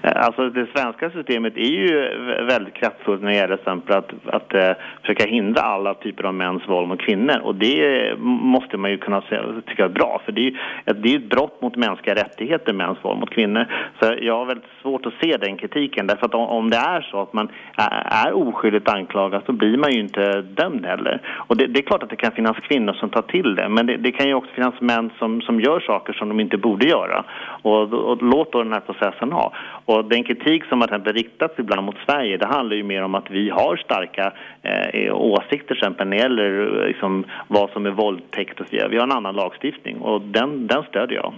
Eh, 0.05 0.25
alltså 0.25 0.49
det 0.49 0.67
svenska 0.75 1.09
systemet 1.09 1.57
är 1.57 1.71
ju 1.71 2.09
väldigt 2.45 2.73
kraftfullt 2.73 3.21
när 3.21 3.29
det 3.29 3.35
gäller 3.35 3.53
exempel 3.53 3.95
att, 3.97 4.11
att 4.25 4.53
uh, 4.53 4.71
försöka 5.01 5.25
hindra 5.25 5.61
alla 5.61 5.93
typer 5.93 6.23
av 6.23 6.33
mäns 6.33 6.67
våld 6.67 6.87
mot 6.87 6.99
kvinnor 6.99 7.39
och 7.43 7.55
det 7.55 8.07
eh, 8.09 8.17
måste 8.17 8.77
man 8.77 8.91
ju 8.91 8.97
kunna 8.97 9.21
tycka 9.67 9.85
är 9.85 9.89
bra 9.89 10.21
för 10.25 10.31
det 10.31 10.41
är 10.41 10.43
ju 10.43 10.57
ett, 10.85 11.03
det 11.03 11.13
är 11.13 11.17
ett 11.17 11.29
brott 11.29 11.61
mot 11.61 11.75
mänskliga 11.75 12.15
rättigheter, 12.15 12.73
mäns 12.73 12.97
våld 13.01 13.19
mot 13.19 13.29
kvinnor. 13.29 13.65
Så 13.99 14.15
jag 14.21 14.37
har 14.37 14.45
väldigt 14.45 14.69
svårt 14.81 15.05
att 15.05 15.13
se 15.21 15.37
den 15.37 15.57
kritiken 15.57 16.07
därför 16.07 16.25
att 16.25 16.33
om, 16.33 16.47
om 16.47 16.69
det 16.69 16.77
är 16.77 17.01
så 17.01 17.21
att 17.21 17.33
man 17.33 17.49
är, 17.77 18.27
är 18.27 18.33
oskyldigt 18.33 18.89
anklagad 18.89 19.41
så 19.45 19.51
blir 19.51 19.77
man 19.77 19.91
ju 19.91 19.99
inte 19.99 20.41
dömd 20.41 20.85
heller. 20.85 21.21
Och 21.47 21.57
det, 21.57 21.67
det, 21.67 21.79
är 21.79 21.83
klart 21.83 22.03
att 22.03 22.09
det 22.09 22.15
kan 22.15 22.31
finnas 22.31 22.57
kvinnor 22.57 22.93
som 22.93 23.09
tar 23.09 23.21
till 23.21 23.55
det 23.55 23.69
men 23.69 23.85
det, 23.85 23.97
det 23.97 24.11
kan 24.11 24.27
ju 24.27 24.33
också 24.33 24.51
finnas 24.51 24.81
män 24.81 25.09
som, 25.19 25.41
som 25.41 25.59
gör 25.59 25.79
saker 25.79 26.13
som 26.13 26.29
de 26.29 26.39
inte 26.39 26.57
borde 26.57 26.87
göra. 26.87 27.23
Och, 27.61 27.93
och 27.93 28.23
låt 28.23 28.51
då 28.51 28.63
den 28.63 28.73
här 28.73 28.79
processen 28.79 29.31
ha. 29.31 29.53
Och 29.85 29.94
den 30.01 30.23
kritik 30.23 30.63
som 30.65 30.81
har 30.81 31.13
riktats 31.13 31.59
ibland 31.59 31.85
mot 31.85 31.95
Sverige 32.05 32.37
det 32.37 32.45
handlar 32.45 32.75
ju 32.75 32.83
mer 32.83 33.01
om 33.03 33.15
att 33.15 33.31
vi 33.31 33.49
har 33.49 33.77
starka 33.77 34.33
eh, 34.61 35.15
åsikter 35.15 35.67
till 35.67 35.77
exempel 35.77 36.07
när 36.07 36.17
det 36.17 36.23
gäller 36.23 36.87
liksom, 36.87 37.25
vad 37.47 37.69
som 37.69 37.85
är 37.85 37.91
våldtäkt 37.91 38.59
och 38.59 38.65
så 38.65 38.71
vidare. 38.71 38.89
Vi 38.89 38.97
har 38.97 39.03
en 39.03 39.11
annan 39.11 39.35
lagstiftning 39.35 39.97
och 39.97 40.21
den, 40.21 40.67
den 40.67 40.83
stödjer 40.83 41.17
jag. 41.17 41.33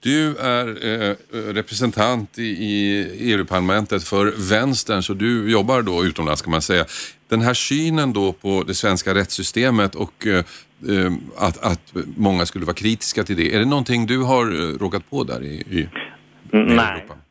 Du 0.00 0.36
är 0.36 0.66
eh, 0.68 1.16
representant 1.52 2.38
i, 2.38 2.42
i 2.42 3.06
EU-parlamentet 3.32 4.04
för 4.04 4.50
vänstern 4.50 5.02
så 5.02 5.14
du 5.14 5.50
jobbar 5.50 5.82
då 5.82 6.04
utomlands 6.04 6.42
kan 6.42 6.50
man 6.50 6.62
säga. 6.62 6.84
Den 7.28 7.40
här 7.40 7.54
synen 7.54 8.12
då 8.12 8.32
på 8.32 8.64
det 8.66 8.74
svenska 8.74 9.14
rättssystemet 9.14 9.94
och 9.94 10.26
eh, 10.26 10.38
eh 10.88 11.12
att, 11.38 11.64
att 11.64 11.94
många 12.16 12.46
skulle 12.46 12.64
vara 12.64 12.74
kritiska 12.74 13.24
till 13.24 13.36
det. 13.36 13.54
Är 13.54 13.58
det 13.58 13.64
någonting 13.64 14.06
du 14.06 14.22
har 14.22 14.44
eh, 14.46 14.78
råkat 14.78 15.10
på 15.10 15.24
där 15.24 15.42
i, 15.42 15.64
i, 15.70 15.78
i 15.78 15.88
Nej. 16.50 16.62
Europa? 16.62 17.14
Nej, 17.14 17.27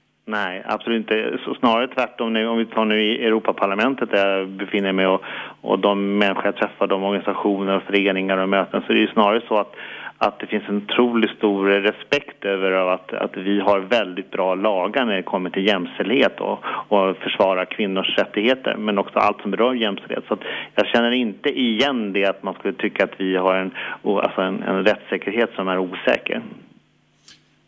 absolut 0.66 0.98
inte. 0.98 1.40
Så 1.46 1.56
snarare 1.56 1.88
tvärtom 1.88 2.34
nu, 2.34 2.48
om 2.48 2.58
vi 2.58 2.66
tar 2.66 2.86
nu 2.86 3.04
i 3.04 3.26
Europaparlamentet 3.26 4.12
där 4.12 4.38
jag 4.38 4.48
befinner 4.48 4.92
mig 4.92 5.08
och, 5.08 5.22
och 5.62 5.80
de 5.80 6.18
människor 6.18 6.46
jag 6.46 6.56
träffar, 6.56 6.88
de 6.88 7.04
organisationer, 7.04 7.80
föreningar 7.80 8.38
och 8.38 8.50
möten, 8.50 8.82
så 8.82 8.92
är 8.92 8.94
det 8.94 9.02
ju 9.02 9.08
snarare 9.08 9.42
så 9.48 9.58
att 9.58 9.76
att 10.20 10.40
det 10.40 10.48
finns 10.48 10.64
en 10.68 10.78
otroligt 10.78 11.38
stor 11.38 11.66
respekt 11.66 12.46
över 12.46 12.72
att, 12.72 13.14
att 13.14 13.38
vi 13.38 13.60
har 13.60 13.80
väldigt 13.80 14.32
bra 14.32 14.56
lagar 14.56 15.06
när 15.06 15.16
det 15.16 15.24
kommer 15.24 15.50
till 15.50 15.68
jämställdhet 15.68 16.40
och, 16.40 16.60
och 16.66 17.18
försvara 17.18 17.66
kvinnors 17.66 18.18
rättigheter 18.18 18.76
men 18.78 18.98
också 18.98 19.20
allt 19.20 19.42
som 19.42 19.52
berör 19.52 19.74
jämställdhet. 19.74 20.24
Så 20.28 20.38
jag 20.76 20.88
känner 20.88 21.12
inte 21.12 21.50
igen 21.50 22.14
det 22.14 22.26
att 22.26 22.44
man 22.44 22.54
skulle 22.54 22.74
tycka 22.74 23.04
att 23.04 23.14
vi 23.18 23.36
har 23.36 23.56
en, 23.56 23.72
alltså 24.04 24.42
en, 24.42 24.64
en 24.64 24.84
rättssäkerhet 24.84 25.50
som 25.56 25.68
är 25.68 25.78
osäker. 25.78 26.42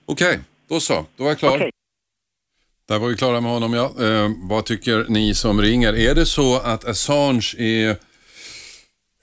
Okej, 0.06 0.28
okay, 0.28 0.40
då 0.70 0.80
så. 0.80 1.06
Då 1.18 1.24
var 1.24 1.30
jag 1.32 1.40
klar. 1.40 1.56
Okay. 1.56 1.72
Där 2.90 3.00
var 3.00 3.08
vi 3.08 3.16
klara 3.16 3.42
med 3.42 3.52
honom 3.52 3.74
ja. 3.74 3.94
Eh, 4.00 4.32
vad 4.38 4.66
tycker 4.66 5.06
ni 5.10 5.34
som 5.34 5.62
ringer? 5.62 5.96
Är 5.96 6.16
det 6.16 6.26
så 6.26 6.60
att 6.60 6.86
Assange 6.86 7.56
är 7.58 7.96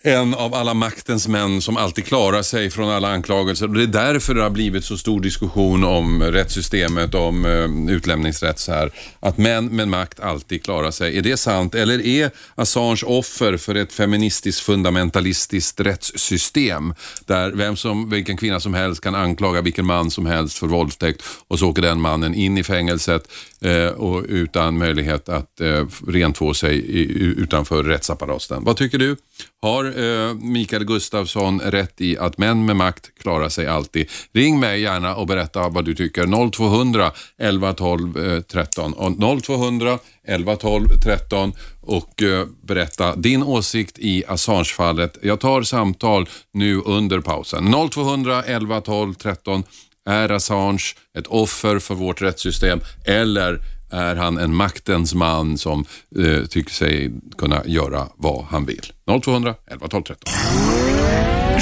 en 0.07 0.35
av 0.35 0.55
alla 0.55 0.75
maktens 0.75 1.29
män 1.29 1.63
som 1.63 1.77
alltid 1.77 2.05
klarar 2.05 2.43
sig 2.43 2.71
från 2.71 2.91
alla 2.91 3.09
anklagelser. 3.09 3.67
Och 3.67 3.75
det 3.75 3.83
är 3.83 3.87
därför 3.87 4.35
det 4.35 4.43
har 4.43 4.51
blivit 4.51 4.85
så 4.85 4.99
stor 4.99 5.21
diskussion 5.21 5.85
om 5.85 6.23
rättssystemet, 6.23 7.15
om 7.15 7.45
eh, 7.45 7.95
utlämningsrätt 7.95 8.59
så 8.59 8.73
här. 8.73 8.91
Att 9.21 9.39
män 9.39 9.67
med 9.67 9.89
makt 9.89 10.21
alltid 10.21 10.65
klarar 10.65 10.91
sig. 10.91 11.19
Är 11.19 11.23
det 11.23 11.37
sant? 11.37 11.75
Eller 11.75 12.07
är 12.07 12.31
Assange 12.55 13.03
offer 13.07 13.57
för 13.57 13.75
ett 13.75 13.93
feministiskt 13.93 14.61
fundamentalistiskt 14.61 15.81
rättssystem 15.81 16.95
där 17.25 17.51
vem 17.53 17.77
som, 17.77 18.11
vilken 18.11 18.37
kvinna 18.37 18.61
som 18.61 18.75
helst 18.75 19.01
kan 19.01 19.15
anklaga 19.15 19.61
vilken 19.61 19.87
man 19.87 20.11
som 20.11 20.27
helst 20.27 20.59
för 20.59 20.67
våldtäkt 20.67 21.23
och 21.49 21.59
så 21.59 21.69
åker 21.69 21.83
den 21.83 22.01
mannen 22.01 22.35
in 22.35 22.59
i 22.59 22.65
fängelset 22.65 23.29
eh, 23.61 23.87
och 23.87 24.25
utan 24.29 24.79
möjlighet 24.79 25.29
att 25.29 25.61
eh, 25.61 25.87
rentvå 26.07 26.55
sig 26.55 26.77
i, 26.77 27.23
utanför 27.39 27.83
rättsapparaten. 27.83 28.65
Vad 28.65 28.77
tycker 28.77 28.99
du? 28.99 29.17
Har 29.63 29.85
eh, 29.85 30.35
Mikael 30.35 30.85
Gustafsson 30.85 31.61
rätt 31.61 32.01
i 32.01 32.19
att 32.19 32.39
män 32.39 32.65
med 32.65 32.77
makt 32.77 33.19
klarar 33.21 33.49
sig 33.49 33.67
alltid? 33.67 34.11
Ring 34.33 34.61
mig 34.61 34.81
gärna 34.81 35.15
och 35.15 35.27
berätta 35.27 35.69
vad 35.69 35.85
du 35.85 35.95
tycker. 35.95 36.51
0200 36.51 37.13
11 37.39 37.73
12 37.73 38.43
13. 38.43 38.93
Och 38.93 39.43
0200 39.43 39.99
11 40.29 40.57
12 40.57 40.89
13 41.05 41.53
och 41.81 42.23
eh, 42.23 42.47
berätta 42.63 43.17
din 43.17 43.43
åsikt 43.43 43.99
i 43.99 44.25
Assange-fallet. 44.29 45.19
Jag 45.23 45.41
tar 45.41 45.63
samtal 45.63 46.29
nu 46.53 46.81
under 46.81 47.21
pausen. 47.21 47.75
0200 47.91 48.43
11 48.43 48.81
12 48.81 49.15
13. 49.15 49.63
Är 50.09 50.29
Assange 50.29 50.95
ett 51.19 51.27
offer 51.27 51.79
för 51.79 51.95
vårt 51.95 52.23
rättssystem 52.23 52.81
eller 53.07 53.61
är 53.91 54.17
han 54.17 54.39
en 54.39 54.55
maktens 54.55 55.15
man 55.15 55.59
som 55.59 55.85
eh, 56.19 56.47
tycker 56.47 56.75
sig 56.75 57.13
kunna 57.39 57.63
göra 57.67 58.09
vad 58.17 58.45
han 58.45 58.67
vill. 58.67 58.93
0200 59.23 59.55
11 59.71 59.89
12 59.89 60.03
13. 60.03 60.33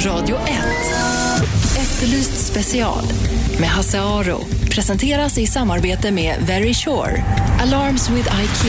Radio 0.05 0.35
1. 0.35 0.45
Efterlyst 1.77 2.47
special 2.51 3.03
med 3.59 3.69
Hasse 3.69 4.01
Aro 4.01 4.39
presenteras 4.71 5.37
i 5.37 5.47
samarbete 5.47 6.11
med 6.11 6.35
Very 6.47 6.73
Sure. 6.73 7.23
Alarms 7.61 8.09
with 8.09 8.29
IQ. 8.41 8.65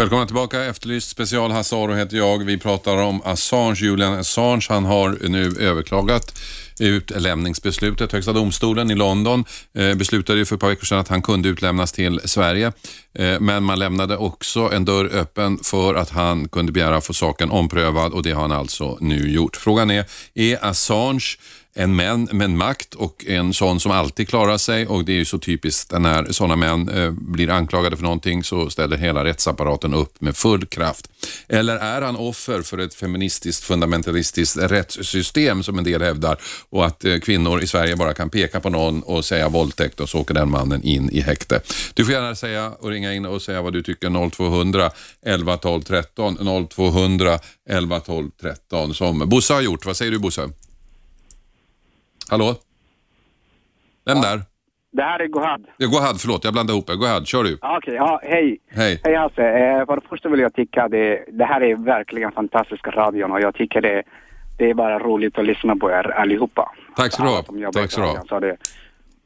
Välkomna 0.00 0.26
tillbaka. 0.26 0.64
Efterlyst 0.64 1.08
special. 1.08 1.50
Hasse 1.50 1.76
Aro 1.76 1.94
heter 1.94 2.16
jag. 2.16 2.44
Vi 2.44 2.58
pratar 2.58 2.96
om 2.96 3.22
Assange. 3.24 3.74
Julian 3.74 4.12
Assange, 4.12 4.66
han 4.68 4.84
har 4.84 5.28
nu 5.28 5.52
överklagat 5.60 6.38
utlämningsbeslutet. 6.80 8.12
Högsta 8.12 8.32
domstolen 8.32 8.90
i 8.90 8.94
London 8.94 9.44
eh, 9.74 9.94
beslutade 9.94 10.38
ju 10.38 10.44
för 10.44 10.54
ett 10.54 10.60
par 10.60 10.68
veckor 10.68 10.84
sedan 10.86 10.98
att 10.98 11.08
han 11.08 11.22
kunde 11.22 11.48
utlämnas 11.48 11.92
till 11.92 12.20
Sverige. 12.24 12.72
Eh, 13.14 13.40
men 13.40 13.62
man 13.62 13.78
lämnade 13.78 14.16
också 14.16 14.60
en 14.72 14.84
dörr 14.84 15.10
öppen 15.12 15.58
för 15.62 15.94
att 15.94 16.10
han 16.10 16.48
kunde 16.48 16.72
begära 16.72 16.96
att 16.96 17.06
få 17.06 17.12
saken 17.12 17.50
omprövad 17.50 18.12
och 18.12 18.22
det 18.22 18.32
har 18.32 18.42
han 18.42 18.52
alltså 18.52 18.98
nu 19.00 19.30
gjort. 19.30 19.56
Frågan 19.56 19.90
är, 19.90 20.04
är 20.34 20.64
Assange 20.64 21.36
en 21.74 21.96
män 21.96 22.28
med 22.32 22.50
makt 22.50 22.94
och 22.94 23.24
en 23.26 23.54
sån 23.54 23.80
som 23.80 23.92
alltid 23.92 24.28
klarar 24.28 24.58
sig 24.58 24.86
och 24.86 25.04
det 25.04 25.12
är 25.12 25.16
ju 25.16 25.24
så 25.24 25.38
typiskt 25.38 25.92
när 25.92 26.32
sådana 26.32 26.56
män 26.56 26.88
eh, 26.88 27.10
blir 27.10 27.50
anklagade 27.50 27.96
för 27.96 28.02
någonting 28.02 28.44
så 28.44 28.70
ställer 28.70 28.96
hela 28.96 29.24
rättsapparaten 29.24 29.94
upp 29.94 30.20
med 30.20 30.36
full 30.36 30.66
kraft. 30.66 31.10
Eller 31.48 31.76
är 31.76 32.02
han 32.02 32.16
offer 32.16 32.62
för 32.62 32.78
ett 32.78 32.94
feministiskt 32.94 33.64
fundamentalistiskt 33.64 34.56
rättssystem 34.56 35.62
som 35.62 35.78
en 35.78 35.84
del 35.84 36.02
hävdar 36.02 36.36
och 36.70 36.86
att 36.86 37.04
eh, 37.04 37.18
kvinnor 37.18 37.62
i 37.62 37.66
Sverige 37.66 37.96
bara 37.96 38.14
kan 38.14 38.30
peka 38.30 38.60
på 38.60 38.70
någon 38.70 39.02
och 39.02 39.24
säga 39.24 39.48
våldtäkt 39.48 40.00
och 40.00 40.08
så 40.08 40.20
åker 40.20 40.34
den 40.34 40.50
mannen 40.50 40.82
in 40.82 41.10
i 41.10 41.20
häkte. 41.20 41.60
Du 41.94 42.04
får 42.04 42.14
gärna 42.14 42.34
säga 42.34 42.70
och 42.78 42.90
ringa 42.90 43.12
in 43.12 43.26
och 43.26 43.42
säga 43.42 43.62
vad 43.62 43.72
du 43.72 43.82
tycker 43.82 44.30
0200 44.30 44.90
11 45.22 45.56
12 45.56 45.80
13 45.82 46.36
0200 46.68 47.38
11 47.68 48.00
12 48.00 48.30
13 48.40 48.94
som 48.94 49.28
Bosse 49.28 49.54
har 49.54 49.60
gjort. 49.60 49.86
Vad 49.86 49.96
säger 49.96 50.12
du 50.12 50.18
Bosse? 50.18 50.48
Hallå? 52.30 52.54
Vem 54.06 54.16
ja. 54.16 54.22
där? 54.22 54.42
Det 54.92 55.02
här 55.02 55.20
är 55.20 55.26
Gohad. 55.26 55.66
Ja, 55.76 55.86
Gohad, 55.86 56.20
förlåt. 56.20 56.44
Jag 56.44 56.52
blandade 56.52 56.76
ihop 56.76 56.90
er. 56.90 56.94
Gohad, 56.94 57.26
kör 57.26 57.44
du. 57.44 57.54
Okej, 57.54 57.76
okay, 57.76 57.94
ja, 57.94 58.20
hej. 58.22 58.58
Hej. 58.68 59.00
Hej 59.04 59.14
Hasse. 59.14 59.42
Eh, 59.42 59.86
för 59.86 59.96
det 59.96 60.08
första 60.08 60.28
vill 60.28 60.40
jag 60.40 60.54
tycka 60.54 60.84
att 60.84 60.90
det, 60.90 61.24
det 61.32 61.44
här 61.44 61.60
är 61.60 61.76
verkligen 61.76 62.32
fantastiska 62.32 62.90
radion 62.90 63.32
och 63.32 63.40
jag 63.40 63.54
tycker 63.54 63.80
det, 63.80 64.02
det 64.60 64.70
är 64.70 64.74
bara 64.74 64.98
roligt 64.98 65.38
att 65.38 65.44
lyssna 65.44 65.76
på 65.76 65.90
er 65.90 66.10
allihopa. 66.10 66.72
Tack 66.96 67.12
så 67.12 67.22
du 67.22 67.28
ha. 67.28 67.72
Tack 67.72 67.90
så 68.28 68.40
du. 68.40 68.56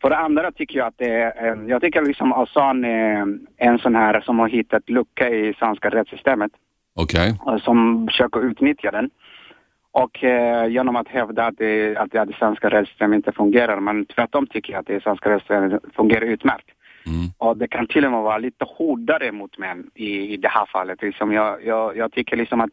För 0.02 0.10
det 0.10 0.16
andra 0.16 0.52
tycker 0.52 0.78
jag 0.78 0.86
att 0.86 0.98
det 0.98 1.12
är, 1.14 1.68
jag 1.68 1.80
tycker 1.82 2.02
liksom 2.02 2.32
Assan 2.32 2.84
är 2.84 3.38
en 3.56 3.78
sån 3.78 3.94
här 3.94 4.20
som 4.20 4.38
har 4.38 4.48
hittat 4.48 4.90
lucka 4.90 5.30
i 5.30 5.54
svenska 5.58 5.90
rättssystemet. 5.90 6.52
Okej. 6.94 7.34
Okay. 7.42 7.60
Som 7.60 8.06
försöker 8.06 8.40
utnyttja 8.40 8.90
den. 8.90 9.10
Och 9.92 10.24
eh, 10.24 10.66
genom 10.66 10.96
att 10.96 11.08
hävda 11.08 11.46
att 11.46 11.58
det, 11.58 11.96
att 11.96 12.10
det 12.10 12.36
svenska 12.38 12.68
rättssystemet 12.68 13.16
inte 13.16 13.32
fungerar, 13.32 13.80
men 13.80 14.06
tvärtom 14.06 14.46
tycker 14.46 14.72
jag 14.72 14.80
att 14.80 14.86
det 14.86 15.02
svenska 15.02 15.30
rättssystemet 15.30 15.82
fungerar 15.96 16.26
utmärkt. 16.26 16.68
Mm. 17.06 17.26
Och 17.38 17.56
det 17.56 17.68
kan 17.68 17.86
till 17.86 18.04
och 18.04 18.12
med 18.12 18.22
vara 18.22 18.38
lite 18.38 18.64
hårdare 18.64 19.32
mot 19.32 19.58
män 19.58 19.90
i, 19.94 20.34
i 20.34 20.36
det 20.36 20.48
här 20.48 20.66
fallet. 20.66 21.02
Liksom 21.02 21.32
jag, 21.32 21.64
jag, 21.64 21.96
jag 21.96 22.12
tycker 22.12 22.36
liksom 22.36 22.60
att 22.60 22.70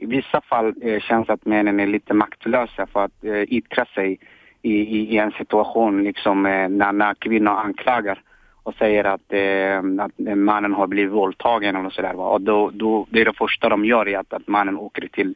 i 0.00 0.06
vissa 0.06 0.40
fall 0.40 0.74
eh, 0.82 1.00
känns 1.00 1.28
att 1.28 1.46
männen 1.46 1.80
är 1.80 1.86
lite 1.86 2.14
maktlösa 2.14 2.86
för 2.86 3.04
att 3.04 3.24
eh, 3.24 3.42
yttra 3.42 3.84
sig 3.84 4.18
i, 4.62 4.72
i, 4.72 5.14
i 5.14 5.18
en 5.18 5.30
situation 5.30 6.04
liksom 6.04 6.46
eh, 6.46 6.68
när, 6.68 6.92
när 6.92 7.14
kvinnor 7.14 7.52
anklagar 7.52 8.22
och 8.62 8.74
säger 8.74 9.04
att, 9.04 9.32
eh, 9.32 10.04
att 10.04 10.36
mannen 10.36 10.72
har 10.72 10.86
blivit 10.86 11.12
våldtagen 11.12 11.76
eller 11.76 11.90
sådär. 11.90 12.20
Och 12.20 12.40
då, 12.40 12.70
då, 12.74 13.06
det 13.10 13.20
är 13.20 13.24
det 13.24 13.32
första 13.38 13.68
de 13.68 13.84
gör 13.84 14.08
är 14.08 14.18
att, 14.18 14.32
att 14.32 14.48
mannen 14.48 14.76
åker 14.76 15.08
till 15.08 15.34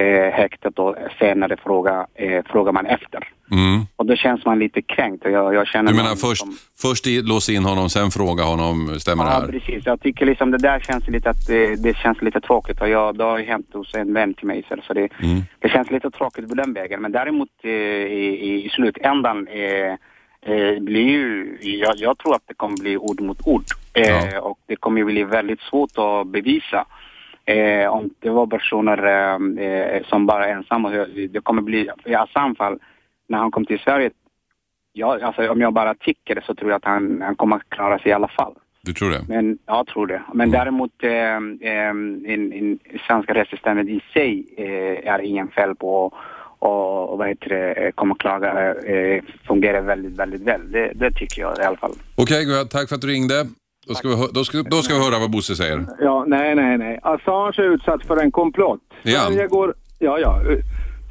eh, 0.00 0.32
häktet 0.32 0.78
och 0.78 0.96
senare 1.18 1.56
frågar, 1.56 2.06
eh, 2.14 2.42
frågar 2.52 2.72
man 2.72 2.86
efter. 2.86 3.28
Mm. 3.52 3.80
Och 3.96 4.06
då 4.06 4.16
känns 4.16 4.44
man 4.44 4.58
lite 4.58 4.82
kränkt. 4.82 5.24
Jag, 5.24 5.54
jag 5.54 5.66
känner 5.66 5.90
Du 5.92 5.96
menar 5.96 6.16
först, 6.16 6.40
som- 6.42 6.56
först 6.82 7.06
låsa 7.06 7.52
in 7.52 7.64
honom, 7.64 7.88
sen 7.90 8.10
fråga 8.10 8.44
honom, 8.44 8.76
stämmer 9.00 9.24
det 9.24 9.30
Ja, 9.30 9.40
här? 9.40 9.46
precis. 9.46 9.86
Jag 9.86 10.00
tycker 10.00 10.26
liksom 10.26 10.50
det 10.50 10.58
där 10.58 10.80
känns 10.80 11.08
lite 11.08 11.30
att 11.30 11.46
det, 11.46 11.82
det 11.82 11.96
känns 11.96 12.22
lite 12.22 12.40
tråkigt 12.40 12.80
och 12.80 12.88
jag, 12.88 13.18
det 13.18 13.24
har 13.24 13.38
ju 13.38 13.44
hänt 13.44 13.66
hos 13.72 13.94
en 13.94 14.14
vän 14.14 14.34
till 14.34 14.46
mig 14.46 14.64
så 14.86 14.92
det, 14.94 15.08
Mm. 15.22 15.40
det 15.58 15.68
känns 15.68 15.90
lite 15.90 16.10
tråkigt 16.10 16.48
på 16.48 16.54
den 16.54 16.72
vägen. 16.72 17.02
Men 17.02 17.12
däremot 17.12 17.48
eh, 17.62 17.70
i, 17.70 18.64
i, 18.66 18.68
slutändan 18.68 19.48
eh, 19.48 19.92
eh, 20.54 20.78
blir 20.80 21.08
ju, 21.08 21.58
jag, 21.60 21.94
jag 21.96 22.18
tror 22.18 22.34
att 22.34 22.42
det 22.46 22.54
kommer 22.54 22.76
bli 22.76 22.96
ord 22.96 23.20
mot 23.20 23.46
ord. 23.46 23.64
Eh, 23.94 24.08
Ja. 24.34 24.40
Och 24.40 24.58
det 24.66 24.76
kommer 24.76 25.04
bli 25.04 25.24
väldigt 25.24 25.60
svårt 25.60 25.90
att 25.98 26.26
bevisa. 26.26 26.84
Eh, 27.44 27.88
om 27.88 28.10
det 28.18 28.30
var 28.30 28.46
personer 28.46 29.06
eh, 29.06 29.64
eh, 29.66 30.02
som 30.06 30.26
bara 30.26 30.46
är 30.46 30.52
ensamma, 30.52 30.90
det 31.30 31.40
kommer 31.42 31.62
bli, 31.62 31.90
i 32.04 32.14
Assam 32.14 32.54
fall, 32.54 32.78
när 33.28 33.38
han 33.38 33.50
kom 33.50 33.66
till 33.66 33.78
Sverige, 33.78 34.10
ja, 34.92 35.18
alltså, 35.22 35.48
om 35.48 35.60
jag 35.60 35.72
bara 35.72 35.94
tycker 35.94 36.34
det 36.34 36.42
så 36.46 36.54
tror 36.54 36.70
jag 36.70 36.76
att 36.76 36.84
han, 36.84 37.22
han 37.22 37.36
kommer 37.36 37.56
att 37.56 37.70
klara 37.70 37.98
sig 37.98 38.08
i 38.08 38.12
alla 38.12 38.28
fall. 38.28 38.54
Du 38.82 38.92
tror 38.92 39.10
det? 39.10 39.24
Men 39.28 39.58
jag 39.66 39.86
tror 39.86 40.06
det. 40.06 40.22
Men 40.34 40.50
däremot 40.50 41.02
eh, 41.02 41.36
eh, 41.70 41.90
in, 41.90 42.52
in, 42.52 42.78
svenska 43.06 43.34
rättssystemet 43.34 43.88
i 43.88 44.00
sig 44.12 44.44
eh, 44.56 45.12
är 45.12 45.18
ingen 45.18 45.48
fel 45.48 45.74
på 45.74 46.12
och, 46.58 47.12
och 47.12 47.18
vad 47.18 47.28
heter 47.28 47.48
det, 47.48 47.72
eh, 47.72 47.90
kommer 47.90 48.14
klaga 48.14 48.74
eh, 48.74 49.22
fungerar 49.46 49.80
väldigt, 49.80 50.12
väldigt 50.12 50.42
väl. 50.42 50.72
Det, 50.72 50.92
det 50.94 51.10
tycker 51.10 51.42
jag 51.42 51.58
i 51.58 51.62
alla 51.62 51.76
fall. 51.76 51.92
Okej, 52.16 52.44
Guad, 52.44 52.70
tack 52.70 52.88
för 52.88 52.94
att 52.94 53.00
du 53.00 53.08
ringde. 53.08 53.46
Då 53.86 53.94
ska, 53.94 54.08
vi, 54.08 54.14
då, 54.32 54.44
ska, 54.44 54.62
då 54.62 54.82
ska 54.82 54.94
vi 54.94 55.00
höra 55.00 55.18
vad 55.18 55.30
Bosse 55.30 55.56
säger. 55.56 55.86
Ja, 56.00 56.24
nej, 56.26 56.54
nej, 56.54 56.78
nej. 56.78 56.98
Assange 57.02 57.54
är 57.56 57.74
utsatt 57.74 58.06
för 58.06 58.16
en 58.16 58.30
komplott. 58.30 58.80
Han? 59.04 59.12
Sverige 59.12 59.46
går, 59.46 59.74
ja, 59.98 60.18
ja. 60.18 60.42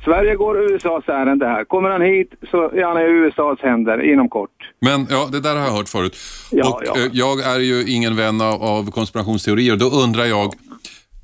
Sverige 0.05 0.36
går 0.36 0.71
USAs 0.71 1.03
ärende 1.08 1.45
här. 1.47 1.63
Kommer 1.63 1.89
han 1.89 2.01
hit 2.01 2.34
så 2.51 2.71
är 2.71 2.84
han 2.84 3.01
i 3.01 3.03
USAs 3.03 3.60
händer 3.62 4.12
inom 4.13 4.29
kort. 4.29 4.51
Men 4.82 5.08
ja, 5.10 5.29
det 5.32 5.39
där 5.39 5.55
har 5.55 5.65
jag 5.65 5.71
hört 5.71 5.89
förut. 5.89 6.17
Ja, 6.51 6.69
och 6.69 6.82
ja. 6.86 6.95
eh, 6.95 7.10
jag 7.12 7.39
är 7.41 7.60
ju 7.60 7.84
ingen 7.88 8.15
vän 8.15 8.41
av, 8.41 8.63
av 8.63 8.91
konspirationsteorier. 8.91 9.75
Då 9.75 9.86
undrar 9.86 10.25
jag, 10.25 10.53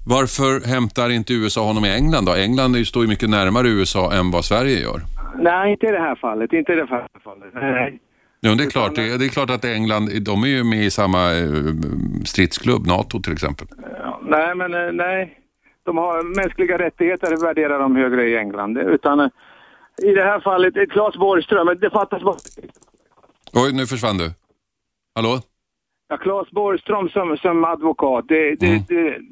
varför 0.07 0.67
hämtar 0.67 1.09
inte 1.09 1.33
USA 1.33 1.61
honom 1.63 1.85
i 1.85 1.89
England 1.89 2.25
då? 2.25 2.33
England 2.33 2.87
står 2.87 3.03
ju 3.03 3.09
mycket 3.09 3.29
närmare 3.29 3.67
USA 3.67 4.13
än 4.13 4.31
vad 4.31 4.45
Sverige 4.45 4.79
gör. 4.79 5.01
Nej, 5.39 5.71
inte 5.71 5.87
i 5.87 5.91
det 5.91 5.99
här 5.99 6.15
fallet. 6.15 6.53
Inte 6.53 6.73
i 6.73 6.75
det 6.75 6.87
här 6.89 7.09
fallet. 7.23 7.53
Nej. 7.53 7.99
Ja, 8.45 8.55
det, 8.55 8.63
är 8.63 8.69
klart, 8.69 8.95
det, 8.95 9.17
det 9.17 9.25
är 9.25 9.29
klart 9.29 9.49
att 9.49 9.65
England, 9.65 10.09
de 10.21 10.43
är 10.43 10.47
ju 10.47 10.63
med 10.63 10.85
i 10.85 10.91
samma 10.91 11.33
eh, 11.33 11.45
stridsklubb, 12.25 12.87
NATO 12.87 13.21
till 13.21 13.33
exempel. 13.33 13.67
Nej, 14.21 14.55
men 14.55 14.73
eh, 14.73 14.91
nej. 14.93 15.39
De 15.85 15.97
har 15.97 16.35
mänskliga 16.41 16.77
rättigheter 16.77 17.37
värderar 17.45 17.79
de 17.79 17.95
högre 17.95 18.29
i 18.29 18.37
England. 18.37 18.77
Utan 18.77 19.19
eh, 19.19 19.27
i 20.03 20.13
det 20.13 20.23
här 20.23 20.39
fallet, 20.39 20.91
Claes 20.91 21.15
Borgström, 21.15 21.77
det 21.81 21.89
fattas 21.89 22.23
bara... 22.23 22.35
Oj, 23.53 23.73
nu 23.73 23.85
försvann 23.85 24.17
du. 24.17 24.31
Hallå? 25.15 25.39
Ja, 26.07 26.17
Claes 26.17 26.51
Borgström 26.51 27.09
som, 27.09 27.37
som 27.37 27.63
advokat, 27.65 28.25
det, 28.27 28.55
det, 28.55 28.67
Mm. 28.67 28.81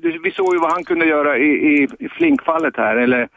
det, 0.01 0.19
vi 0.23 0.31
såg 0.31 0.53
ju 0.53 0.59
vad 0.59 0.71
han 0.71 0.83
kunde 0.83 1.05
göra 1.05 1.37
i, 1.37 1.49
i, 1.49 1.87
i 1.99 2.09
Flinkfallet 2.09 2.77
här, 2.77 2.95
eller 2.95 3.29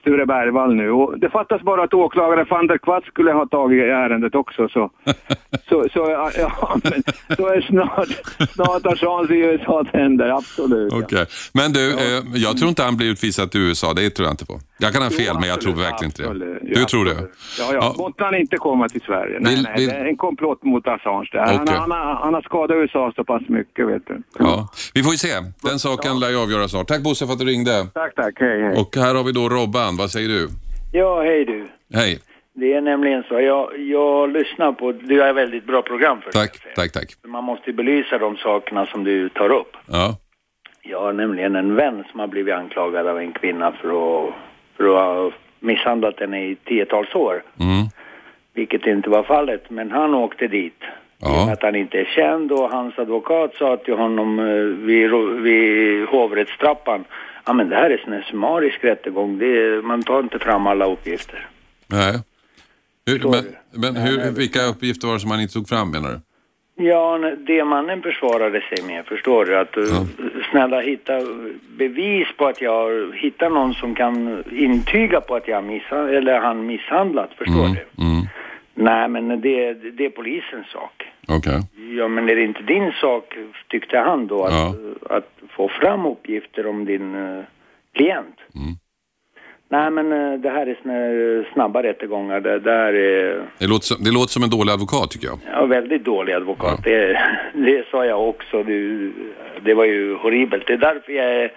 Sture 0.00 0.26
Bergvall 0.26 0.74
nu. 0.74 0.90
Och 0.90 1.18
det 1.18 1.30
fattas 1.30 1.62
bara 1.62 1.82
att 1.84 1.94
åklagaren 1.94 2.46
van 2.50 2.66
der 2.66 2.78
Kvast 2.78 3.06
skulle 3.06 3.32
ha 3.32 3.46
tagit 3.46 3.82
ärendet 3.82 4.34
också. 4.34 4.68
Så, 4.68 4.90
så, 5.68 5.86
så, 5.92 5.98
ja, 6.10 6.30
ja, 6.38 6.76
men, 6.84 7.02
så 7.36 7.46
är 7.46 7.60
snart, 7.60 8.08
snart 8.54 8.86
Assange 8.86 9.34
i 9.34 9.54
USAs 9.54 9.86
händer, 9.92 10.28
absolut. 10.28 10.92
ja. 10.92 10.98
Okej. 11.04 11.26
Men 11.54 11.72
du, 11.72 11.90
eh, 11.92 12.22
jag 12.34 12.56
tror 12.58 12.68
inte 12.68 12.82
han 12.82 12.96
blir 12.96 13.10
utvisad 13.10 13.50
till 13.50 13.60
USA, 13.60 13.92
det 13.94 14.10
tror 14.10 14.26
jag 14.26 14.32
inte 14.32 14.46
på. 14.46 14.60
Jag 14.78 14.92
kan 14.92 15.02
ha 15.02 15.10
fel, 15.10 15.34
men 15.40 15.48
jag 15.48 15.60
tror 15.60 15.72
verkligen 15.72 16.04
inte 16.10 16.22
det. 16.22 16.74
Du 16.74 16.84
tror 16.84 17.04
det? 17.04 17.10
Ja, 17.14 17.24
ja. 17.58 17.72
Ja. 17.72 17.94
Måtte 17.98 18.24
han 18.24 18.34
inte 18.34 18.56
komma 18.56 18.88
till 18.88 19.00
Sverige. 19.00 19.38
Nej, 19.40 19.54
Vill- 19.54 19.62
nej, 19.62 19.72
vill- 19.76 19.88
det 19.88 19.94
är 19.94 20.04
en 20.04 20.16
komplott 20.16 20.62
mot 20.64 20.86
Assange. 20.88 21.28
Det 21.32 21.38
här. 21.38 21.56
Han, 21.58 21.68
han, 21.68 21.90
har, 21.90 22.14
han 22.14 22.34
har 22.34 22.42
skadat 22.42 22.74
USA 22.76 23.12
så 23.16 23.24
pass 23.24 23.42
mycket, 23.48 23.88
vet 23.88 24.06
du. 24.06 24.22
Ja. 24.38 24.68
Vi 24.94 25.02
får 25.02 25.12
ju 25.12 25.18
se. 25.18 25.32
Den 25.62 25.78
saken 25.78 26.20
lär 26.20 26.30
ju 26.30 26.36
avgöras 26.42 26.70
snart. 26.70 26.88
Tack 26.88 27.02
Bosse 27.02 27.26
för 27.26 27.32
att 27.32 27.38
du 27.38 27.44
ringde. 27.44 27.86
Tack, 27.94 28.14
tack. 28.14 28.34
Hej, 28.36 28.62
hej. 28.62 28.76
Och 28.76 28.96
här 28.96 29.14
har 29.14 29.24
vi 29.24 29.32
då 29.32 29.48
Robban, 29.48 29.89
vad 29.96 30.10
säger 30.10 30.28
du? 30.28 30.48
Ja, 30.92 31.22
hej 31.22 31.44
du. 31.44 31.66
Hej, 31.94 32.18
Det 32.54 32.72
är 32.72 32.80
nämligen 32.80 33.22
så, 33.28 33.40
jag, 33.40 33.78
jag 33.80 34.32
lyssnar 34.32 34.72
på, 34.72 34.92
du 34.92 35.22
är 35.22 35.32
väldigt 35.32 35.64
bra 35.64 35.82
program 35.82 36.20
för 36.20 36.32
tack, 36.32 36.74
tack, 36.74 36.92
tack. 36.92 37.08
Man 37.26 37.44
måste 37.44 37.72
belysa 37.72 38.18
de 38.18 38.36
sakerna 38.36 38.86
som 38.86 39.04
du 39.04 39.28
tar 39.28 39.52
upp. 39.52 39.76
Ja, 39.86 40.16
Jag 40.82 41.00
har 41.00 41.12
nämligen 41.12 41.56
en 41.56 41.74
vän 41.74 42.04
som 42.10 42.20
har 42.20 42.26
blivit 42.26 42.54
anklagad 42.54 43.06
av 43.06 43.18
en 43.18 43.32
kvinna 43.32 43.72
för 43.72 43.88
att, 43.88 44.34
för 44.76 44.84
att 44.84 44.94
ha 44.94 45.32
misshandlat 45.60 46.20
henne 46.20 46.44
i 46.46 46.54
tiotals 46.56 47.14
år. 47.14 47.42
mm. 47.60 47.86
Vilket 48.54 48.86
inte 48.86 49.10
var 49.10 49.22
fallet, 49.22 49.70
men 49.70 49.90
han 49.90 50.14
åkte 50.14 50.46
dit. 50.46 50.80
Ja. 51.20 51.52
att 51.52 51.62
han 51.62 51.74
inte 51.76 51.98
är 52.00 52.04
känd 52.04 52.52
och 52.52 52.70
hans 52.70 52.98
advokat 52.98 53.54
sa 53.58 53.76
till 53.76 53.94
honom 53.94 54.38
eh, 54.38 54.86
vid, 54.86 55.10
vid 55.42 56.06
hovrättstrappan 56.08 57.04
Ja 57.46 57.52
men 57.52 57.68
det 57.68 57.76
här 57.76 57.90
är 57.90 58.12
en 58.14 58.22
summarisk 58.22 58.84
rättegång, 58.84 59.38
det 59.38 59.46
är, 59.46 59.82
man 59.82 60.02
tar 60.02 60.20
inte 60.20 60.38
fram 60.38 60.66
alla 60.66 60.86
uppgifter. 60.86 61.48
Nej. 61.86 62.14
Hur, 63.06 63.28
men 63.30 63.44
men 63.72 63.96
hur, 63.96 64.30
vilka 64.30 64.62
uppgifter 64.66 65.06
var 65.06 65.14
det 65.14 65.20
som 65.20 65.30
han 65.30 65.40
inte 65.40 65.54
tog 65.54 65.68
fram 65.68 65.90
menar 65.90 66.08
du? 66.10 66.20
Ja, 66.84 67.18
det 67.46 67.64
mannen 67.64 68.02
försvarade 68.02 68.60
sig 68.60 68.86
med, 68.86 69.06
förstår 69.06 69.44
du? 69.44 69.58
Att 69.58 69.76
uh, 69.76 70.02
snälla 70.50 70.80
hitta 70.80 71.12
bevis 71.78 72.28
på 72.36 72.46
att 72.46 72.60
jag 72.60 72.72
har 72.72 73.12
hittat 73.16 73.52
någon 73.52 73.74
som 73.74 73.94
kan 73.94 74.44
intyga 74.52 75.20
på 75.20 75.34
att 75.34 75.48
jag 75.48 75.64
misshandlat, 75.64 76.14
eller 76.14 76.40
han 76.40 76.66
misshandlat, 76.66 77.30
förstår 77.38 77.64
Mm, 77.66 77.72
du? 77.96 78.04
mm. 78.04 78.26
Nej, 78.80 79.08
men 79.08 79.40
det, 79.40 79.72
det 79.74 80.04
är 80.04 80.10
polisens 80.10 80.66
sak. 80.66 81.06
Okej. 81.28 81.60
Ja, 81.98 82.08
men 82.08 82.28
är 82.28 82.36
det 82.36 82.42
inte 82.44 82.62
din 82.62 82.92
sak, 83.00 83.34
tyckte 83.68 83.98
han 83.98 84.26
då, 84.26 84.44
att, 84.44 84.52
Ja. 84.52 84.74
att 85.16 85.30
få 85.56 85.68
fram 85.68 86.06
uppgifter 86.06 86.66
om 86.66 86.84
din 86.84 87.14
eh, 87.14 87.44
klient? 87.94 88.36
Mm. 88.54 88.74
Nej, 89.68 89.90
men 89.90 90.12
eh, 90.12 90.40
det 90.40 90.50
här 90.50 90.66
är 90.66 90.76
här 90.84 91.52
snabba 91.52 91.82
rättegångar. 91.82 92.40
Det 92.40 92.58
där 92.58 92.92
är 92.94 93.42
Det, 93.58 93.66
låter 93.66 93.84
som, 93.86 94.04
det 94.04 94.10
låter 94.10 94.28
som 94.32 94.42
en 94.42 94.50
dålig 94.50 94.72
advokat 94.72 95.10
tycker 95.10 95.26
jag. 95.26 95.38
Ja, 95.52 95.66
väldigt 95.66 96.04
dålig 96.04 96.32
advokat. 96.32 96.84
Det, 96.84 97.18
det 97.54 97.86
sa 97.90 98.04
jag 98.06 98.28
också. 98.28 98.62
Det, 98.62 99.10
det 99.62 99.74
var 99.74 99.84
ju 99.84 100.14
horribelt. 100.16 100.66
Det 100.66 100.72
är 100.72 100.76
därför 100.78 101.12
jag 101.12 101.26
är, 101.26 101.52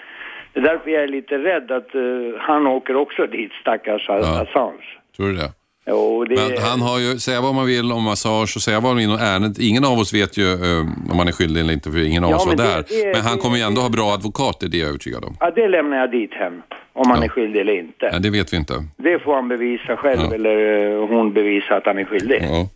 det 0.53 0.59
är, 0.59 0.63
därför 0.63 0.91
jag 0.91 1.03
är 1.03 1.07
lite 1.07 1.37
rädd 1.37 1.71
att 1.71 1.95
eh, 1.95 2.01
han 2.39 2.67
åker 2.67 2.95
också 2.95 3.27
dit, 3.27 3.51
stackars 3.61 4.05
Ja. 4.07 4.41
Assange. 4.41 4.85
Tror 5.15 5.27
du 5.27 5.33
det? 5.33 5.49
Jo, 5.85 6.25
det, 6.25 6.35
Men 6.35 6.57
han 6.63 6.81
har 6.81 6.99
ju, 6.99 7.19
säga 7.19 7.41
vad 7.41 7.55
man 7.55 7.65
vill 7.65 7.91
om 7.91 8.03
massage 8.03 8.53
och 8.55 8.61
säga 8.61 8.79
vad 8.79 8.89
man 8.89 8.97
vill 8.97 9.09
om 9.09 9.17
ärendet. 9.17 9.59
Ingen 9.59 9.85
av 9.85 9.99
oss 9.99 10.13
vet 10.13 10.37
ju 10.37 10.51
eh, 10.53 10.79
om 11.11 11.17
han 11.19 11.27
är 11.27 11.31
skyldig 11.31 11.61
eller 11.61 11.73
inte, 11.73 11.91
för 11.91 11.99
ingen 12.03 12.23
av 12.23 12.29
Ja, 12.31 12.35
oss 12.37 12.45
var 12.45 12.55
det- 12.55 12.63
där. 12.63 12.83
det- 12.89 13.13
men 13.13 13.21
han 13.21 13.37
kommer 13.37 13.57
ju 13.57 13.63
ändå 13.63 13.81
ha 13.81 13.89
bra 13.89 14.11
advokat, 14.13 14.57
det 14.59 14.77
är 14.77 14.79
jag 14.79 14.89
övertygad 14.89 15.23
om. 15.25 15.37
ja, 15.39 15.51
det 15.55 15.67
lämnar 15.67 15.97
jag 15.97 16.11
dit 16.11 16.33
hem. 16.33 16.53
Om 16.95 17.09
han 17.09 17.19
Ja. 17.19 17.25
är 17.25 17.29
skyldig 17.29 17.59
eller 17.61 17.79
inte. 17.79 18.09
Nej, 18.11 18.21
det 18.21 18.29
vet 18.29 18.53
vi 18.53 18.57
inte. 18.57 18.73
Det 18.97 19.19
får 19.19 19.35
han 19.35 19.47
bevisa 19.47 19.97
själv 19.97 20.21
Ja. 20.29 20.33
eller 20.35 20.91
eh, 21.01 21.07
hon 21.07 21.33
bevisa 21.33 21.75
att 21.75 21.85
han 21.85 21.97
är 21.97 22.05
skyldig. 22.05 22.39
Ja. 22.49 22.67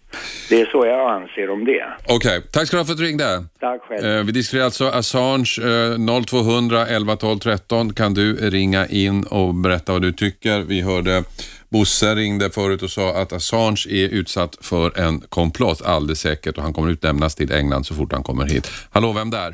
Det 0.49 0.61
är 0.61 0.65
så 0.65 0.85
jag 0.85 1.11
anser 1.21 1.49
om 1.49 1.65
det. 1.65 1.83
Okej, 2.07 2.41
tack 2.51 2.67
ska 2.67 2.77
du 2.77 2.81
ha 2.81 2.85
för 2.85 2.91
att 2.93 2.97
du 2.99 3.05
ringde. 3.05 3.43
Tack 3.59 3.81
själv. 3.81 4.05
Eh, 4.17 4.23
vi 4.23 4.31
diskuterar 4.31 4.65
alltså 4.65 4.85
Assange, 4.87 5.57
eh, 5.63 5.97
0200 5.97 6.87
11 6.87 7.15
12 7.15 7.39
13 7.39 7.93
kan 7.93 8.13
du 8.13 8.33
ringa 8.49 8.87
in 8.87 9.23
och 9.23 9.53
berätta 9.53 9.91
vad 9.93 10.01
du 10.01 10.11
tycker. 10.11 10.59
Vi 10.59 10.81
hörde 10.81 11.23
Bosse 11.69 12.15
ringde 12.15 12.49
förut 12.49 12.83
och 12.83 12.89
sa 12.89 13.21
att 13.21 13.33
Assange 13.33 13.85
är 13.89 14.09
utsatt 14.09 14.57
för 14.61 14.99
en 14.99 15.19
komplott 15.19 15.81
alldeles 15.85 16.19
säkert 16.19 16.57
och 16.57 16.63
han 16.63 16.73
kommer 16.73 16.89
utlämnas 16.91 17.35
till 17.35 17.51
England 17.51 17.83
så 17.83 17.93
fort 17.95 18.13
han 18.13 18.23
kommer 18.23 18.45
hit. 18.45 18.71
Hallå, 18.91 19.13
vem 19.13 19.29
där? 19.29 19.53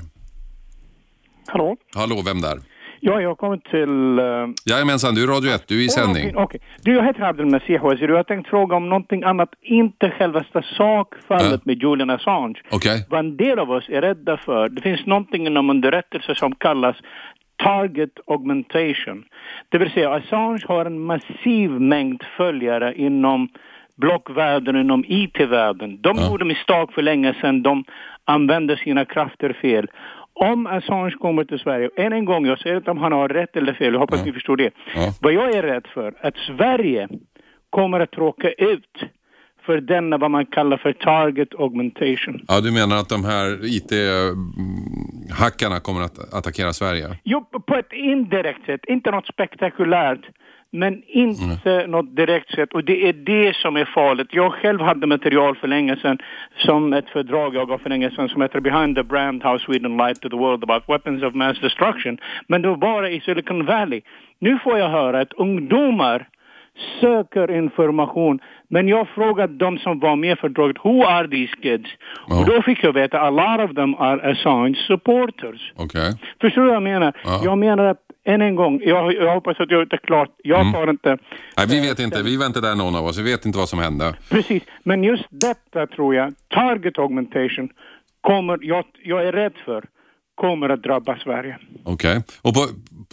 Hallå? 1.47 1.76
Hallå, 1.95 2.21
vem 2.26 2.41
där? 2.41 2.60
Ja, 3.06 3.21
jag 3.21 3.38
kommit 3.38 3.63
till... 3.65 4.19
Uh... 4.19 4.49
Jajamensan, 4.65 5.15
du 5.15 5.23
är 5.23 5.28
Radio 5.28 5.52
1, 5.52 5.63
du 5.67 5.80
är 5.82 5.86
i 5.86 5.89
sändning. 5.89 6.23
Okej, 6.30 6.43
okej. 6.43 6.62
Du, 6.82 6.93
jag 6.93 7.06
heter 7.06 7.21
Abdelmesih 7.21 7.82
Wazir 7.82 8.12
och 8.12 8.17
jag 8.17 8.28
tänkte 8.28 8.49
fråga 8.49 8.76
om 8.76 8.89
någonting 8.89 9.23
annat, 9.23 9.49
inte 9.62 10.10
självaste 10.12 10.62
sakfallet 10.78 11.52
Ja. 11.52 11.60
med 11.63 11.82
Julian 11.82 12.10
Assange. 12.10 12.62
Okej, 12.71 13.06
Vad 13.10 13.19
en 13.19 13.38
del 13.38 13.60
av 13.60 13.71
oss 13.71 13.89
är 13.89 14.02
rädda 14.02 14.38
för, 14.38 14.69
det 14.69 14.82
finns 14.82 15.06
någonting 15.06 15.47
inom 15.47 15.69
underrättelse 15.69 16.36
som 16.36 16.56
kallas 16.56 16.95
target 17.63 18.10
augmentation. 18.28 19.26
Det 19.69 19.78
vill 19.78 19.91
säga 19.91 20.13
Assange 20.13 20.60
har 20.67 20.86
en 20.86 20.99
massiv 20.99 21.69
mängd 21.71 22.23
följare 22.38 22.93
inom 22.95 23.49
blockvärlden, 23.97 24.76
inom 24.76 25.04
IT-världen. 25.08 25.97
De 26.02 26.17
Ja. 26.17 26.28
gjorde 26.32 26.45
misstag 26.45 26.93
för 26.93 27.02
länge 27.02 27.34
sedan, 27.41 27.62
de 27.63 27.84
använder 28.26 28.76
sina 28.76 29.06
krafter 29.06 29.54
fel. 29.54 29.88
Om 30.34 30.67
Assange 30.67 31.12
kommer 31.12 31.43
till 31.43 31.60
Sverige, 31.60 31.89
än 31.95 32.13
en 32.13 32.26
gång, 32.26 32.45
jag 32.45 32.60
säger 32.60 32.78
inte 32.78 32.91
om 32.91 32.97
han 32.97 33.12
har 33.12 33.30
rätt 33.30 33.56
eller 33.56 33.73
fel, 33.73 33.93
jag 33.93 33.99
hoppas 33.99 34.19
Ja. 34.19 34.26
ni 34.26 34.32
förstår 34.32 34.58
det. 34.58 34.71
Ja. 34.95 35.12
Vad 35.21 35.34
jag 35.34 35.56
är 35.56 35.62
rädd 35.63 35.88
för, 35.93 36.13
att 36.21 36.38
Sverige 36.38 37.08
kommer 37.69 37.99
att 37.99 38.17
råka 38.17 38.52
ut 38.52 39.04
för 39.65 39.82
denna 39.82 40.17
vad 40.17 40.32
man 40.32 40.45
kallar 40.45 40.78
för 40.78 40.93
target 40.93 41.47
augmentation. 41.60 42.41
ja, 42.47 42.62
du 42.62 42.71
menar 42.71 42.97
att 42.97 43.10
de 43.10 43.26
här 43.26 43.60
IT-hackarna 43.78 45.80
kommer 45.80 46.02
att 46.02 46.34
attackera 46.34 46.73
Sverige? 46.73 47.08
Jo, 47.23 47.45
på 47.67 47.76
ett 47.76 47.93
indirekt 47.93 48.65
sätt, 48.65 48.82
inte 48.88 49.12
något 49.12 49.28
spektakulärt. 49.28 50.19
men 50.76 51.04
inte 51.08 51.88
något 51.88 52.15
direkt 52.15 52.56
sätt. 52.56 52.73
Och 52.73 52.84
det 52.84 53.10
är 53.10 53.13
det 53.13 53.56
som 53.56 53.76
är 53.76 53.86
farligt. 53.86 54.28
Jag 54.32 54.54
själv 54.54 54.82
hade 54.82 55.08
material 55.08 55.56
för 55.56 55.67
länge 55.67 55.95
sedan 55.95 56.17
som 56.58 56.93
ett 56.93 57.10
fördrag 57.10 57.56
jag 57.56 57.67
gav 57.67 57.78
för 57.78 57.89
länge 57.89 58.12
sedan 58.12 58.30
som 58.30 58.41
heter 58.41 58.60
Behind 58.60 58.95
the 58.95 59.04
Brand 59.04 59.43
How 59.43 59.60
Sweden 59.60 59.97
Lied 59.97 60.21
to 60.21 60.30
the 60.30 60.36
World 60.36 60.63
About 60.63 60.84
Weapons 60.88 61.23
of 61.23 61.34
Mass 61.34 61.60
Destruction. 61.60 62.17
Men 62.47 62.62
det 62.62 62.67
var 62.67 62.76
bara 62.76 63.10
i 63.10 63.19
Silicon 63.19 63.65
Valley. 63.65 64.02
Nu 64.39 64.60
får 64.63 64.78
jag 64.80 64.89
höra 64.89 65.21
att 65.21 65.34
ungdomar 65.34 66.28
söker 67.01 67.51
information. 67.51 68.39
Men 68.67 68.88
jag 68.88 69.07
frågade 69.07 69.53
de 69.53 69.77
som 69.77 69.99
var 69.99 70.15
med 70.15 70.39
för 70.39 70.47
fördraget, 70.47 70.77
who 70.83 71.03
are 71.05 71.27
these 71.27 71.53
kids? 71.62 71.89
Ja. 72.27 72.39
Och 72.39 72.45
då 72.45 72.62
fick 72.62 72.83
jag 72.83 72.93
veta, 72.93 73.19
a 73.21 73.29
lot 73.29 73.69
of 73.69 73.75
them 73.75 73.95
are 73.95 74.31
Assange 74.31 74.75
supporters. 74.88 75.73
Okej. 75.75 76.13
Förstår 76.41 76.62
du 76.62 76.67
vad 76.67 76.75
jag 76.75 76.83
menar? 76.83 77.13
Ja. 77.25 77.41
Jag 77.43 77.57
menar 77.57 77.86
att, 77.86 77.97
än 78.25 78.41
en 78.41 78.55
gång, 78.55 78.81
jag, 78.83 79.13
jag 79.13 79.33
hoppas 79.33 79.59
att 79.59 79.71
jag 79.71 79.89
det 79.89 79.97
klart. 79.97 80.29
Jag 80.43 80.62
Mm. 80.62 80.73
tar 80.73 80.89
inte 80.89 81.17
Nej, 81.57 81.65
vi 81.69 81.88
vet 81.88 81.99
inte. 81.99 82.23
Vi 82.23 82.38
var 82.38 82.45
inte 82.45 82.62
där 82.62 82.75
någon 82.75 82.95
av 82.95 83.05
oss. 83.05 83.17
Vi 83.19 83.31
vet 83.31 83.45
inte 83.45 83.57
vad 83.57 83.69
som 83.69 83.79
hände. 83.79 84.13
Precis, 84.29 84.63
men 84.83 85.03
just 85.03 85.25
detta 85.29 85.88
tror 85.88 86.15
jag, 86.15 86.33
target 86.49 86.99
augmentation, 86.99 87.69
kommer, 88.21 88.57
jag, 88.62 88.86
jag 89.03 89.27
är 89.27 89.31
rädd 89.31 89.53
för, 89.65 89.83
kommer 90.36 90.69
att 90.69 90.84
drabba 90.84 91.17
Sverige. 91.17 91.58
Okej. 91.84 92.24
Och 92.41 92.54
på, 92.54 92.60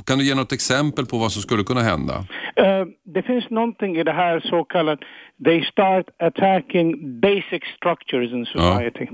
kan 0.07 0.19
du 0.19 0.25
ge 0.25 0.35
något 0.35 0.53
exempel 0.53 1.07
på 1.07 1.19
vad 1.19 1.33
som 1.33 1.43
skulle 1.43 1.63
kunna 1.63 1.81
hända? 1.81 2.15
Eh, 2.57 2.85
det 3.05 3.23
finns 3.23 3.51
någonting 3.51 3.97
i 3.97 4.05
det 4.05 4.13
här 4.13 4.41
så 4.41 4.65
kallat, 4.65 4.99
they 5.45 5.65
start 5.65 6.07
attacking 6.19 7.21
basic 7.21 7.63
structures 7.77 8.33
in 8.33 8.47
society. 8.47 9.07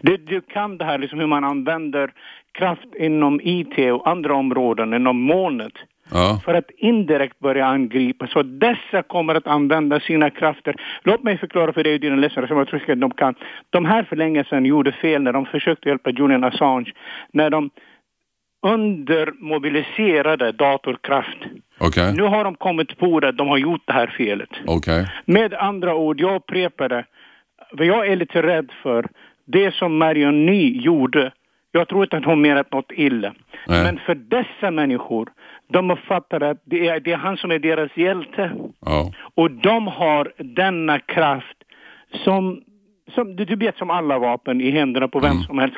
Det, 0.00 0.16
det 0.16 0.48
kan 0.48 0.78
det 0.78 0.84
här 0.84 0.98
liksom 0.98 1.18
hur 1.18 1.26
man 1.26 1.44
använder 1.44 2.12
kraft 2.58 2.94
inom 2.98 3.40
IT 3.42 3.92
och 3.92 4.08
andra 4.08 4.34
områden, 4.34 4.94
inom 4.94 5.20
molnet. 5.20 5.72
Ja. 6.12 6.40
för 6.44 6.54
att 6.54 6.70
indirekt 6.76 7.38
börja 7.38 7.66
angripa. 7.66 8.26
Så 8.26 8.42
dessa 8.42 9.02
kommer 9.02 9.34
att 9.34 9.46
använda 9.46 10.00
sina 10.00 10.30
krafter. 10.30 10.74
Låt 11.02 11.22
mig 11.22 11.38
förklara 11.38 11.72
för 11.72 11.84
dig 11.84 11.94
och 11.94 12.00
dina 12.00 12.16
lyssnare 12.16 12.48
som 12.48 12.58
jag 12.58 12.68
tror 12.68 12.90
att 12.90 13.00
de 13.00 13.10
kan. 13.10 13.34
De 13.70 13.84
här 13.84 14.02
för 14.02 14.16
länge 14.16 14.44
sedan 14.44 14.64
gjorde 14.64 14.92
fel 14.92 15.22
när 15.22 15.32
de 15.32 15.46
försökte 15.46 15.88
hjälpa 15.88 16.10
Julian 16.10 16.44
Assange. 16.44 16.92
När 17.32 17.50
de 17.50 17.70
undermobiliserade 18.66 20.52
datorkraft. 20.52 21.38
Okej. 21.78 22.14
Nu 22.14 22.22
har 22.22 22.44
de 22.44 22.54
kommit 22.54 22.98
på 22.98 23.20
det, 23.20 23.32
de 23.32 23.48
har 23.48 23.58
gjort 23.58 23.82
det 23.84 23.92
här 23.92 24.06
felet. 24.06 24.50
Okej. 24.66 25.06
Med 25.24 25.54
andra 25.54 25.94
ord, 25.94 26.20
jag 26.20 26.34
upprepar 26.34 26.88
det. 26.88 27.04
Vad 27.72 27.86
jag 27.86 28.06
är 28.06 28.16
lite 28.16 28.42
rädd 28.42 28.70
för, 28.82 29.06
det 29.44 29.74
som 29.74 29.98
Marion 29.98 30.46
Ny 30.46 30.80
gjorde, 30.80 31.32
jag 31.72 31.88
tror 31.88 32.02
inte 32.02 32.16
att 32.16 32.24
hon 32.24 32.40
menat 32.40 32.72
något 32.72 32.92
illa. 32.92 33.34
Nej. 33.66 33.84
Men 33.84 33.98
för 33.98 34.14
dessa 34.14 34.70
människor, 34.70 35.28
de 35.72 35.90
uppfattar 35.90 36.40
att 36.40 36.62
det 36.64 36.88
är, 36.88 37.00
det 37.00 37.12
är 37.12 37.16
han 37.16 37.36
som 37.36 37.50
är 37.50 37.58
deras 37.58 37.96
hjälte. 37.96 38.52
Ja. 38.80 39.12
Och 39.34 39.50
de 39.50 39.86
har 39.86 40.32
denna 40.38 40.98
kraft 40.98 41.56
som, 42.24 42.62
som 43.14 43.36
du, 43.36 43.56
vet 43.56 43.76
som 43.76 43.90
alla 43.90 44.18
vapen 44.18 44.60
i 44.60 44.70
händerna 44.70 45.08
på 45.08 45.20
vem 45.20 45.42
som 45.42 45.58
helst. 45.58 45.76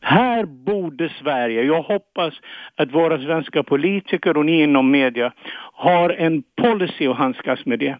Här 0.00 0.44
borde 0.44 1.08
Sverige, 1.08 1.62
jag 1.62 1.82
hoppas 1.82 2.34
att 2.76 2.94
våra 2.94 3.18
svenska 3.18 3.62
politiker 3.62 4.36
och 4.36 4.46
ni 4.46 4.62
inom 4.62 4.90
media 4.90 5.32
har 5.72 6.10
en 6.10 6.42
policy 6.62 7.06
att 7.06 7.16
handskas 7.16 7.66
med 7.66 7.78
det. 7.78 7.96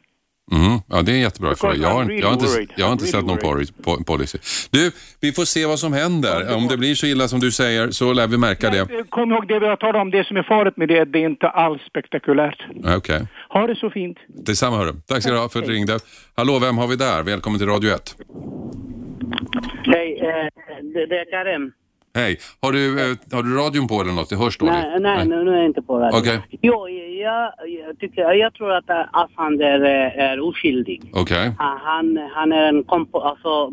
Mm. 0.53 0.79
Ja, 0.89 1.03
det 1.03 1.13
är 1.13 1.15
en 1.15 1.21
jättebra 1.21 1.51
Because 1.51 1.67
fråga. 1.67 1.89
Jag 1.89 1.95
har, 1.95 2.05
really 2.05 2.21
jag 2.21 2.27
har 2.29 2.35
inte, 2.35 2.67
jag 2.77 2.87
har 2.87 2.93
inte 2.93 3.05
I'm 3.05 3.09
sett 3.09 3.25
någon 3.27 3.39
really 3.39 3.65
poli- 3.65 3.73
po- 3.85 4.05
policy. 4.05 4.39
Du, 4.71 4.93
vi 5.21 5.33
får 5.33 5.45
se 5.45 5.67
vad 5.67 5.79
som 5.79 5.93
händer. 5.93 6.55
Om 6.57 6.69
det 6.69 6.77
blir 6.77 6.95
så 6.95 7.07
illa 7.07 7.29
som 7.29 7.41
du 7.41 7.53
säger 7.53 7.91
så 7.91 8.13
lär 8.13 8.27
vi 8.27 8.37
märka 8.39 8.71
det. 8.71 8.79
Eh, 8.79 8.87
Kom 9.09 9.33
ihåg 9.33 9.49
det 9.49 9.59
vi 9.59 9.67
har 9.67 9.77
talat 9.77 10.03
om, 10.03 10.11
det 10.11 10.25
som 10.27 10.37
är 10.37 10.43
farligt 10.43 10.77
med 10.77 10.89
det, 10.89 11.05
det 11.05 11.19
är 11.19 11.27
inte 11.29 11.49
alls 11.49 11.83
spektakulärt. 11.83 12.59
Okej. 12.97 13.27
Ha 13.49 13.67
det 13.67 13.77
så 13.77 13.91
fint. 13.91 14.17
Detsamma 14.29 14.77
hörru. 14.77 14.93
Tack 15.07 15.23
ska 15.23 15.33
du 15.33 15.39
ha 15.39 15.49
för 15.49 15.59
att 15.59 15.67
du 15.67 15.73
ringde. 15.73 15.99
Hallå, 16.37 16.59
vem 16.59 16.79
har 16.79 16.87
vi 16.87 16.97
där? 16.97 17.23
Välkommen 17.23 17.59
till 17.59 17.69
Radio 17.69 17.91
1. 17.95 18.17
Hej, 19.85 20.19
eh, 20.21 20.27
det, 20.95 21.07
det 21.07 21.19
är 21.19 21.31
Karim. 21.31 21.73
Hej. 22.21 22.39
Har 22.63 22.73
du, 22.73 22.83
eh, 23.01 23.17
har 23.37 23.43
du 23.43 23.51
radion 23.57 23.89
på 23.89 24.01
eller 24.01 24.13
något? 24.13 24.31
Det 24.31 24.37
hörs 24.37 24.59
dåligt. 24.59 24.75
Nej, 24.75 25.01
nej, 25.01 25.27
Nu, 25.29 25.45
nu 25.45 25.51
är 25.51 25.57
jag 25.57 25.65
inte 25.67 25.83
på 25.83 25.99
radio. 25.99 26.19
Okej. 26.19 26.39
Jo, 26.63 26.89
jag, 26.89 27.53
jag, 27.87 27.99
tycker, 28.01 28.33
jag 28.33 28.55
tror 28.55 28.73
att 28.73 28.91
eh, 28.91 29.03
Assange 29.13 29.65
är, 29.65 29.83
eh, 29.85 30.25
är 30.31 30.41
oskyldig. 30.49 31.11
Okej. 31.15 31.53
Han- 31.59 31.79
Han, 31.85 32.19
han 32.35 32.53
är 32.53 32.69
en 32.69 32.85
kompo, 32.85 33.19
alltså 33.19 33.73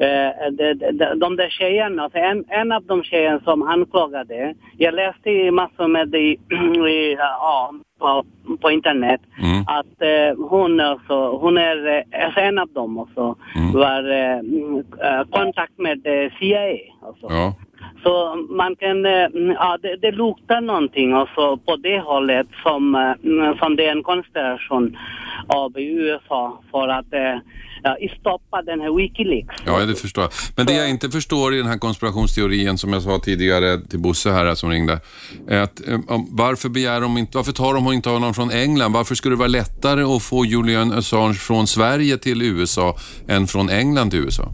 eh, 0.00 0.52
de, 0.52 0.74
de, 0.74 1.18
de 1.18 1.36
där 1.36 1.48
tjejerna, 1.50 2.02
alltså 2.02 2.18
en, 2.18 2.44
en 2.48 2.72
av 2.72 2.82
de 2.84 3.02
tjejerna 3.02 3.40
som 3.44 3.62
anklagade, 3.62 4.54
jag 4.76 4.94
läste 4.94 5.30
i 5.30 5.50
massor 5.50 5.88
med 5.88 6.08
det 6.08 6.18
i, 6.18 6.32
i, 6.90 7.16
ja, 7.18 7.72
på, 7.98 8.24
på 8.60 8.70
internet 8.70 9.20
Mm. 9.42 9.64
att 9.66 10.02
eh, 10.02 10.48
hon, 10.48 10.80
alltså, 10.80 11.36
hon 11.36 11.58
är, 11.58 11.86
eh, 11.96 12.24
alltså 12.24 12.40
en 12.40 12.58
av 12.58 12.68
dem 12.68 12.98
också, 12.98 13.34
Mm. 13.56 13.72
var 13.72 14.10
eh, 14.10 14.38
mm, 14.38 14.76
eh, 15.02 15.22
kontakt 15.30 15.78
med 15.78 16.06
eh, 16.06 16.32
CIA. 16.38 16.76
Alltså. 17.06 17.26
Ja. 17.30 17.54
Så 18.02 18.46
man 18.50 18.76
kan, 18.76 19.06
eh, 19.06 19.24
mm, 19.24 19.50
ja 19.50 19.78
det, 19.82 19.96
det 19.96 20.12
luktar 20.12 20.60
någonting 20.60 21.12
alltså 21.12 21.56
på 21.56 21.76
det 21.76 22.00
hållet 22.00 22.46
som, 22.62 22.94
eh, 22.94 23.30
mm, 23.30 23.58
som 23.58 23.76
det 23.76 23.86
är 23.86 23.92
en 23.92 24.02
konspiration 24.02 24.96
av 25.46 25.78
USA 25.78 26.60
för 26.70 26.88
att 26.88 27.12
eh, 27.12 27.38
ja, 27.82 27.96
stoppa 28.20 28.62
den 28.62 28.80
här 28.80 28.96
Wikileaks. 28.96 29.62
Ja, 29.66 29.86
det 29.86 29.94
förstår 29.94 30.24
jag. 30.24 30.32
Men 30.56 30.66
det 30.66 30.72
jag 30.72 30.90
inte 30.90 31.10
förstår 31.10 31.54
i 31.54 31.56
den 31.56 31.66
här 31.66 31.78
konspirationsteorin 31.78 32.78
som 32.78 32.92
jag 32.92 33.02
sa 33.02 33.18
tidigare 33.18 33.80
till 33.80 33.98
Bosse 33.98 34.30
här 34.30 34.54
som 34.54 34.70
ringde, 34.70 35.00
är 35.48 35.60
att 35.60 35.88
eh, 35.88 35.98
varför 36.30 36.68
begär 36.68 37.00
de 37.00 37.18
inte, 37.18 37.36
varför 37.36 37.52
tar 37.52 37.74
de 37.74 37.92
inte 37.92 38.10
någon 38.10 38.34
från 38.34 38.50
England? 38.50 38.92
Varför 38.92 39.14
skulle 39.14 39.34
det 39.34 39.38
vara 39.38 39.48
lättare 39.48 40.02
att 40.02 40.22
få 40.22 40.44
Julian 40.44 40.92
Assange 40.92 41.34
från 41.34 41.66
Sverige 41.66 42.18
till 42.18 42.42
USA 42.42 42.96
än 43.28 43.46
från 43.46 43.70
England 43.70 44.10
till 44.10 44.20
USA? 44.20 44.52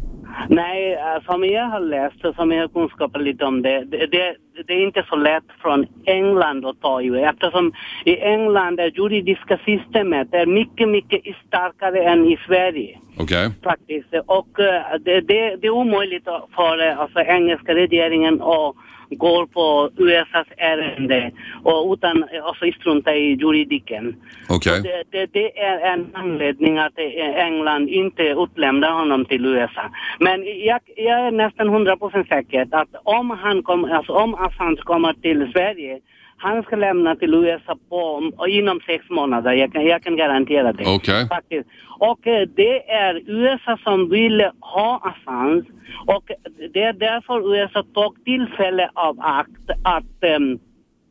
Nej, 0.49 0.95
eh, 0.95 1.23
som 1.25 1.45
jag 1.45 1.65
har 1.65 1.81
läst 1.81 2.25
och 2.25 2.35
som 2.35 2.53
jag 2.53 2.61
har 2.61 2.69
kunskap 2.69 3.17
lite 3.17 3.45
om 3.45 3.63
det, 3.63 3.85
det, 3.85 4.07
det, 4.07 4.37
det 4.67 4.73
är 4.73 4.87
inte 4.87 5.05
så 5.09 5.17
lätt 5.17 5.45
från 5.63 5.87
England 6.05 6.67
att 6.67 6.81
ta 6.81 7.01
ju 7.01 7.19
eftersom 7.19 7.73
i 8.05 8.17
England 8.19 8.77
det 8.77 8.89
juridiska 8.97 9.59
systemet 9.65 10.29
är 10.35 10.47
mycket, 10.47 10.89
mycket 10.89 11.21
starkare 11.47 12.03
än 12.03 12.25
i 12.27 12.39
Sverige. 12.47 12.99
Okej? 13.19 13.51
faktiskt. 13.63 14.09
Och 14.27 14.61
eh, 14.61 14.99
det, 15.01 15.21
det, 15.21 15.57
det 15.57 15.67
är 15.67 15.71
omöjligt 15.71 16.25
för 16.55 16.79
alltså, 16.79 17.21
engelska 17.21 17.75
regeringen 17.75 18.43
att 18.43 18.75
gå 19.11 19.47
på 19.47 19.91
USAs 19.97 20.47
ärende 20.57 21.31
och 21.63 21.93
utan 21.93 22.25
alltså, 22.43 22.81
strunta 22.81 23.15
i 23.15 23.35
juridiken. 23.35 24.17
Okej. 24.49 24.83
Det, 24.83 25.05
det, 25.11 25.27
det 25.33 25.59
är 25.59 25.79
en 25.93 26.07
anledning 26.13 26.79
att 26.79 26.99
England 27.37 27.89
inte 27.89 28.23
utlämnar 28.23 28.93
honom 28.93 29.25
till 29.25 29.47
USA. 29.47 29.91
Men 30.21 30.45
jag, 30.45 30.81
jag 30.97 31.27
är 31.27 31.31
nästan 31.31 31.71
100% 31.71 32.29
säker 32.29 32.69
att 32.71 32.89
om 33.03 33.31
han 33.31 33.63
kom, 33.63 33.85
alltså 33.85 34.13
om 34.13 34.35
Assange 34.35 34.77
kommer 34.77 35.13
till 35.13 35.53
Sverige 35.53 36.01
han 36.37 36.63
ska 36.63 36.77
lämna 36.77 37.17
till 37.17 37.35
USA 37.35 37.77
på, 37.89 38.31
inom 38.49 38.81
sex 38.87 39.11
månader, 39.11 39.53
jag 39.53 39.73
kan, 39.73 39.87
jag 39.87 40.03
kan 40.03 40.17
garantera 40.17 40.73
det. 40.73 40.85
Faktiskt. 41.29 41.69
Och 41.99 42.27
eh, 42.27 42.49
det 42.57 42.91
är 42.91 43.31
USA 43.31 43.79
som 43.85 44.09
vill 44.09 44.51
ha 44.61 45.15
Assange 45.15 45.63
och 46.07 46.31
det 46.73 46.83
är 46.83 46.93
därför 46.93 47.57
USA 47.57 47.85
tog 47.95 48.25
tillfälle 48.25 48.91
av 48.95 49.21
akt 49.21 49.71
att 49.85 50.37
um, 50.39 50.59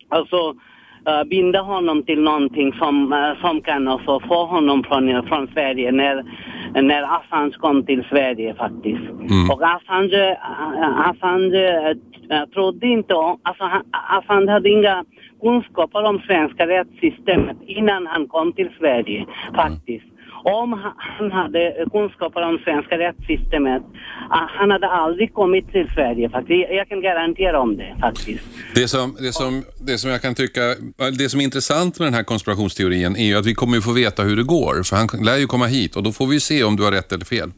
alltså 0.09 0.55
eh, 1.07 1.23
binda 1.23 1.61
honom 1.61 2.03
till 2.03 2.21
någonting 2.21 2.73
som, 2.73 3.13
eh, 3.13 3.41
som 3.41 3.61
kan 3.61 3.87
alltså 3.87 4.19
få 4.19 4.45
honom 4.45 4.83
från, 4.83 5.27
från 5.27 5.47
Sverige 5.47 5.91
när, 5.91 6.23
när 6.81 7.03
Assange 7.03 7.57
kom 7.59 7.85
till 7.85 8.03
Sverige 8.09 8.55
faktiskt. 8.55 9.09
Mm. 9.09 9.49
Och 9.51 9.61
Assange, 9.63 10.31
eh, 10.31 11.09
Assange 11.09 11.95
trodde 12.53 12.87
inte 12.87 13.13
om, 13.13 13.39
alltså 13.43 13.69
Assange 13.91 14.51
hade 14.51 14.69
inga 14.69 15.05
kunskaper 15.41 16.03
om 16.03 16.19
svenska 16.19 16.67
rättssystemet 16.67 17.57
innan 17.65 18.07
han 18.07 18.27
kom 18.27 18.53
till 18.53 18.69
Sverige 18.79 19.25
faktiskt. 19.55 20.12
Om 20.45 20.73
han 20.97 21.31
hade 21.31 21.85
kunskaper 21.91 22.41
om 22.41 22.57
svenska 22.63 22.97
rättssystemet, 22.97 23.81
ah, 24.29 24.47
han 24.59 24.71
hade 24.71 24.87
aldrig 24.87 25.33
kommit 25.33 25.71
till 25.71 25.87
Sverige 25.95 26.29
faktiskt. 26.29 26.59
Jag- 26.69 26.75
Jag 26.75 26.89
kan 26.89 27.01
garantera 27.01 27.59
om 27.59 27.77
det 27.77 27.95
faktiskt. 28.01 28.43
Det 28.75 28.87
som, 28.87 29.15
det, 29.19 29.33
som, 29.33 29.63
det 29.87 29.97
som 29.97 30.09
jag 30.11 30.21
kan 30.21 30.35
tycka, 30.35 30.61
ah, 30.97 31.09
det 31.19 31.29
som 31.29 31.39
är 31.39 31.43
intressant 31.43 31.99
med 31.99 32.05
den 32.07 32.13
här 32.13 32.23
konspirationsteorin 32.23 33.15
är 33.15 33.25
ju 33.25 33.35
att 33.37 33.45
vi 33.45 33.53
kommer 33.53 33.75
ju 33.75 33.81
få 33.81 33.91
veta 33.91 34.23
hur 34.23 34.35
det 34.35 34.43
går. 34.43 34.83
För 34.83 34.95
han 34.95 35.07
lär 35.25 35.37
ju 35.37 35.47
komma 35.47 35.65
hit 35.65 35.95
och 35.95 36.03
då 36.03 36.11
får 36.11 36.27
vi 36.27 36.39
se 36.39 36.63
om 36.63 36.75
du 36.75 36.83
har 36.83 36.91
rätt 36.91 37.11
eller 37.11 37.25
fel. 37.25 37.51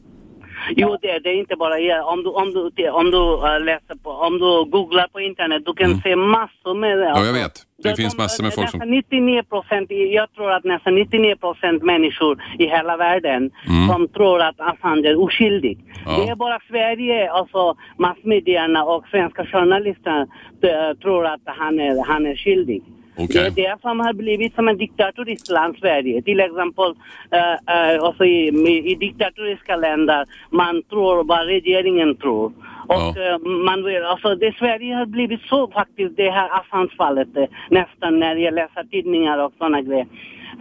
Jo, 0.76 0.96
det, 1.02 1.18
det 1.18 1.30
är 1.30 1.34
inte 1.38 1.56
bara 1.56 1.78
jag. 1.78 2.08
Om 2.08 2.22
du, 2.22 2.28
om 2.30 2.52
du, 2.54 2.88
om 2.90 3.10
du 3.10 3.46
äh, 3.48 3.60
läser 3.64 3.94
på, 4.02 4.10
om 4.10 4.38
du 4.38 4.70
googlar 4.70 5.08
på 5.12 5.20
internet, 5.20 5.62
du 5.66 5.72
kan 5.74 5.94
se 6.00 6.16
massor 6.16 6.74
med... 6.74 6.92
Mm. 6.92 7.08
Ja, 7.08 7.24
jag 7.24 7.32
vet. 7.32 7.52
Det 7.82 7.88
de- 7.88 7.96
finns 7.96 8.18
massor 8.18 8.44
med 8.44 8.54
folk 8.54 8.70
som... 8.70 8.78
Nästan 8.78 8.90
99 8.90 9.42
procent, 9.42 9.90
jag 9.90 10.32
tror 10.34 10.52
att 10.52 10.64
nästan 10.64 10.94
99 10.94 11.36
procent 11.36 11.82
människor 11.82 12.42
i 12.58 12.66
hela 12.66 12.96
världen 12.96 13.50
Mm. 13.68 13.88
som 13.88 14.08
tror 14.08 14.42
att 14.42 14.60
Assange 14.60 15.08
är 15.08 15.20
oskyldig. 15.22 15.78
Ja. 16.06 16.10
Det 16.18 16.30
är 16.30 16.36
bara 16.36 16.58
Sverige, 16.68 17.30
alltså 17.32 17.74
massmedierna 17.98 18.84
och 18.84 19.04
svenska 19.10 19.46
journalister 19.46 20.20
eh, 20.62 20.96
tror 21.02 21.26
att 21.26 21.40
han 21.44 21.80
är, 21.80 22.04
han 22.06 22.26
är 22.26 22.36
skyldig. 22.36 22.82
Okej. 23.18 23.50
Det 23.54 23.66
är 23.66 23.70
det 23.70 23.80
som 23.80 24.00
har 24.00 24.12
blivit 24.12 24.54
som 24.54 24.68
en 24.68 24.76
diktatoriskt 24.76 25.50
land 25.50 25.76
Sverige. 25.80 26.22
Till 26.22 26.40
exempel 26.40 26.90
uh, 26.90 27.38
uh, 27.38 28.04
alltså 28.04 28.24
i, 28.24 28.48
i, 28.90 28.94
diktatoriska 28.94 29.76
länder, 29.76 30.26
man 30.50 30.82
tror 30.82 31.24
vad 31.24 31.46
regeringen 31.46 32.16
tror. 32.16 32.52
Och 32.88 33.16
eh, 33.18 33.38
man 33.38 33.84
vill, 33.84 34.04
alltså 34.04 34.34
det 34.34 34.56
Sverige 34.58 34.94
har 34.94 35.06
blivit 35.06 35.40
så 35.40 35.68
faktiskt, 35.68 36.16
det 36.16 36.30
här 36.30 36.48
Assange-fallet, 36.60 37.28
nästan 37.70 38.18
när 38.18 38.36
jag 38.36 38.54
läser 38.54 38.84
tidningar 38.84 39.38
och 39.44 39.52
sådana 39.58 39.80
grejer. 39.80 40.06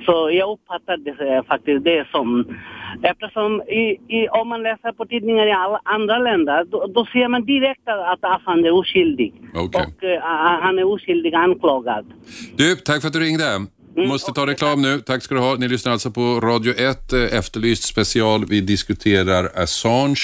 Så 0.06 0.30
jag 0.32 0.50
uppfattar 0.54 0.98
det 0.98 1.36
eh, 1.36 1.44
faktiskt 1.44 1.84
det 1.84 2.08
som, 2.12 2.28
eftersom 3.02 3.62
i, 3.62 3.84
i, 4.18 4.28
om 4.30 4.50
man 4.50 4.64
läser 4.64 4.92
på 4.92 5.06
tidningar 5.06 5.48
i 5.48 5.52
alla 5.52 5.80
andra 5.84 6.18
länder, 6.18 6.66
då, 6.72 6.88
då 6.88 7.06
ser 7.06 7.28
man 7.28 7.46
direkt 7.46 7.88
att 7.88 8.24
Assange 8.24 8.68
är 8.68 8.74
oskyldig. 8.74 9.34
Okej. 9.56 9.82
Och 9.82 10.04
eh, 10.04 10.22
han 10.62 10.80
är 10.80 10.84
oskyldig 10.84 11.34
anklagad. 11.34 12.06
Du, 12.56 12.76
tack 12.76 13.02
för 13.02 13.08
att 13.08 13.14
du 13.14 13.20
ringde. 13.20 13.66
Måste 13.98 14.32
ta 14.32 14.48
reklam 14.48 14.82
nu. 14.82 15.00
Tack 15.00 15.24
ska 15.24 15.36
du 15.36 15.42
ha. 15.42 15.56
Ni 15.56 15.68
lyssnar 15.68 15.92
alltså 15.92 16.12
på 16.12 16.40
Radio 16.40 16.74
1, 16.74 17.14
eh, 17.14 17.38
Efterlyst 17.38 17.84
special. 17.84 18.46
Vi 18.46 18.62
diskuterar 18.62 19.50
Assange. 19.56 20.16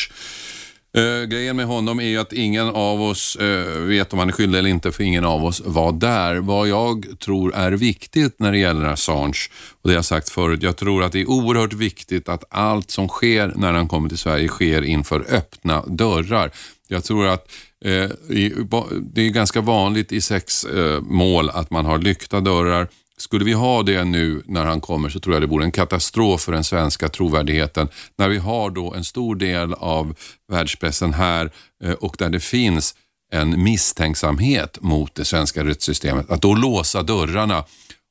Uh, 0.98 1.24
grejen 1.24 1.56
med 1.56 1.66
honom 1.66 2.00
är 2.00 2.06
ju 2.06 2.18
att 2.18 2.34
ingen 2.34 2.68
av 2.68 3.02
oss 3.02 3.38
uh, 3.42 3.86
vet 3.86 4.14
om 4.14 4.20
han 4.20 4.28
är 4.28 4.34
skyldig 4.34 4.60
eller 4.60 4.70
inte, 4.70 4.92
för 4.92 5.04
ingen 5.04 5.26
av 5.26 5.46
oss 5.46 5.62
var 5.66 5.92
där. 5.92 6.36
Vad 6.36 6.68
jag 6.68 7.06
tror 7.20 7.56
är 7.56 7.72
viktigt 7.72 8.40
när 8.40 8.52
det 8.52 8.58
gäller 8.58 8.86
Assange, 8.86 9.40
och 9.82 9.90
det 9.90 9.90
har 9.90 9.96
jag 9.96 10.06
sagt 10.06 10.30
förut, 10.30 10.64
jag 10.64 10.78
tror 10.78 11.04
att 11.04 11.12
det 11.12 11.22
är 11.22 11.30
oerhört 11.30 11.74
viktigt 11.74 12.30
att 12.30 12.44
allt 12.50 12.92
som 12.92 13.08
sker 13.08 13.54
när 13.56 13.74
han 13.74 13.88
kommer 13.88 14.10
till 14.10 14.18
Sverige 14.18 14.48
sker 14.48 14.82
inför 14.82 15.26
öppna 15.30 15.84
dörrar. 15.88 16.52
Jag 16.88 17.04
tror 17.04 17.28
att 17.28 17.52
uh, 17.86 17.92
i, 18.38 18.54
det 19.02 19.22
är 19.22 19.30
ganska 19.30 19.62
vanligt 19.62 20.12
i 20.12 20.22
sexmål 20.22 21.50
att 21.50 21.70
man 21.70 21.86
har 21.86 21.98
lyckta 21.98 22.40
dörrar. 22.40 22.88
Skulle 23.22 23.46
vi 23.46 23.54
ha 23.54 23.84
det 23.84 24.04
nu 24.04 24.44
när 24.46 24.66
han 24.66 24.82
kommer 24.82 25.10
så 25.10 25.20
tror 25.20 25.36
jag 25.36 25.44
det 25.44 25.48
vore 25.48 25.66
en 25.66 25.72
katastrof 25.72 26.42
för 26.42 26.52
den 26.52 26.64
svenska 26.64 27.10
trovärdigheten. 27.10 27.88
När 28.18 28.30
vi 28.30 28.38
har 28.38 28.70
då 28.70 28.94
en 28.94 29.04
stor 29.04 29.36
del 29.36 29.74
av 29.74 30.16
världspressen 30.52 31.14
här 31.14 31.52
eh, 31.84 31.92
och 31.92 32.16
där 32.20 32.30
det 32.30 32.40
finns 32.40 32.96
en 33.34 33.64
misstänksamhet 33.64 34.78
mot 34.82 35.16
det 35.16 35.26
svenska 35.26 35.66
rättssystemet. 35.66 36.32
Att 36.32 36.42
då 36.42 36.56
låsa 36.56 37.04
dörrarna 37.04 37.64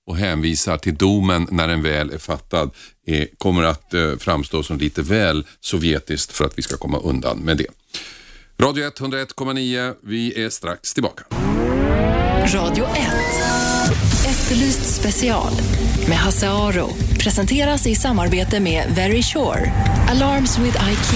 och 0.06 0.16
hänvisa 0.16 0.78
till 0.78 0.94
domen 0.94 1.46
när 1.50 1.68
den 1.68 1.82
väl 1.82 2.10
är 2.10 2.18
fattad 2.18 2.70
är, 3.06 3.28
kommer 3.38 3.62
att 3.62 3.94
eh, 3.94 4.16
framstå 4.18 4.62
som 4.62 4.78
lite 4.78 5.02
väl 5.02 5.46
sovjetiskt 5.60 6.32
för 6.32 6.44
att 6.44 6.58
vi 6.58 6.62
ska 6.62 6.76
komma 6.76 6.98
undan 6.98 7.38
med 7.38 7.56
det. 7.56 7.66
Radio 8.58 8.90
101,9. 8.90 9.94
Vi 10.02 10.44
är 10.44 10.50
strax 10.50 10.94
tillbaka. 10.94 11.24
Radio 12.54 12.84
1. 12.84 12.92
Efterlyst 14.28 14.94
special 15.00 15.52
med 16.08 16.16
Hasse 16.16 16.48
Aro. 16.48 16.88
Presenteras 17.18 17.86
i 17.86 17.94
samarbete 17.94 18.60
med 18.60 18.84
Very 18.94 19.22
Sure. 19.22 19.72
Alarms 20.08 20.58
with 20.58 20.76
IQ. 20.92 21.14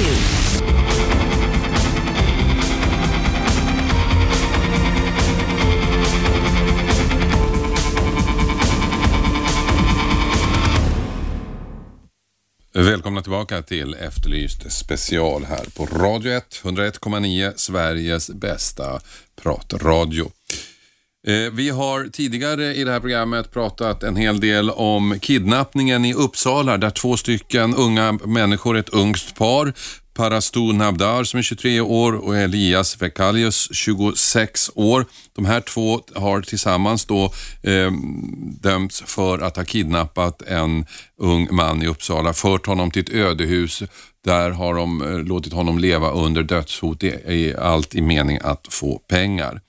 Välkomna 12.73 13.23
tillbaka 13.23 13.63
till 13.63 13.95
Efterlyst 13.95 14.73
special 14.73 15.45
här 15.45 15.65
på 15.77 15.87
Radio 15.87 16.33
1, 16.33 16.61
101,9, 16.63 17.53
Sveriges 17.57 18.31
bästa 18.31 19.01
pratradio. 19.43 20.31
Eh, 21.27 21.53
vi 21.53 21.71
har 21.71 22.05
tidigare 22.13 22.75
i 22.75 22.85
det 22.85 22.93
här 22.93 23.01
programmet 23.01 23.51
pratat 23.53 24.03
en 24.03 24.17
hel 24.17 24.41
del 24.41 24.71
om 24.71 25.19
kidnappningen 25.21 26.05
i 26.05 26.15
Uppsala 26.15 26.77
där 26.77 26.91
två 26.91 27.17
stycken 27.17 27.75
unga 27.75 28.13
människor, 28.13 28.77
ett 28.77 28.89
ungt 28.89 29.35
par, 29.35 29.73
Parastu 30.15 30.73
Nabdar 30.73 31.25
som 31.25 31.39
är 31.39 31.43
23 31.43 31.81
år 31.81 32.13
och 32.13 32.37
Elias 32.37 33.03
Vekalius 33.03 33.69
26 33.73 34.71
år. 34.75 35.07
De 35.33 35.45
här 35.45 35.61
två 35.61 36.01
har 36.15 36.41
tillsammans 36.41 37.05
då 37.05 37.25
eh, 37.63 37.93
dömts 38.61 39.03
för 39.07 39.39
att 39.39 39.57
ha 39.57 39.65
kidnappat 39.65 40.43
en 40.43 40.87
ung 41.19 41.49
man 41.51 41.83
i 41.83 41.87
Uppsala, 41.87 42.33
fört 42.33 42.67
honom 42.67 42.91
till 42.91 43.03
ett 43.03 43.15
ödehus. 43.15 43.83
Där 44.25 44.51
har 44.51 44.75
de 44.75 45.03
eh, 45.03 45.19
låtit 45.19 45.53
honom 45.53 45.79
leva 45.79 46.11
under 46.11 46.43
dödshot 46.43 47.03
i, 47.03 47.07
i 47.09 47.55
allt 47.59 47.95
i 47.95 48.03
mening 48.03 48.39
att 48.43 48.67
få 48.71 48.99
pengar. 48.99 49.61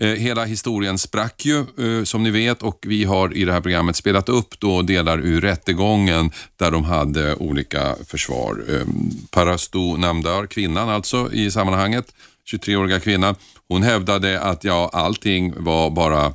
Eh, 0.00 0.08
hela 0.08 0.44
historien 0.44 0.98
sprack 0.98 1.44
ju 1.44 1.58
eh, 1.58 2.04
som 2.04 2.22
ni 2.22 2.30
vet 2.30 2.62
och 2.62 2.78
vi 2.86 3.04
har 3.04 3.36
i 3.36 3.44
det 3.44 3.52
här 3.52 3.60
programmet 3.60 3.96
spelat 3.96 4.28
upp 4.28 4.60
då 4.60 4.82
delar 4.82 5.18
ur 5.18 5.40
rättegången 5.40 6.30
där 6.56 6.70
de 6.70 6.84
hade 6.84 7.34
olika 7.34 7.96
försvar. 8.06 8.64
Ehm, 8.68 9.10
Parastu 9.30 9.96
Namdar, 9.96 10.46
kvinnan 10.46 10.88
alltså 10.88 11.32
i 11.32 11.50
sammanhanget, 11.50 12.14
23-åriga 12.52 13.00
kvinnan, 13.00 13.34
hon 13.68 13.82
hävdade 13.82 14.40
att 14.40 14.64
ja, 14.64 14.90
allting 14.92 15.64
var 15.64 15.90
bara 15.90 16.26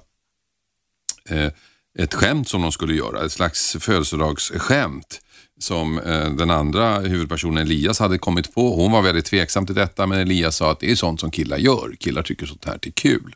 eh, 1.29 1.51
ett 1.99 2.13
skämt 2.13 2.49
som 2.49 2.61
de 2.61 2.71
skulle 2.71 2.93
göra, 2.93 3.25
ett 3.25 3.31
slags 3.31 3.77
födelsedagsskämt 3.79 5.19
som 5.59 6.01
den 6.37 6.51
andra 6.51 6.99
huvudpersonen 6.99 7.57
Elias 7.57 7.99
hade 7.99 8.17
kommit 8.17 8.55
på. 8.55 8.75
Hon 8.75 8.91
var 8.91 9.01
väldigt 9.01 9.25
tveksam 9.25 9.65
till 9.65 9.75
detta 9.75 10.07
men 10.07 10.19
Elias 10.19 10.55
sa 10.55 10.71
att 10.71 10.79
det 10.79 10.91
är 10.91 10.95
sånt 10.95 11.19
som 11.19 11.31
killar 11.31 11.57
gör. 11.57 11.95
Killar 11.99 12.23
tycker 12.23 12.45
sånt 12.45 12.65
här 12.65 12.79
är 12.81 12.91
kul. 12.91 13.35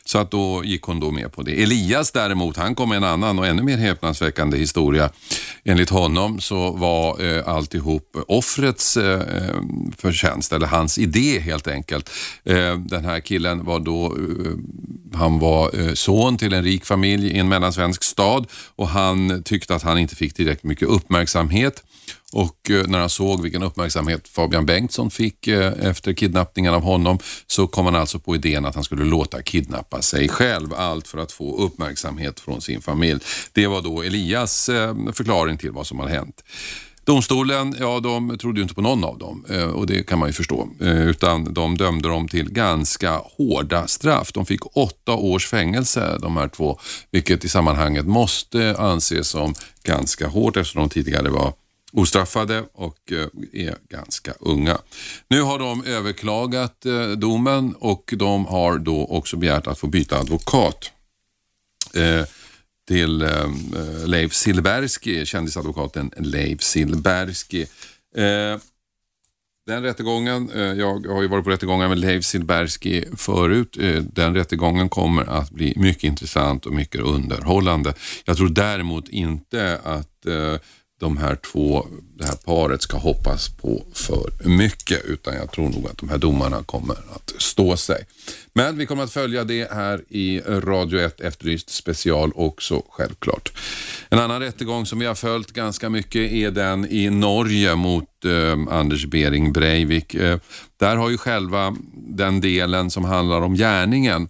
Så 0.11 0.17
att 0.17 0.31
då 0.31 0.63
gick 0.65 0.81
hon 0.83 0.99
då 0.99 1.11
med 1.11 1.33
på 1.33 1.43
det. 1.43 1.63
Elias 1.63 2.11
däremot, 2.11 2.57
han 2.57 2.75
kom 2.75 2.89
med 2.89 2.97
en 2.97 3.03
annan 3.03 3.39
och 3.39 3.47
ännu 3.47 3.63
mer 3.63 3.77
häpnadsväckande 3.77 4.57
historia. 4.57 5.09
Enligt 5.63 5.89
honom 5.89 6.41
så 6.41 6.71
var 6.71 7.23
eh, 7.25 7.47
alltihop 7.47 8.17
offrets 8.27 8.97
eh, 8.97 9.21
förtjänst, 9.97 10.53
eller 10.53 10.67
hans 10.67 10.97
idé 10.97 11.39
helt 11.39 11.67
enkelt. 11.67 12.09
Eh, 12.43 12.77
den 12.77 13.05
här 13.05 13.19
killen 13.19 13.65
var 13.65 13.79
då, 13.79 14.05
eh, 14.05 15.17
han 15.19 15.39
var 15.39 15.79
eh, 15.79 15.93
son 15.93 16.37
till 16.37 16.53
en 16.53 16.63
rik 16.63 16.85
familj 16.85 17.27
i 17.27 17.37
en 17.37 17.49
mellansvensk 17.49 18.03
stad 18.03 18.47
och 18.75 18.87
han 18.87 19.43
tyckte 19.43 19.75
att 19.75 19.83
han 19.83 19.97
inte 19.99 20.15
fick 20.15 20.33
tillräckligt 20.33 20.63
mycket 20.63 20.87
uppmärksamhet. 20.87 21.83
Och 22.33 22.69
eh, 22.69 22.87
när 22.87 22.99
han 22.99 23.09
såg 23.09 23.41
vilken 23.41 23.63
uppmärksamhet 23.63 24.27
Fabian 24.27 24.65
Bengtsson 24.65 25.11
fick 25.11 25.47
eh, 25.47 25.73
efter 25.79 26.13
kidnappningen 26.13 26.73
av 26.73 26.81
honom 26.81 27.19
så 27.47 27.67
kom 27.67 27.85
han 27.85 27.95
alltså 27.95 28.19
på 28.19 28.35
idén 28.35 28.65
att 28.65 28.75
han 28.75 28.83
skulle 28.83 29.05
låta 29.05 29.41
kidnappa 29.41 30.00
sig 30.01 30.29
själv. 30.29 30.73
Allt 30.73 31.07
för 31.07 31.17
att 31.17 31.31
få 31.31 31.57
uppmärksamhet 31.57 32.39
från 32.39 32.61
sin 32.61 32.81
familj. 32.81 33.19
Det 33.53 33.67
var 33.67 33.81
då 33.81 34.01
Elias 34.01 34.69
eh, 34.69 34.95
förklaring 35.13 35.57
till 35.57 35.71
vad 35.71 35.87
som 35.87 35.99
har 35.99 36.07
hänt. 36.07 36.43
Domstolen, 37.03 37.75
ja 37.79 37.99
de 37.99 38.37
trodde 38.37 38.59
ju 38.59 38.63
inte 38.63 38.75
på 38.75 38.81
någon 38.81 39.03
av 39.03 39.17
dem 39.17 39.45
eh, 39.49 39.63
och 39.63 39.87
det 39.87 40.03
kan 40.03 40.19
man 40.19 40.29
ju 40.29 40.33
förstå. 40.33 40.69
Eh, 40.81 41.07
utan 41.07 41.53
de 41.53 41.77
dömde 41.77 42.09
dem 42.09 42.27
till 42.27 42.51
ganska 42.51 43.21
hårda 43.37 43.87
straff. 43.87 44.31
De 44.33 44.45
fick 44.45 44.77
åtta 44.77 45.13
års 45.13 45.47
fängelse 45.47 46.17
de 46.21 46.37
här 46.37 46.47
två, 46.47 46.79
vilket 47.11 47.45
i 47.45 47.49
sammanhanget 47.49 48.05
måste 48.05 48.75
anses 48.77 49.27
som 49.27 49.53
ganska 49.83 50.27
hårt 50.27 50.57
eftersom 50.57 50.81
de 50.81 50.89
tidigare 50.89 51.29
var 51.29 51.53
ostraffade 51.91 52.63
och 52.73 53.11
eh, 53.11 53.27
är 53.53 53.75
ganska 53.89 54.33
unga. 54.39 54.77
Nu 55.27 55.41
har 55.41 55.59
de 55.59 55.85
överklagat 55.85 56.85
eh, 56.85 57.09
domen 57.09 57.75
och 57.79 58.13
de 58.17 58.45
har 58.45 58.77
då 58.77 59.05
också 59.05 59.37
begärt 59.37 59.67
att 59.67 59.79
få 59.79 59.87
byta 59.87 60.19
advokat 60.19 60.91
eh, 61.93 62.25
till 62.87 63.27
Leif 64.05 64.33
Silberski, 64.33 65.25
kändisadvokaten 65.25 66.11
Leif 66.17 66.61
Silberski. 66.61 67.65
Den 69.65 69.83
rättegången, 69.83 70.51
jag 70.53 71.07
har 71.07 71.21
ju 71.21 71.27
varit 71.27 71.43
på 71.43 71.49
rättegångar 71.49 71.89
med 71.89 71.99
Leif 71.99 72.25
Silberski 72.25 73.05
förut. 73.17 73.77
Den 74.13 74.35
rättegången 74.35 74.89
kommer 74.89 75.23
att 75.23 75.51
bli 75.51 75.73
mycket 75.75 76.03
intressant 76.03 76.65
och 76.65 76.73
mycket 76.73 77.01
underhållande. 77.01 77.93
Jag 78.25 78.37
tror 78.37 78.49
däremot 78.49 79.09
inte 79.09 79.79
att 79.83 80.25
de 81.01 81.17
här 81.17 81.35
två, 81.35 81.87
det 82.17 82.25
här 82.25 82.35
paret 82.45 82.81
ska 82.81 82.97
hoppas 82.97 83.49
på 83.49 83.83
för 83.93 84.31
mycket 84.49 85.05
utan 85.05 85.35
jag 85.35 85.51
tror 85.51 85.69
nog 85.69 85.87
att 85.87 85.97
de 85.97 86.09
här 86.09 86.17
domarna 86.17 86.63
kommer 86.63 86.95
att 87.15 87.33
stå 87.37 87.77
sig. 87.77 88.05
Men 88.53 88.77
vi 88.77 88.85
kommer 88.85 89.03
att 89.03 89.11
följa 89.11 89.43
det 89.43 89.71
här 89.71 90.01
i 90.09 90.41
Radio 90.41 90.99
1 90.99 91.21
Efterlyst 91.21 91.69
special 91.69 92.31
också 92.35 92.83
självklart. 92.89 93.51
En 94.09 94.19
annan 94.19 94.39
rättegång 94.41 94.85
som 94.85 94.99
vi 94.99 95.05
har 95.05 95.15
följt 95.15 95.51
ganska 95.51 95.89
mycket 95.89 96.31
är 96.31 96.51
den 96.51 96.91
i 96.91 97.09
Norge 97.09 97.75
mot 97.75 98.25
eh, 98.25 98.73
Anders 98.75 99.05
Bering 99.05 99.53
Breivik. 99.53 100.13
Eh, 100.13 100.39
där 100.79 100.95
har 100.95 101.09
ju 101.09 101.17
själva 101.17 101.75
den 101.93 102.41
delen 102.41 102.91
som 102.91 103.05
handlar 103.05 103.41
om 103.41 103.55
gärningen 103.55 104.27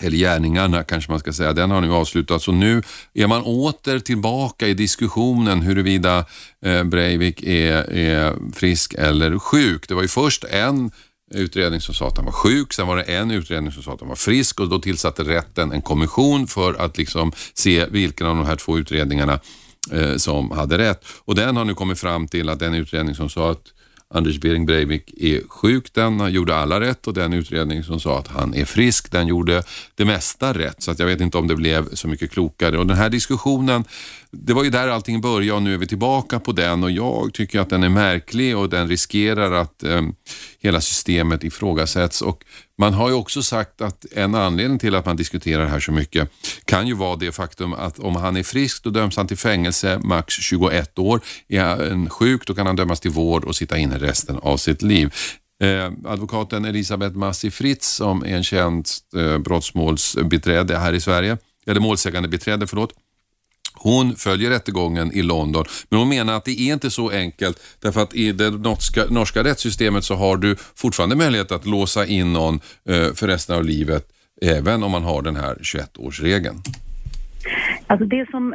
eller 0.00 0.16
gärningarna 0.16 0.82
kanske 0.82 1.10
man 1.10 1.20
ska 1.20 1.32
säga, 1.32 1.52
den 1.52 1.70
har 1.70 1.80
nu 1.80 1.92
avslutats 1.92 2.48
och 2.48 2.54
nu 2.54 2.82
är 3.14 3.26
man 3.26 3.42
åter 3.42 3.98
tillbaka 3.98 4.68
i 4.68 4.74
diskussionen 4.74 5.62
huruvida 5.62 6.24
eh, 6.64 6.84
Breivik 6.84 7.42
är, 7.42 7.92
är 7.92 8.34
frisk 8.54 8.94
eller 8.98 9.38
sjuk. 9.38 9.88
Det 9.88 9.94
var 9.94 10.02
ju 10.02 10.08
först 10.08 10.44
en 10.44 10.90
utredning 11.34 11.80
som 11.80 11.94
sa 11.94 12.08
att 12.08 12.16
han 12.16 12.24
var 12.24 12.32
sjuk, 12.32 12.72
sen 12.72 12.86
var 12.86 12.96
det 12.96 13.02
en 13.02 13.30
utredning 13.30 13.72
som 13.72 13.82
sa 13.82 13.92
att 13.92 14.00
han 14.00 14.08
var 14.08 14.16
frisk 14.16 14.60
och 14.60 14.68
då 14.68 14.78
tillsatte 14.78 15.22
rätten 15.22 15.72
en 15.72 15.82
kommission 15.82 16.46
för 16.46 16.74
att 16.74 16.98
liksom 16.98 17.32
se 17.54 17.86
vilken 17.86 18.26
av 18.26 18.36
de 18.36 18.46
här 18.46 18.56
två 18.56 18.78
utredningarna 18.78 19.40
eh, 19.90 20.16
som 20.16 20.50
hade 20.50 20.78
rätt. 20.78 21.04
Och 21.24 21.34
den 21.34 21.56
har 21.56 21.64
nu 21.64 21.74
kommit 21.74 21.98
fram 21.98 22.28
till 22.28 22.48
att 22.48 22.58
den 22.58 22.74
utredning 22.74 23.14
som 23.14 23.28
sa 23.28 23.50
att 23.50 23.71
Anders 24.14 24.38
Behring 24.38 24.66
Breivik 24.66 25.14
är 25.16 25.48
sjuk, 25.48 25.94
den 25.94 26.32
gjorde 26.32 26.56
alla 26.56 26.80
rätt 26.80 27.06
och 27.06 27.14
den 27.14 27.32
utredning 27.32 27.84
som 27.84 28.00
sa 28.00 28.18
att 28.18 28.28
han 28.28 28.54
är 28.54 28.64
frisk, 28.64 29.10
den 29.10 29.26
gjorde 29.26 29.62
det 29.94 30.04
mesta 30.04 30.52
rätt. 30.52 30.82
Så 30.82 30.90
att 30.90 30.98
jag 30.98 31.06
vet 31.06 31.20
inte 31.20 31.38
om 31.38 31.48
det 31.48 31.56
blev 31.56 31.94
så 31.94 32.08
mycket 32.08 32.30
klokare. 32.30 32.78
Och 32.78 32.86
den 32.86 32.96
här 32.96 33.10
diskussionen, 33.10 33.84
det 34.36 34.52
var 34.52 34.64
ju 34.64 34.70
där 34.70 34.88
allting 34.88 35.20
började 35.20 35.52
och 35.52 35.62
nu 35.62 35.74
är 35.74 35.78
vi 35.78 35.86
tillbaka 35.86 36.40
på 36.40 36.52
den 36.52 36.84
och 36.84 36.90
jag 36.90 37.34
tycker 37.34 37.60
att 37.60 37.70
den 37.70 37.82
är 37.82 37.88
märklig 37.88 38.56
och 38.56 38.68
den 38.68 38.88
riskerar 38.88 39.52
att 39.52 39.82
eh, 39.82 40.02
hela 40.60 40.80
systemet 40.80 41.44
ifrågasätts. 41.44 42.22
Och 42.22 42.44
man 42.78 42.94
har 42.94 43.08
ju 43.08 43.14
också 43.14 43.42
sagt 43.42 43.80
att 43.80 44.06
en 44.12 44.34
anledning 44.34 44.78
till 44.78 44.94
att 44.94 45.06
man 45.06 45.16
diskuterar 45.16 45.62
det 45.62 45.68
här 45.68 45.80
så 45.80 45.92
mycket 45.92 46.28
kan 46.64 46.86
ju 46.86 46.94
vara 46.94 47.16
det 47.16 47.32
faktum 47.32 47.72
att 47.72 47.98
om 47.98 48.16
han 48.16 48.36
är 48.36 48.42
frisk 48.42 48.84
då 48.84 48.90
döms 48.90 49.16
han 49.16 49.26
till 49.26 49.38
fängelse 49.38 50.00
max 50.04 50.34
21 50.34 50.98
år. 50.98 51.20
Är 51.48 51.60
han 51.60 52.02
eh, 52.04 52.10
sjuk 52.10 52.46
då 52.46 52.54
kan 52.54 52.66
han 52.66 52.76
dömas 52.76 53.00
till 53.00 53.10
vård 53.10 53.44
och 53.44 53.56
sitta 53.56 53.78
inne 53.78 53.98
resten 53.98 54.38
av 54.38 54.56
sitt 54.56 54.82
liv. 54.82 55.14
Eh, 55.62 55.92
advokaten 56.04 56.64
Elisabeth 56.64 57.16
Massi 57.16 57.50
Fritz 57.50 57.88
som 57.88 58.24
är 58.24 58.36
en 58.36 58.44
känd 58.44 58.86
eh, 59.16 59.38
brottsmålsbiträde 59.38 60.78
här 60.78 60.92
i 60.92 61.00
Sverige, 61.00 61.38
eller 61.66 61.80
målsägandebiträde 61.80 62.66
förlåt. 62.66 62.92
Hon 63.82 64.16
följer 64.16 64.50
rättegången 64.50 65.12
i 65.12 65.22
London, 65.22 65.64
men 65.88 65.98
hon 65.98 66.08
menar 66.08 66.34
att 66.34 66.44
det 66.44 66.60
är 66.60 66.72
inte 66.72 66.90
så 66.90 67.10
enkelt 67.10 67.62
därför 67.80 68.02
att 68.02 68.14
i 68.14 68.32
det 68.32 68.50
norska, 68.50 69.04
norska 69.10 69.44
rättssystemet 69.44 70.04
så 70.04 70.14
har 70.14 70.36
du 70.36 70.56
fortfarande 70.74 71.16
möjlighet 71.16 71.52
att 71.52 71.66
låsa 71.66 72.06
in 72.06 72.32
någon 72.32 72.60
eh, 72.88 73.12
för 73.14 73.26
resten 73.26 73.56
av 73.56 73.64
livet 73.64 74.08
även 74.42 74.82
om 74.82 74.90
man 74.90 75.02
har 75.02 75.22
den 75.22 75.36
här 75.36 75.54
21-årsregeln. 75.54 76.56
Alltså 77.86 78.06
det 78.06 78.30
som, 78.30 78.54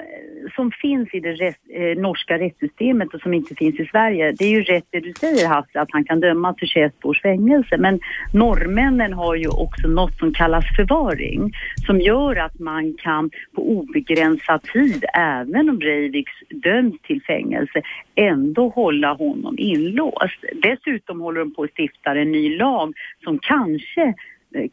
som 0.58 0.72
finns 0.72 1.14
i 1.14 1.20
det 1.20 1.34
rest, 1.34 1.60
eh, 1.74 2.02
norska 2.02 2.40
rättssystemet 2.40 3.14
och 3.14 3.22
som 3.22 3.34
inte 3.34 3.56
finns 3.56 3.80
i 3.80 3.86
Sverige, 3.86 4.32
det 4.32 4.46
är 4.46 4.50
ju 4.50 4.64
rätt 4.64 4.88
det 4.90 5.00
du 5.00 5.14
säger 5.20 5.48
Hasse, 5.48 5.82
att 5.82 5.92
han 5.92 6.04
kan 6.04 6.20
dömas 6.20 6.56
till 6.56 6.68
21 6.68 7.06
års 7.06 7.22
fängelse. 7.22 7.78
Men 7.78 8.00
norrmännen 8.34 9.14
har 9.14 9.36
ju 9.36 9.48
också 9.48 9.88
något 9.88 10.18
som 10.20 10.34
kallas 10.34 10.66
förvaring, 10.76 11.54
som 11.86 12.02
gör 12.02 12.36
att 12.36 12.60
man 12.60 12.94
kan 12.94 13.30
på 13.56 13.62
obegränsad 13.70 14.62
tid, 14.64 15.06
även 15.14 15.70
om 15.70 15.78
Breiviks 15.78 16.34
döms 16.50 17.02
till 17.02 17.22
fängelse, 17.22 17.82
ändå 18.16 18.70
hålla 18.70 19.14
honom 19.14 19.56
inlåst. 19.60 20.42
Dessutom 20.62 21.22
håller 21.22 21.40
de 21.40 21.54
på 21.54 21.64
att 21.64 21.72
stifta 21.78 22.12
en 22.16 22.32
ny 22.32 22.58
lag 22.58 22.94
som 23.24 23.40
kanske 23.40 24.14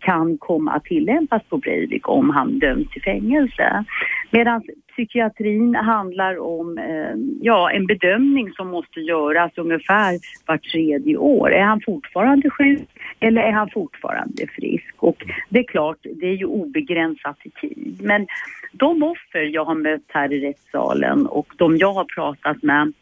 kan 0.01 0.39
komma 0.39 0.73
att 0.73 0.85
tillämpas 0.85 1.43
på 1.49 1.57
Breivik 1.57 2.09
om 2.09 2.31
han 2.31 2.59
döms 2.59 2.91
till 2.91 3.03
fängelse. 3.03 3.85
Medan 4.31 4.63
psykiatrin 4.93 5.75
handlar 5.75 6.39
om 6.39 6.79
eh, 6.79 7.15
ja, 7.41 7.71
en 7.71 7.87
bedömning 7.87 8.53
som 8.53 8.69
måste 8.69 9.01
göras 9.01 9.53
ungefär 9.57 10.19
vart 10.47 10.63
tredje 10.63 11.17
år. 11.17 11.53
Är 11.53 11.63
han 11.63 11.81
fortfarande 11.81 12.51
sjuk 12.51 12.89
eller 13.21 13.43
är 13.43 13.53
han 13.53 13.71
fortfarande 13.71 14.47
frisk? 14.47 14.95
Och 14.97 15.25
det 15.49 15.59
är 15.59 15.65
klart, 15.65 15.99
det 16.03 16.27
är 16.27 16.37
ju 16.37 16.47
obegränsat 16.47 17.37
i 17.43 17.51
tid. 17.51 18.01
Men 18.03 18.27
de 18.73 19.03
offer 19.03 19.43
jag 19.43 19.65
har 19.65 19.75
mött 19.75 20.09
här 20.09 20.33
i 20.33 20.49
rättssalen 20.49 21.27
och 21.27 21.53
de 21.57 21.77
jag 21.77 21.93
har 21.93 22.05
pratat 22.05 22.63
med 22.63 22.93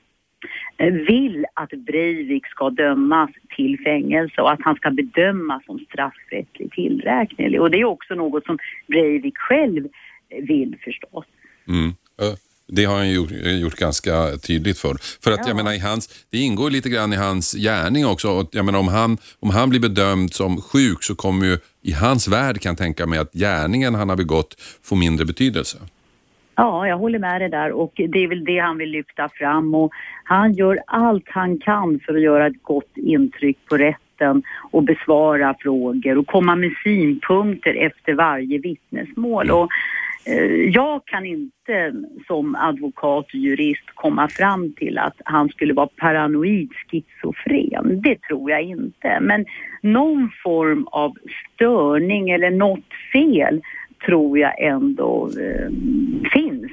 vill 1.09 1.45
att 1.55 1.70
Breivik 1.70 2.47
ska 2.47 2.70
dömas 2.70 3.30
till 3.57 3.78
fängelse 3.84 4.40
och 4.40 4.53
att 4.53 4.62
han 4.62 4.76
ska 4.76 4.90
bedömas 4.90 5.64
som 5.64 5.78
straffrättsligt 5.78 6.72
tillräknelig. 6.72 7.61
Och 7.61 7.70
det 7.70 7.80
är 7.80 7.84
också 7.84 8.14
något 8.14 8.45
som 8.45 8.59
Breivik 8.86 9.38
själv 9.38 9.88
vill 10.43 10.76
förstås. 10.84 11.24
Mm. 11.68 11.93
Det 12.68 12.84
har 12.84 12.97
han 12.97 13.11
gjort, 13.11 13.30
gjort, 13.61 13.74
ganska 13.74 14.36
tydligt 14.47 14.78
för. 14.78 14.97
För 15.24 15.32
att 15.32 15.38
ja. 15.38 15.49
jag 15.49 15.57
menar, 15.57 15.72
i 15.72 15.78
hans, 15.78 16.26
det 16.30 16.38
ingår 16.38 16.70
lite 16.70 16.88
grann 16.88 17.12
i 17.12 17.16
hans 17.16 17.53
gärning 17.53 18.07
också. 18.07 18.28
Och 18.30 18.49
jag 18.53 18.64
menar, 18.64 18.78
om, 18.78 18.88
han, 18.88 19.18
om 19.40 19.51
han 19.51 19.70
blir 19.70 19.80
bedömd 19.80 20.32
som 20.32 20.61
sjuk 20.61 21.03
så 21.03 21.14
kommer 21.14 21.47
ju 21.47 21.59
i 21.82 21.93
hans 21.93 22.28
värld 22.28 22.61
kan 22.61 22.70
jag 22.70 22.78
tänka 22.78 23.07
mig 23.07 23.18
att 23.18 23.32
gärningen 23.32 23.95
han 23.95 24.09
har 24.09 24.16
begått 24.16 24.61
får 24.82 24.97
mindre 24.97 25.26
betydelse. 25.26 25.78
Ja, 26.57 26.88
jag 26.88 26.98
håller 26.98 27.18
med 27.18 27.40
dig 27.40 27.48
där 27.48 27.72
och 27.72 27.92
det 27.94 28.18
är 28.24 28.28
väl 28.28 28.44
det 28.44 28.59
han 28.59 28.78
vill 28.78 28.90
lyfta 28.90 29.28
fram 29.28 29.74
och 29.74 29.92
han 30.24 30.53
gör 30.53 30.78
allt 30.86 31.28
han 31.28 31.59
kan 31.59 32.00
för 32.07 32.14
att 32.14 32.22
göra 32.22 32.46
ett 32.46 32.62
gott 32.62 32.96
intryck 32.96 33.59
på 33.68 33.76
rätten 33.76 34.42
och 34.70 34.82
besvara 34.82 35.55
frågor 35.61 36.18
och 36.18 36.26
komma 36.26 36.57
med 36.57 36.72
synpunkter 36.84 37.74
efter 37.74 38.14
varje 38.14 38.59
vittnesmål. 38.59 39.50
Och, 39.50 39.68
eh, 40.26 40.70
jag 40.70 41.05
kan 41.05 41.26
inte 41.26 41.94
som 42.26 42.55
advokat 42.55 43.24
och 43.24 43.34
jurist 43.34 43.90
komma 43.94 44.28
fram 44.28 44.72
till 44.72 44.98
att 44.98 45.16
han 45.24 45.48
skulle 45.48 45.74
vara 45.74 45.88
paranoid 45.96 46.70
schizofren. 46.72 48.03
Det 48.03 48.22
tror 48.22 48.50
jag 48.50 48.62
inte. 48.62 49.18
Men 49.20 49.44
någon 49.80 50.30
form 50.42 50.86
av 50.90 51.12
störning 51.55 52.30
eller 52.30 52.50
något 52.50 52.88
fel 53.12 53.62
tror 54.07 54.38
jag 54.38 54.61
ändå 54.61 55.30
eh, 55.40 55.68
finns. 56.32 56.72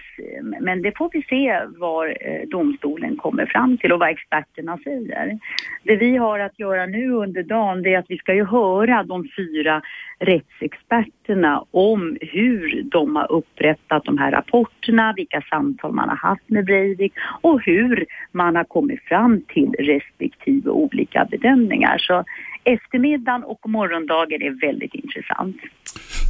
Men 0.62 0.82
det 0.82 0.98
får 0.98 1.10
vi 1.14 1.24
se 1.24 1.62
vad 1.78 2.08
eh, 2.08 2.48
domstolen 2.48 3.18
kommer 3.18 3.46
fram 3.46 3.78
till 3.78 3.92
och 3.92 4.00
vad 4.00 4.10
experterna 4.10 4.78
säger. 4.84 5.40
Det 5.84 5.96
vi 5.96 6.18
har 6.18 6.40
att 6.40 6.60
göra 6.60 6.86
nu 6.86 7.12
under 7.12 7.44
dagen 7.44 7.84
det 7.84 7.94
är 7.94 8.00
att 8.00 8.10
vi 8.10 8.18
ska 8.18 8.34
ju 8.34 8.46
höra 8.46 9.04
de 9.04 9.28
fyra 9.38 9.82
rättsexperterna 10.20 11.66
om 11.72 12.18
hur 12.22 12.84
de 12.84 13.16
har 13.16 13.32
upprättat 13.32 14.04
de 14.04 14.18
här 14.18 14.32
rapporterna, 14.32 15.14
vilka 15.18 15.42
samtal 15.42 15.94
man 15.94 16.10
har 16.10 16.16
haft 16.16 16.50
med 16.50 16.66
Breivik 16.66 17.14
och 17.42 17.62
hur 17.62 18.06
man 18.32 18.56
har 18.56 18.64
kommit 18.64 19.04
fram 19.04 19.42
till 19.48 19.76
respektive 19.80 20.70
olika 20.70 21.26
bedömningar. 21.26 21.98
Så 21.98 22.24
eftermiddagen 22.64 23.44
och 23.44 23.70
morgondagen 23.70 24.42
är 24.42 24.62
väldigt 24.68 24.96
intressant. 24.96 25.58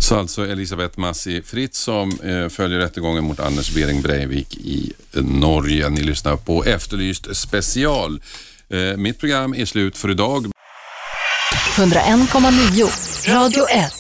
Så 0.10 0.20
alltså 0.20 0.48
Elisabeth 0.48 1.00
Massi 1.00 1.42
Fritz 1.42 1.80
som 1.80 2.20
eh, 2.24 2.50
följer 2.50 2.80
rättegången 2.80 3.24
mot 3.24 3.40
Anders 3.40 3.72
Bering 3.72 4.02
Breivik 4.02 4.56
i 4.58 4.94
eh, 5.16 5.24
Norge. 5.24 5.90
Ni 5.90 6.02
lyssnar 6.02 6.36
på 6.36 6.64
Efterlyst 6.64 7.36
special. 7.36 8.22
Eh, 8.70 8.98
mitt 8.98 9.20
program 9.20 9.54
är 9.54 9.66
slut 9.66 9.98
för 9.98 10.12
idag. 10.12 10.46
101,9 11.76 13.34
Radio 13.34 13.70
1 13.70 13.94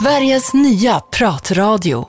Sveriges 0.00 0.54
nya 0.54 1.00
pratradio 1.00 2.08